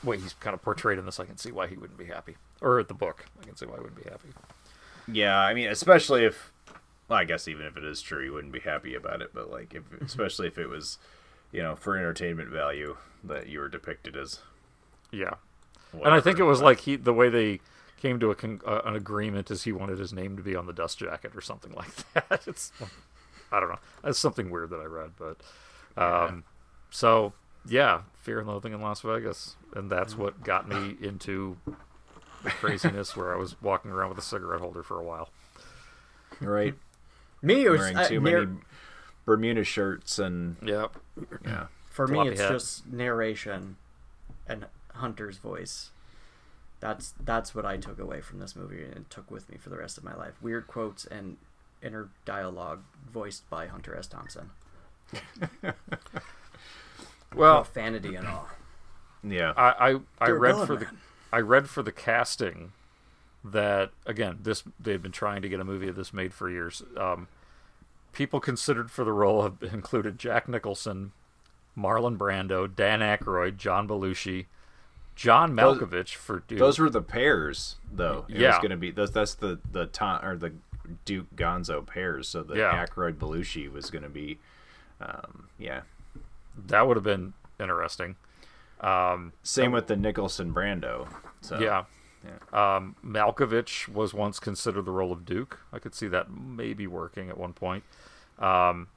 [0.04, 2.36] way he's kind of portrayed in this, I can see why he wouldn't be happy.
[2.60, 4.28] Or the book, I can see why he wouldn't be happy.
[5.10, 6.52] Yeah, I mean, especially if,
[7.08, 9.30] well, I guess even if it is true, you wouldn't be happy about it.
[9.34, 10.98] But like, if especially if it was,
[11.52, 14.40] you know, for entertainment value that you were depicted as.
[15.10, 15.34] Yeah.
[15.92, 17.60] and I think it was like he the way they
[18.00, 20.66] came to a con- uh, an agreement as he wanted his name to be on
[20.66, 22.42] the dust jacket or something like that.
[22.46, 22.72] It's
[23.52, 23.78] I don't know.
[24.04, 25.36] It's something weird that I read, but
[25.96, 26.44] um,
[26.90, 27.32] so
[27.68, 31.56] yeah, Fear and Loathing in Las Vegas, and that's what got me into
[32.42, 35.28] the craziness where I was walking around with a cigarette holder for a while.
[36.40, 36.74] Right.
[37.42, 38.58] Me, it was Wearing uh, too near- many
[39.26, 40.96] Bermuda shirts and Yep.
[41.44, 41.66] yeah.
[41.90, 42.50] For me, it's hat.
[42.52, 43.76] just narration
[44.46, 45.90] and Hunter's voice.
[46.80, 49.76] That's that's what I took away from this movie and took with me for the
[49.76, 50.34] rest of my life.
[50.40, 51.36] Weird quotes and
[51.82, 52.80] inner dialogue
[53.12, 54.06] voiced by Hunter S.
[54.06, 54.50] Thompson.
[57.34, 58.48] Well, Profanity and all.
[59.22, 59.52] Yeah.
[59.56, 60.86] I I, I read God, for the.
[61.32, 62.72] I read for the casting
[63.44, 66.82] that again this they've been trying to get a movie of this made for years.
[66.96, 67.28] Um,
[68.12, 71.12] people considered for the role have included Jack Nicholson,
[71.78, 74.46] Marlon Brando, Dan Aykroyd, John Belushi,
[75.20, 76.58] John Those- Malkovich for Duke.
[76.58, 78.24] Those were the pairs, though.
[78.28, 78.56] It was Yeah.
[78.58, 80.54] going to be that's that's the the Tom or the
[81.04, 82.26] Duke Gonzo pairs.
[82.28, 82.86] So the Yeah.
[82.86, 84.38] Aykroyd Belushi was going to be,
[85.00, 85.82] um, yeah.
[86.66, 88.16] that would have been interesting.
[88.80, 91.06] Um, Same with the Nicholson Brando.
[91.42, 91.84] So yeah.
[92.24, 92.76] yeah.
[92.76, 95.58] Um, Malkovich was once considered the role of Duke.
[95.70, 97.84] I could see that maybe working at one point.
[98.38, 98.88] Um,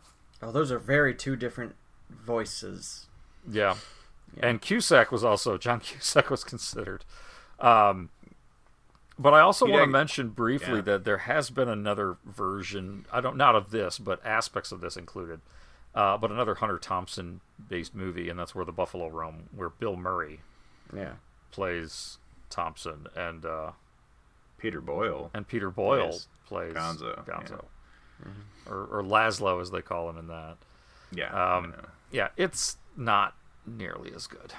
[0.41, 1.75] Oh, those are very two different
[2.09, 3.07] voices.
[3.49, 3.75] Yeah.
[4.39, 7.05] And Cusack was also John Cusack was considered.
[7.59, 8.09] Um,
[9.17, 10.81] but I also want to mention briefly yeah.
[10.81, 13.05] that there has been another version.
[13.11, 15.39] I don't not of this, but aspects of this included.
[15.93, 19.95] Uh, but another Hunter Thompson based movie, and that's where the Buffalo Roam, where Bill
[19.95, 20.39] Murray
[20.93, 21.13] Yeah.
[21.51, 22.17] plays
[22.49, 23.71] Thompson, and uh,
[24.57, 25.29] Peter Boyle.
[25.35, 27.65] and Peter Boyle Plays plays Gonzo, Gonzo,
[28.67, 30.57] or, or Laszlo as they call him in that.
[31.11, 31.57] Yeah.
[31.57, 31.75] Um,
[32.11, 33.35] yeah, it's not
[33.65, 34.53] nearly as good.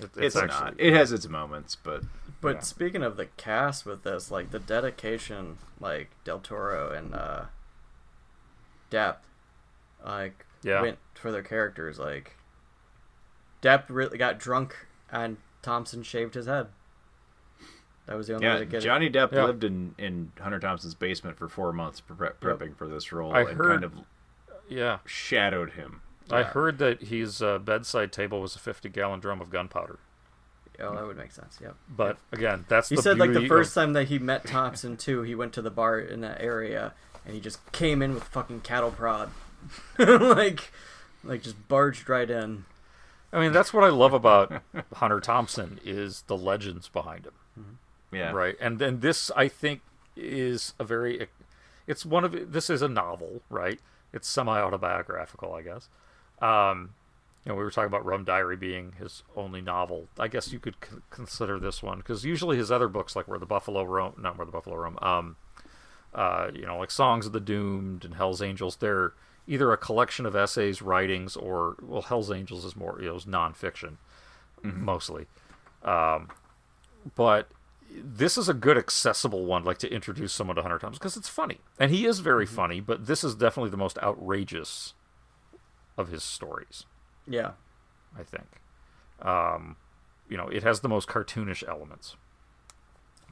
[0.00, 0.74] It- it's actually- not.
[0.80, 2.02] It has its moments, but
[2.40, 2.60] But Yeah.
[2.62, 7.44] speaking of the cast with this, like the dedication, like Del Toro and uh,
[8.90, 9.18] Depp,
[10.04, 10.82] like Yeah.
[10.82, 12.00] went for their characters.
[12.00, 12.34] Like
[13.62, 16.68] Depp really got drunk and Thompson shaved his head.
[18.06, 19.12] That was the only way yeah, to get Johnny it.
[19.12, 19.44] Depp Yeah.
[19.44, 23.42] lived in in Hunter Thompson's basement for four months, pre- prepping for this role, I
[23.42, 23.94] and heard- kind of
[24.68, 26.02] Yeah, shadowed him.
[26.32, 29.98] I heard that his uh, bedside table was a 50 gallon drum of gunpowder.
[30.80, 31.58] Oh, that would make sense.
[31.62, 31.76] Yep.
[31.88, 34.96] But again, that's He the said like the first of- time that he met Thompson
[34.96, 36.94] too, he went to the bar in that area
[37.24, 39.30] and he just came in with fucking cattle prod,
[39.98, 40.72] like,
[41.22, 42.64] like just barged right in.
[43.32, 44.62] I mean, that's what I love about
[44.94, 47.78] Hunter Thompson is the legends behind him.
[48.10, 48.32] Yeah.
[48.32, 48.56] Right.
[48.60, 49.80] And then this, I think,
[50.16, 51.28] is a very.
[51.86, 52.52] It's one of.
[52.52, 53.80] This is a novel, right?
[54.12, 55.88] It's semi autobiographical, I guess.
[56.42, 56.94] Um,
[57.44, 60.08] you know, we were talking about Rum Diary being his only novel.
[60.18, 63.38] I guess you could c- consider this one because usually his other books, like Where
[63.38, 65.36] the Buffalo Roam, not Where the Buffalo Roam, um,
[66.14, 69.14] uh, you know, like Songs of the Doomed and Hell's Angels, they're
[69.46, 73.24] either a collection of essays, writings, or well, Hell's Angels is more, you know, is
[73.24, 73.96] nonfiction
[74.62, 75.26] mostly.
[75.84, 76.28] Um,
[77.16, 77.48] but
[77.90, 81.28] this is a good accessible one, like to introduce someone to Hunter Thompson because it's
[81.28, 82.80] funny, and he is very funny.
[82.80, 84.94] But this is definitely the most outrageous
[85.96, 86.84] of his stories.
[87.26, 87.52] Yeah.
[88.18, 88.46] I think.
[89.20, 89.76] Um,
[90.28, 92.16] you know, it has the most cartoonish elements.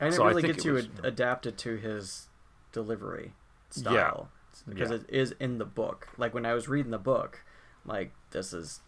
[0.00, 2.28] And So it I really think gets it you was- ad- adapted to his
[2.72, 3.34] delivery
[3.74, 3.80] Yeah.
[3.82, 4.30] style
[4.68, 4.96] because Yeah.
[4.96, 6.08] it is in the book.
[6.16, 7.42] Like when I was reading the book,
[7.84, 8.80] like this is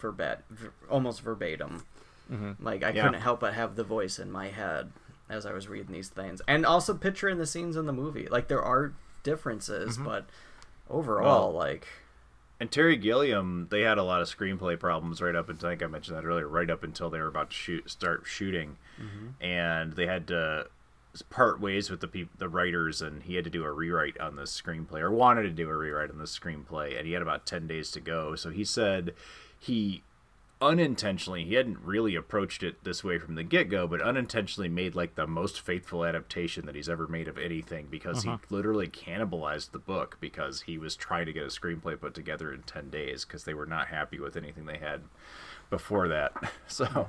[0.00, 1.84] verbat, ver- almost verbatim.
[2.30, 2.56] Mhm.
[2.60, 3.04] Like I Yeah.
[3.04, 4.92] couldn't help but have the voice in my head
[5.28, 8.26] as I was reading these things, and also picturing the scenes in the movie.
[8.26, 8.92] Like there are
[9.22, 10.04] differences, Mm-hmm.
[10.04, 10.26] but
[10.90, 11.86] overall, Well, like
[12.60, 15.82] And Terry Gilliam, they had a lot of screenplay problems right up until I think
[15.82, 19.44] I mentioned that earlier, right up until they were about to shoot, start shooting, mm-hmm.
[19.44, 20.68] and they had to
[21.30, 24.42] part ways with the the writers, and he had to do a rewrite on the
[24.42, 27.66] screenplay, or wanted to do a rewrite on the screenplay, and he had about ten
[27.66, 28.36] days to go.
[28.36, 29.14] So he said
[29.58, 30.02] he
[30.64, 35.14] unintentionally he hadn't really approached it this way from the get-go but unintentionally made like
[35.14, 39.78] the most faithful adaptation that he's ever made of anything because he literally cannibalized the
[39.78, 43.44] book because he was trying to get a screenplay put together in 10 days because
[43.44, 45.02] they were not happy with anything they had
[45.70, 46.32] before that.
[46.66, 47.08] So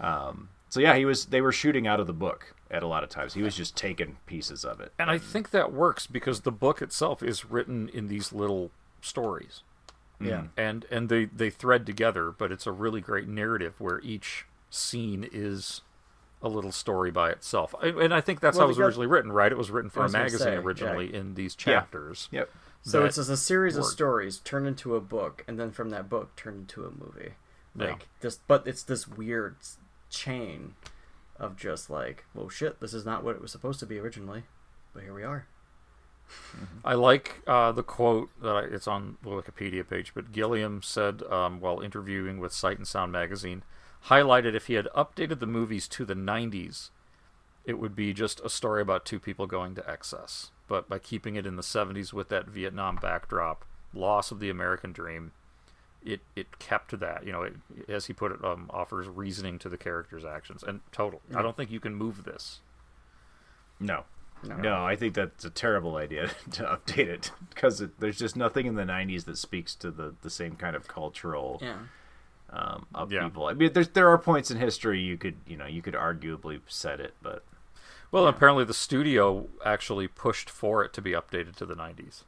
[0.00, 3.04] um so yeah he was they were shooting out of the book at a lot
[3.04, 3.34] of times.
[3.34, 4.92] He was just taking pieces of it.
[4.98, 8.70] And I think that works because the book itself is written in these little
[9.00, 9.62] stories.
[10.20, 10.48] Yeah, mm.
[10.56, 15.28] and and they they thread together but it's a really great narrative where each scene
[15.32, 15.82] is
[16.42, 18.86] a little story by itself and i think that's Well, how it was you got-
[18.86, 20.58] originally written right it was written for I a was gonna magazine say, yeah.
[20.60, 22.48] originally in these chapters yep
[22.82, 26.08] So it's just a series of stories turned into a book, and then from that
[26.08, 27.32] book turned into a movie.
[27.76, 27.96] Yeah.
[28.20, 29.56] This, but it's this weird
[30.10, 30.74] chain
[31.38, 34.44] of just like, well, shit, this is not what it was supposed to be originally,
[34.94, 35.46] but here we are.
[36.84, 41.22] I like uh, the quote that I, it's on the Wikipedia page, but Gilliam said
[41.24, 43.62] um, while interviewing with Sight and Sound magazine,
[44.06, 46.90] highlighted if he had updated the movies to the 90s,
[47.64, 50.50] it would be just a story about two people going to excess.
[50.68, 53.64] But by keeping it in the 70s with that Vietnam backdrop,
[53.94, 55.32] loss of the American dream,
[56.04, 57.26] it, it kept that.
[57.26, 57.54] You know, it,
[57.88, 60.62] as he put it, um, offers reasoning to the character's actions.
[60.62, 61.20] And total.
[61.34, 62.60] I don't think you can move this.
[63.80, 64.04] No.
[64.44, 64.82] No.
[64.84, 68.84] I think that's a terrible idea to update it because there's just nothing in the
[68.84, 71.76] 90s that speaks to the, the same kind of cultural Yeah.
[72.50, 73.28] um, Yeah.
[73.36, 76.60] I mean, there's there are points in history you could you know you could arguably
[76.66, 77.42] set it, but
[78.10, 82.22] Well, apparently the studio actually pushed for it to be updated to the 90s.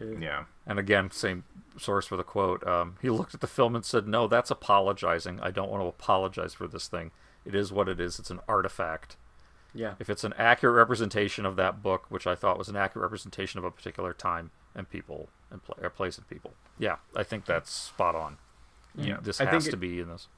[0.00, 1.44] yeah, And again, same
[1.78, 2.66] source for the quote.
[2.66, 5.38] Um, he looked at the film and said, "No, that's apologizing.
[5.40, 7.10] I don't want to apologize for this thing.
[7.44, 8.18] It is what it is.
[8.18, 9.16] It's an artifact.
[9.74, 9.94] Yeah.
[9.98, 13.58] If it's an accurate representation of that book, which I thought was an accurate representation
[13.58, 17.70] of a particular time and people and or place and people, yeah, I think that's
[17.70, 18.38] spot on.
[18.96, 19.18] Yeah.
[19.22, 20.28] this I has it- to be in this.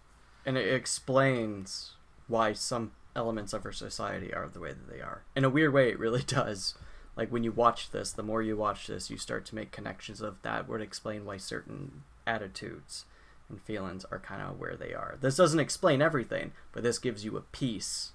[0.45, 1.93] and it explains
[2.29, 5.23] why some elements of our society are the way that they are.
[5.37, 6.75] In a weird way, it really does.
[7.17, 10.21] Like when you watch this, the more you watch this, you start to make connections
[10.23, 13.05] of that would explain why certain attitudes
[13.51, 15.17] and feelings are kind of where they are.
[15.21, 18.12] This doesn't explain everything, but this gives you a piece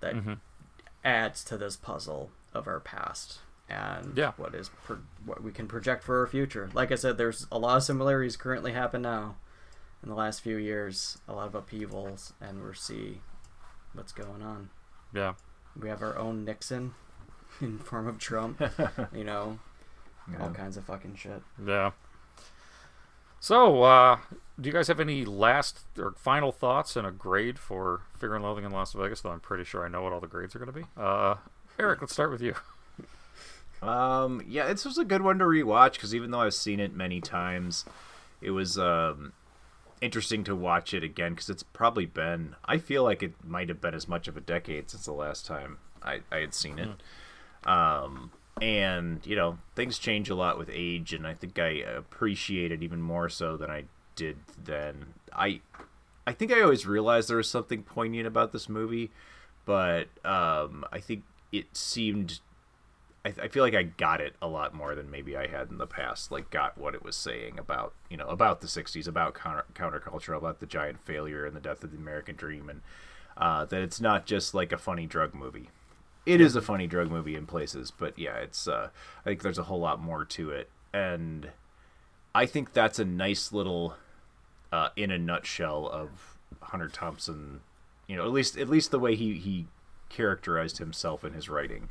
[0.00, 0.38] that Mhm.
[1.04, 4.32] adds to this puzzle of our past and Yeah.
[4.36, 6.70] what is pro- what we can project for our future.
[6.72, 9.36] Like I said, there's a lot of similarities currently happen now
[10.02, 13.20] in the last few years, a lot of upheavals, and we'll see
[13.92, 14.70] what's going on.
[15.12, 15.34] Yeah.
[15.76, 16.94] We have our own Nixon
[17.60, 18.60] in form of Trump,
[19.12, 19.58] you know,
[20.40, 21.42] all kinds of fucking shit.
[21.62, 21.92] Yeah.
[23.40, 24.18] So, uh,
[24.60, 28.44] do you guys have any last or final thoughts and a grade for Fear and
[28.44, 29.20] Loathing in Las Vegas?
[29.20, 30.86] Though I'm pretty sure I know what all the grades are going to be.
[30.96, 31.36] Uh,
[31.78, 32.54] Eric, let's start with you.
[33.80, 36.96] Um, yeah, this was a good one to rewatch because even though I've seen it
[36.96, 37.84] many times,
[38.40, 39.32] it was um,
[40.00, 42.56] interesting to watch it again because it's probably been.
[42.64, 45.46] I feel like it might have been as much of a decade since the last
[45.46, 46.88] time I, I had seen it.
[47.68, 48.32] Um,
[48.62, 52.82] and you know, things change a lot with age, and I think I appreciate it
[52.82, 53.84] even more so than I
[54.16, 55.14] did then.
[55.32, 55.60] I
[56.26, 59.10] I think I always realized there was something poignant about this movie,
[59.64, 62.40] but um, I think it seemed
[63.24, 65.78] I, I feel like I got it a lot more than maybe I had in
[65.78, 66.30] the past.
[66.30, 70.36] Like, got what it was saying about you know about the '60s, about counter counterculture,
[70.36, 72.80] about the giant failure and the death of the American dream, and
[73.36, 75.70] uh, that it's not just like a funny drug movie.
[76.28, 78.68] It is a funny drug movie in places, but yeah, it's.
[78.68, 78.90] Uh,
[79.20, 81.50] I think there's a whole lot more to it, and
[82.34, 83.94] I think that's a nice little,
[84.70, 87.60] uh, in a nutshell, of Hunter Thompson.
[88.06, 89.66] You know, at least at least the way he he
[90.08, 91.88] characterized himself in his writing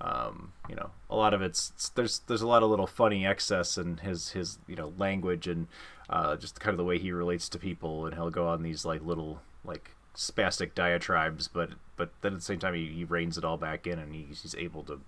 [0.00, 3.76] um, you know a lot of it's there's there's a lot of little funny excess
[3.76, 5.66] in his his you know language and
[6.08, 8.84] uh, just kind of the way he relates to people and he'll go on these
[8.84, 11.70] like little like spastic diatribes but
[12.00, 14.42] but then at the same time he, he reins it all back in and he's,
[14.42, 15.00] he's able to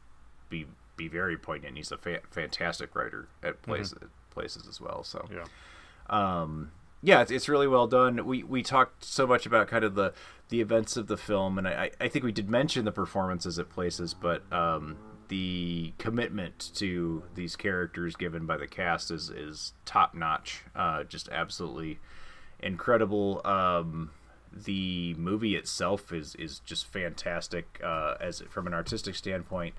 [0.50, 0.66] be
[0.96, 3.94] be very poignant he's a fa- fantastic writer at places
[4.30, 5.44] places as well so Yeah.
[6.10, 6.72] um,
[7.04, 8.24] yeah, it's, it's really well done.
[8.24, 10.12] We we talked so much about kind of the
[10.50, 13.68] the events of the film, and I, I think we did mention the performances at
[13.70, 20.14] places, but um, the commitment to these characters given by the cast is is top
[20.14, 20.62] notch.
[20.76, 21.98] Uh, just absolutely
[22.60, 23.40] incredible.
[23.44, 24.10] Um,
[24.54, 29.74] the movie itself is is just fantastic uh, as from an artistic standpoint.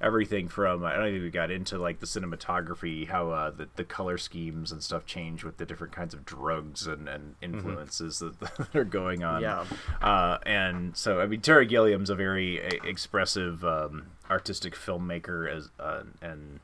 [0.00, 3.84] Everything from I don't think we got into like the cinematography, how uh, the the
[3.84, 8.38] color schemes and stuff change with the different kinds of drugs and, and influences that,
[8.40, 9.42] that are going on.
[9.42, 9.64] Yeah.
[10.00, 15.70] Uh, and so I mean Terry Gilliam's a very uh, expressive um, artistic filmmaker as
[15.80, 16.60] uh, and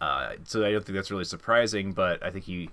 [0.00, 2.70] uh, so I don't think that's really surprising, but I think he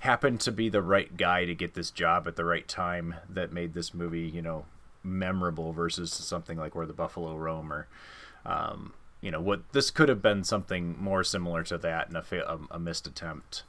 [0.00, 3.52] happened to be the right guy to get this job at the right time that
[3.52, 4.64] made this movie, you know,
[5.02, 7.86] memorable versus something like Where the Buffalo Roam or,
[8.44, 12.22] um, you know, what this could have been something more similar to that and a,
[12.22, 13.64] fa- a, missed attempt.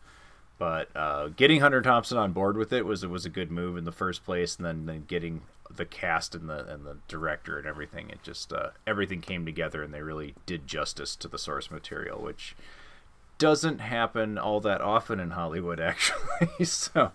[0.58, 3.84] But uh, getting Hunter Thompson on board with it was was a good move in
[3.84, 5.42] the first place, and then, then getting
[5.76, 9.82] the cast and the and the director and everything, it just uh, everything came together,
[9.82, 12.56] and they really did justice to the source material, which
[13.42, 16.64] doesn't happen all that often in Hollywood, actually.
[16.66, 17.12] so,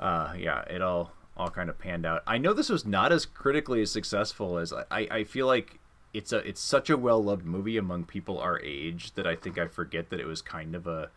[0.00, 2.22] uh, yeah, it all all kind of panned out.
[2.26, 5.78] I know this was not as critically as successful as I, I, feel like
[6.14, 9.58] it's a it's such a well loved movie among people our age that I think
[9.58, 11.10] I forget that it was kind of a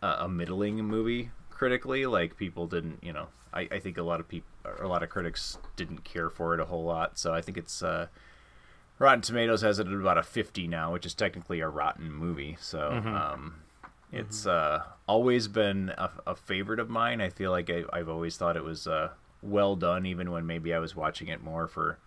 [0.00, 2.06] a, a middling movie critically.
[2.06, 4.48] Like people didn't, you know, I, I think a lot of people,
[4.80, 7.18] a lot of critics didn't care for it a whole lot.
[7.18, 8.06] So I think it's uh,
[8.98, 12.56] Rotten Tomatoes has it at about a fifty now, which is technically a rotten movie.
[12.58, 13.14] So Mhm.
[13.14, 13.54] um,
[14.14, 17.20] it's uh, always been a, a favorite of mine.
[17.20, 19.10] I feel like I, I've always thought it was uh,
[19.42, 21.98] well done, even when maybe I was watching it more for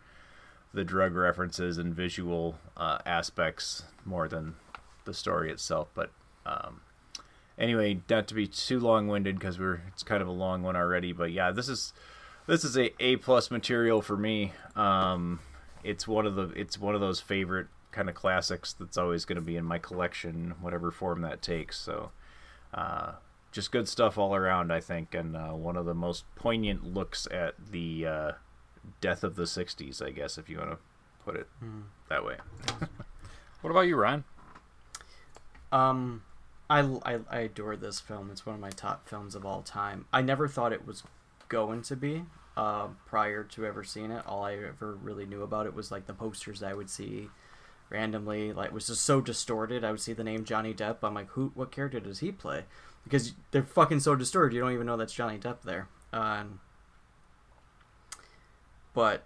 [0.74, 4.56] the drug references and visual uh, aspects more than
[5.06, 5.90] the story itself.
[5.94, 6.12] But
[6.46, 6.82] um,
[7.58, 10.76] anyway, not to be too long winded because we're it's kind of a long one
[10.76, 11.12] already.
[11.12, 11.94] But yeah, this is
[12.48, 14.54] this is a A plus material for me.
[14.76, 15.40] Um,
[15.84, 19.38] it's one of the it's one of those favorite kind of classics that's always going
[19.38, 21.78] to be in my collection, whatever form that takes.
[21.80, 22.12] So.
[22.74, 23.14] Uh,
[23.54, 27.28] just good stuff all around, I think, and uh, one of the most poignant looks
[27.32, 28.32] at the uh,
[29.00, 30.78] death of the '60s, I guess, if you want to
[31.24, 31.84] put it Hmm.
[32.10, 32.36] that way.
[33.62, 34.26] What about you, Ryan?
[35.72, 36.24] Um,
[36.70, 38.30] I, I, I adore this film.
[38.32, 40.06] It's one of my top films of all time.
[40.14, 41.04] I never thought it was
[41.50, 42.24] going to be.
[42.56, 46.08] Uh, prior to ever seeing it, all I ever really knew about it was like
[46.08, 47.30] the posters I would see
[47.90, 48.54] randomly.
[48.54, 49.84] Like, was just so distorted.
[49.84, 50.98] I would see the name Johnny Depp.
[51.04, 51.52] I'm like, who?
[51.56, 52.66] What character does he play?
[53.04, 55.88] Because they're fucking so distorted, you don't even know that's Johnny Depp there.
[56.12, 56.44] Uh,
[58.94, 59.24] but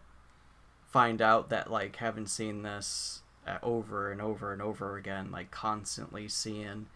[0.91, 5.49] find out that like having seen this uh, over and over and over again, like
[5.49, 6.87] constantly seeing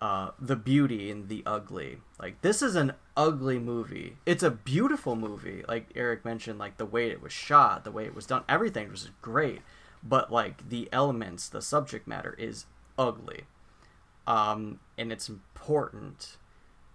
[0.00, 1.98] uh, the beauty and the ugly.
[2.18, 4.16] Like this is an ugly movie.
[4.26, 5.64] It's a beautiful movie.
[5.68, 8.90] Like Eric mentioned, like the way it was shot, the way it was done, everything
[8.90, 9.60] was great.
[10.02, 12.66] But like the elements, the subject matter is
[12.98, 13.44] ugly.
[14.26, 16.36] Um, and it's important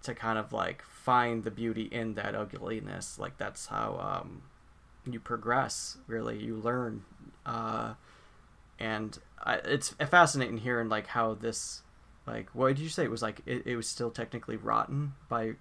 [0.03, 3.17] to kind of like find the beauty in that ugliness.
[3.17, 4.43] Like that's how um,
[5.11, 5.97] you progress.
[6.07, 7.03] Really, you learn.
[7.45, 7.93] Uh,
[8.79, 11.81] and I, it's fascinating hearing like how this
[12.25, 15.53] like what did you say it was like it, it was still technically rotten by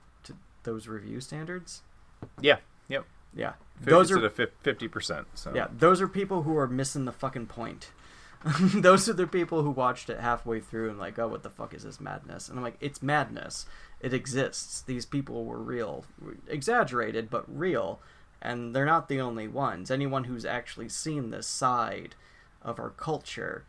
[0.65, 1.83] those review standards
[2.41, 2.59] Yeah.
[3.35, 3.55] Yeah.
[3.81, 5.27] Those those are are fifty percent.
[5.35, 5.53] So.
[5.55, 7.91] Yeah those are people who are missing the fucking point.
[8.75, 11.73] Those are the people who watched it halfway through and like oh what the fuck
[11.75, 12.49] is this madness?
[12.49, 13.67] And i'm like it's madness.
[14.01, 14.83] It exists.
[14.83, 16.05] These people were real.
[16.49, 18.01] Exaggerated but real.
[18.41, 19.91] And they're not the only ones.
[19.91, 22.17] Anyone who's actually seen this side
[22.63, 23.65] of our culture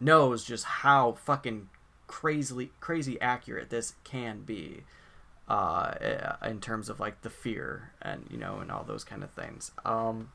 [0.00, 1.68] knows just how fucking
[2.06, 4.84] crazily crazy accurate this can be
[5.48, 9.30] uh in terms of like the fear and you know and all those kind of
[9.30, 9.72] things.
[9.84, 10.30] Um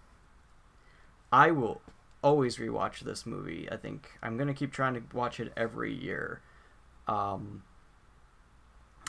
[1.31, 1.81] i will
[2.23, 3.67] always rewatch this movie.
[3.71, 6.41] I think i'm gonna keep trying to watch it every year
[7.07, 7.63] um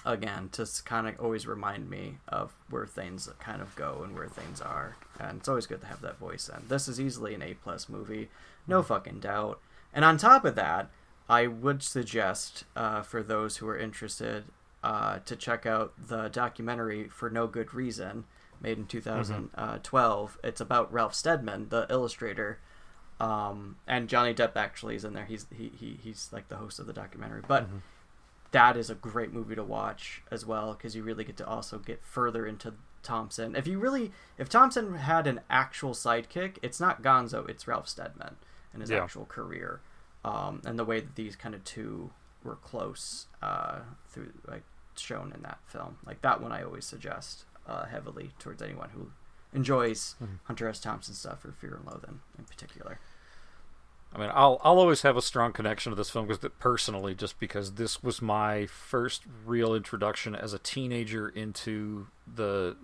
[0.04, 4.28] again to kind of always remind me of where things kind of go and where
[4.28, 4.96] things are.
[5.18, 6.48] And it's always good to have that voice.
[6.48, 8.28] And this is easily an a plus movie
[8.66, 9.60] no fucking doubt.
[9.92, 10.90] And on top of that
[11.28, 14.44] i would suggest uh, for those who are interested
[14.82, 18.24] uh, to check out the documentary for no good reason
[18.60, 22.58] made in 2012 it's about ralph steadman the illustrator
[23.20, 25.24] um, and johnny depp actually is in there.
[25.24, 27.42] He's he, he he's like the host of the documentary.
[27.46, 27.66] But
[28.52, 31.78] that is a great movie to watch as well because you really get to also
[31.78, 33.56] get further into Thompson.
[33.56, 38.36] If you really, if Thompson had an actual sidekick, it's not Gonzo, it's Ralph Steadman
[38.72, 39.02] and his Yeah.
[39.02, 39.80] actual career,
[40.24, 42.10] um, and the way that these kind of two
[42.48, 44.62] were close uh, through like
[44.96, 45.98] shown in that film.
[46.04, 49.10] Like that one, I always suggest uh, heavily towards anyone who
[49.52, 50.80] enjoys Hunter S.
[50.80, 52.98] Thompson stuff or Fear and Loathing in particular.
[54.14, 57.38] I mean, I'll I'll always have a strong connection to this film because personally, just
[57.38, 62.76] because this was my first real introduction as a teenager into the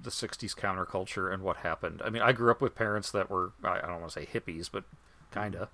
[0.00, 2.00] the '60s counterculture and what happened.
[2.02, 4.26] I mean, I grew up with parents that were I, I don't want to say
[4.26, 4.84] hippies, but
[5.32, 5.68] kinda.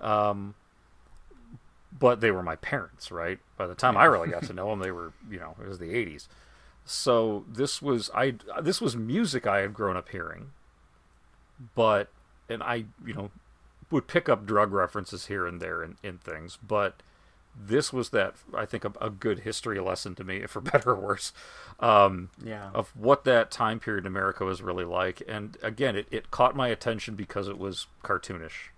[0.00, 0.54] Um,
[1.96, 3.38] but they were my parents, right?
[3.56, 5.78] By the time I really got to know them, they were you know it was
[5.78, 6.28] the '80s.
[6.84, 10.50] So this was I this was music I had grown up hearing,
[11.74, 12.08] but
[12.48, 13.30] and I you know
[13.90, 17.02] would pick up drug references here and there in, in things, but
[17.60, 20.96] this was that I think a, a good history lesson to me, for better or
[20.96, 21.32] worse,
[21.80, 22.70] um, Yeah.
[22.74, 25.22] of what that time period in America was really like.
[25.26, 28.70] And again, it, it caught my attention because it was cartoonish.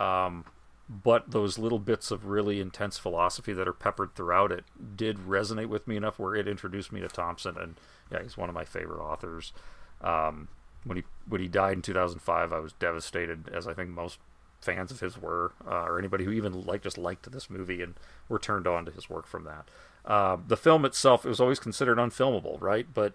[0.00, 0.44] Um,
[0.88, 4.64] but those little bits of really intense philosophy that are peppered throughout it
[4.96, 7.76] did resonate with me enough where it introduced me to Thompson, and
[8.10, 9.52] yeah, he's one of my favorite authors.
[10.00, 10.48] Um,
[10.84, 14.18] when he when he died in 2005, I was devastated, as I think most
[14.60, 17.94] fans of his were, uh, or anybody who even like just liked this movie and
[18.28, 19.68] were turned on to his work from that.
[20.04, 22.86] Uh, the film itself it was always considered unfilmable, right?
[22.92, 23.14] But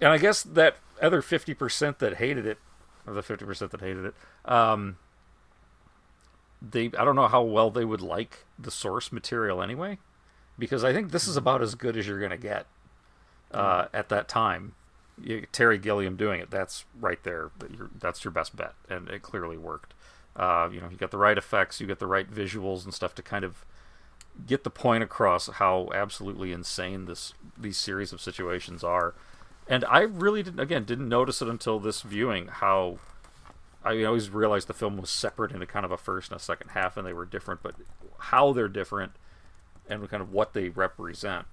[0.00, 2.58] and I guess that other 50% that hated it,
[3.06, 4.14] or the 50% that hated it,
[4.44, 4.98] um,
[6.62, 9.98] they I don't know how well they would like the source material anyway,
[10.58, 12.66] because I think this is about as good as you're going to get
[13.52, 14.74] uh, at that time.
[15.22, 17.50] You, Terry Gilliam doing it, that's right there.
[17.98, 19.94] That's your best bet, and it clearly worked.
[20.36, 23.14] Uh, you know, you got the right effects, you get the right visuals and stuff
[23.16, 23.64] to kind of
[24.46, 29.14] get the point across how absolutely insane this these series of situations are.
[29.68, 32.98] And I really didn't, again, didn't notice it until this viewing how
[33.84, 36.70] I always realized the film was separate into kind of a first and a second
[36.70, 37.74] half, and they were different, but
[38.18, 39.12] how they're different
[39.88, 41.46] and kind of what they represent.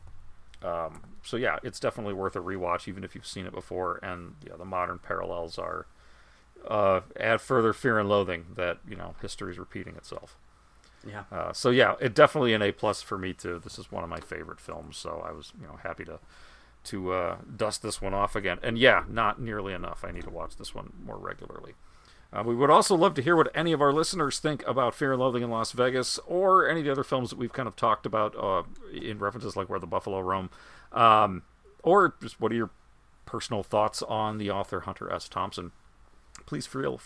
[0.62, 4.00] Um, so yeah, it's definitely worth a rewatch, even if you've seen it before.
[4.04, 5.86] And yeah, the modern parallels are
[6.68, 10.38] uh, add further fear and loathing that you know history is repeating itself.
[11.08, 11.24] Yeah.
[11.32, 13.60] Uh, so yeah, it definitely an A plus for me too.
[13.64, 16.20] This is one of my favorite films, so I was you know happy to
[16.86, 18.60] to uh, dust this one off again.
[18.64, 20.04] And yeah, not nearly enough.
[20.06, 21.74] I need to watch this one more regularly.
[22.34, 25.14] Uh, we would also love to hear what any of our listeners think about Fear
[25.14, 27.76] and Loathing in Las Vegas or any of the other films that we've kind of
[27.76, 28.64] talked about uh,
[28.94, 30.50] in references like Where the Buffalo Roam.
[30.92, 31.44] Um,
[31.84, 32.70] or just what are your
[33.26, 35.30] personal thoughts on the author Hunter S.
[35.30, 35.72] Thompson?
[36.46, 37.00] Please feel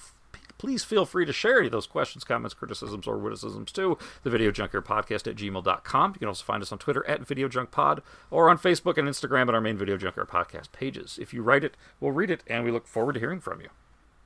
[0.57, 4.29] please feel free to share any of those questions, comments, criticisms, or witticisms to the
[4.29, 6.11] Video Junkyard Podcast at gmail.com.
[6.11, 9.07] You can also find us on Twitter at Video Junk Pod or on Facebook and
[9.07, 11.17] Instagram at our main Video Junkyard Podcast pages.
[11.19, 13.69] If you write it, we'll read it, and we look forward to hearing from you.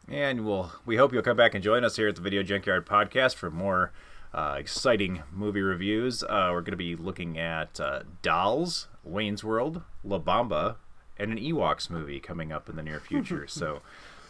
[0.08, 2.86] And we'll we hope you'll come back and join us here at the Video Junkyard
[2.86, 3.92] Podcast for more
[4.34, 6.22] uh, exciting movie reviews.
[6.24, 10.76] Uh, we're going to be looking at uh, Dolls, Wayne's World, La Bamba,
[11.18, 13.48] and an Ewoks movie coming up in the near future.
[13.50, 13.82] so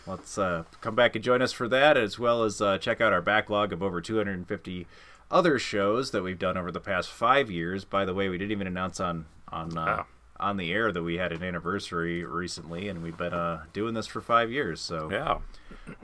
[0.08, 3.12] let's uh, come back and join us for that, as well as uh, check out
[3.12, 4.88] our backlog of over 250
[5.30, 7.84] other shows that we've done over the past five years.
[7.84, 10.06] By the way, we didn't even announce on on uh, oh.
[10.40, 14.08] On the air that we had an anniversary recently, and we've been uh, doing this
[14.08, 14.82] for five years.
[14.82, 15.40] So yeah,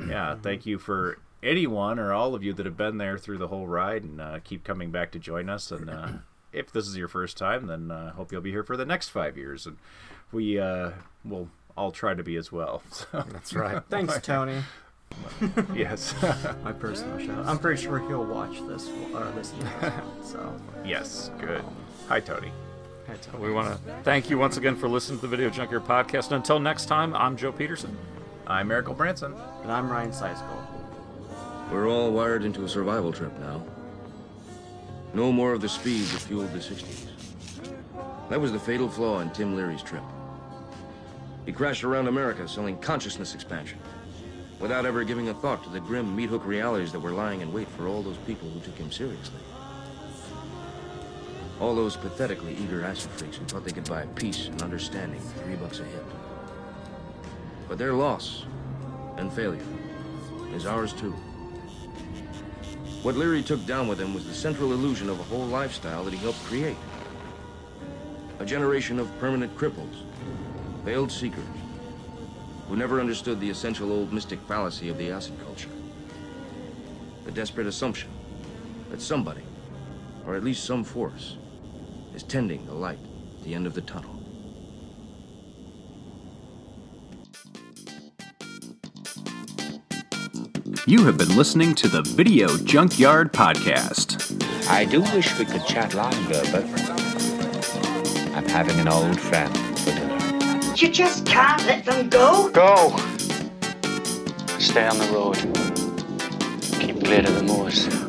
[0.07, 0.35] yeah.
[0.41, 3.67] Thank you for anyone or all of you that have been there through the whole
[3.67, 5.71] ride and uh, keep coming back to join us.
[5.71, 6.09] And uh,
[6.53, 9.09] if this is your first time, then I hope you'll be here for the next
[9.09, 9.65] five years.
[9.65, 9.77] And
[10.31, 10.59] we
[11.25, 12.83] will I'll try to be as well.
[12.91, 13.25] So.
[13.31, 13.81] That's right.
[13.89, 14.61] Thanks, Tony.
[15.73, 16.13] yes.
[16.63, 17.43] My personal show.
[17.45, 20.55] I'm pretty sure he'll watch this or listen to this one, so.
[20.85, 21.63] Yes, good.
[22.07, 22.51] Hi, Tony.
[23.11, 23.43] Hi, Tony.
[23.43, 26.27] We want to thank you once again for listening to the Video Junkyard podcast.
[26.27, 27.97] And until next time, I'm Joe Peterson.
[28.47, 29.35] I'm Miracle Branson.
[29.63, 30.65] And I'm Ryan Seisko.
[31.69, 33.65] We're all wired into a survival trip now.
[35.13, 37.07] No more of the speed that fueled the 60s.
[38.29, 40.03] That was the fatal flaw in Tim Leary's trip.
[41.45, 43.79] He crashed around America selling consciousness expansion
[44.61, 47.51] without ever giving a thought to the grim meat hook realities that were lying in
[47.51, 49.41] wait for all those people who took him seriously.
[51.61, 55.43] All those pathetically eager acid freaks who thought they could buy peace and understanding for
[55.43, 56.03] three bucks a hit.
[57.69, 58.45] But their loss
[59.17, 59.61] and failure
[60.55, 61.11] is ours too.
[63.03, 66.13] What Leary took down with him was the central illusion of a whole lifestyle that
[66.13, 66.77] he helped create.
[68.39, 70.03] A generation of permanent cripples
[70.83, 71.45] veiled seekers
[72.67, 75.69] who never understood the essential old mystic fallacy of the acid culture.
[77.25, 78.09] The desperate assumption
[78.89, 79.43] that somebody,
[80.25, 81.37] or at least some force,
[82.21, 82.99] is tending the light
[83.37, 84.17] at the end of the tunnel.
[90.87, 94.17] You have been listening to the Video Junkyard Podcast.
[94.69, 96.65] I do wish we could chat longer, but
[98.35, 100.73] I'm having an old friend for dinner.
[100.75, 102.49] You just can't let them go.
[102.51, 102.95] Go.
[104.59, 105.37] Stay on the road.
[106.79, 108.00] Keep clear of the moors.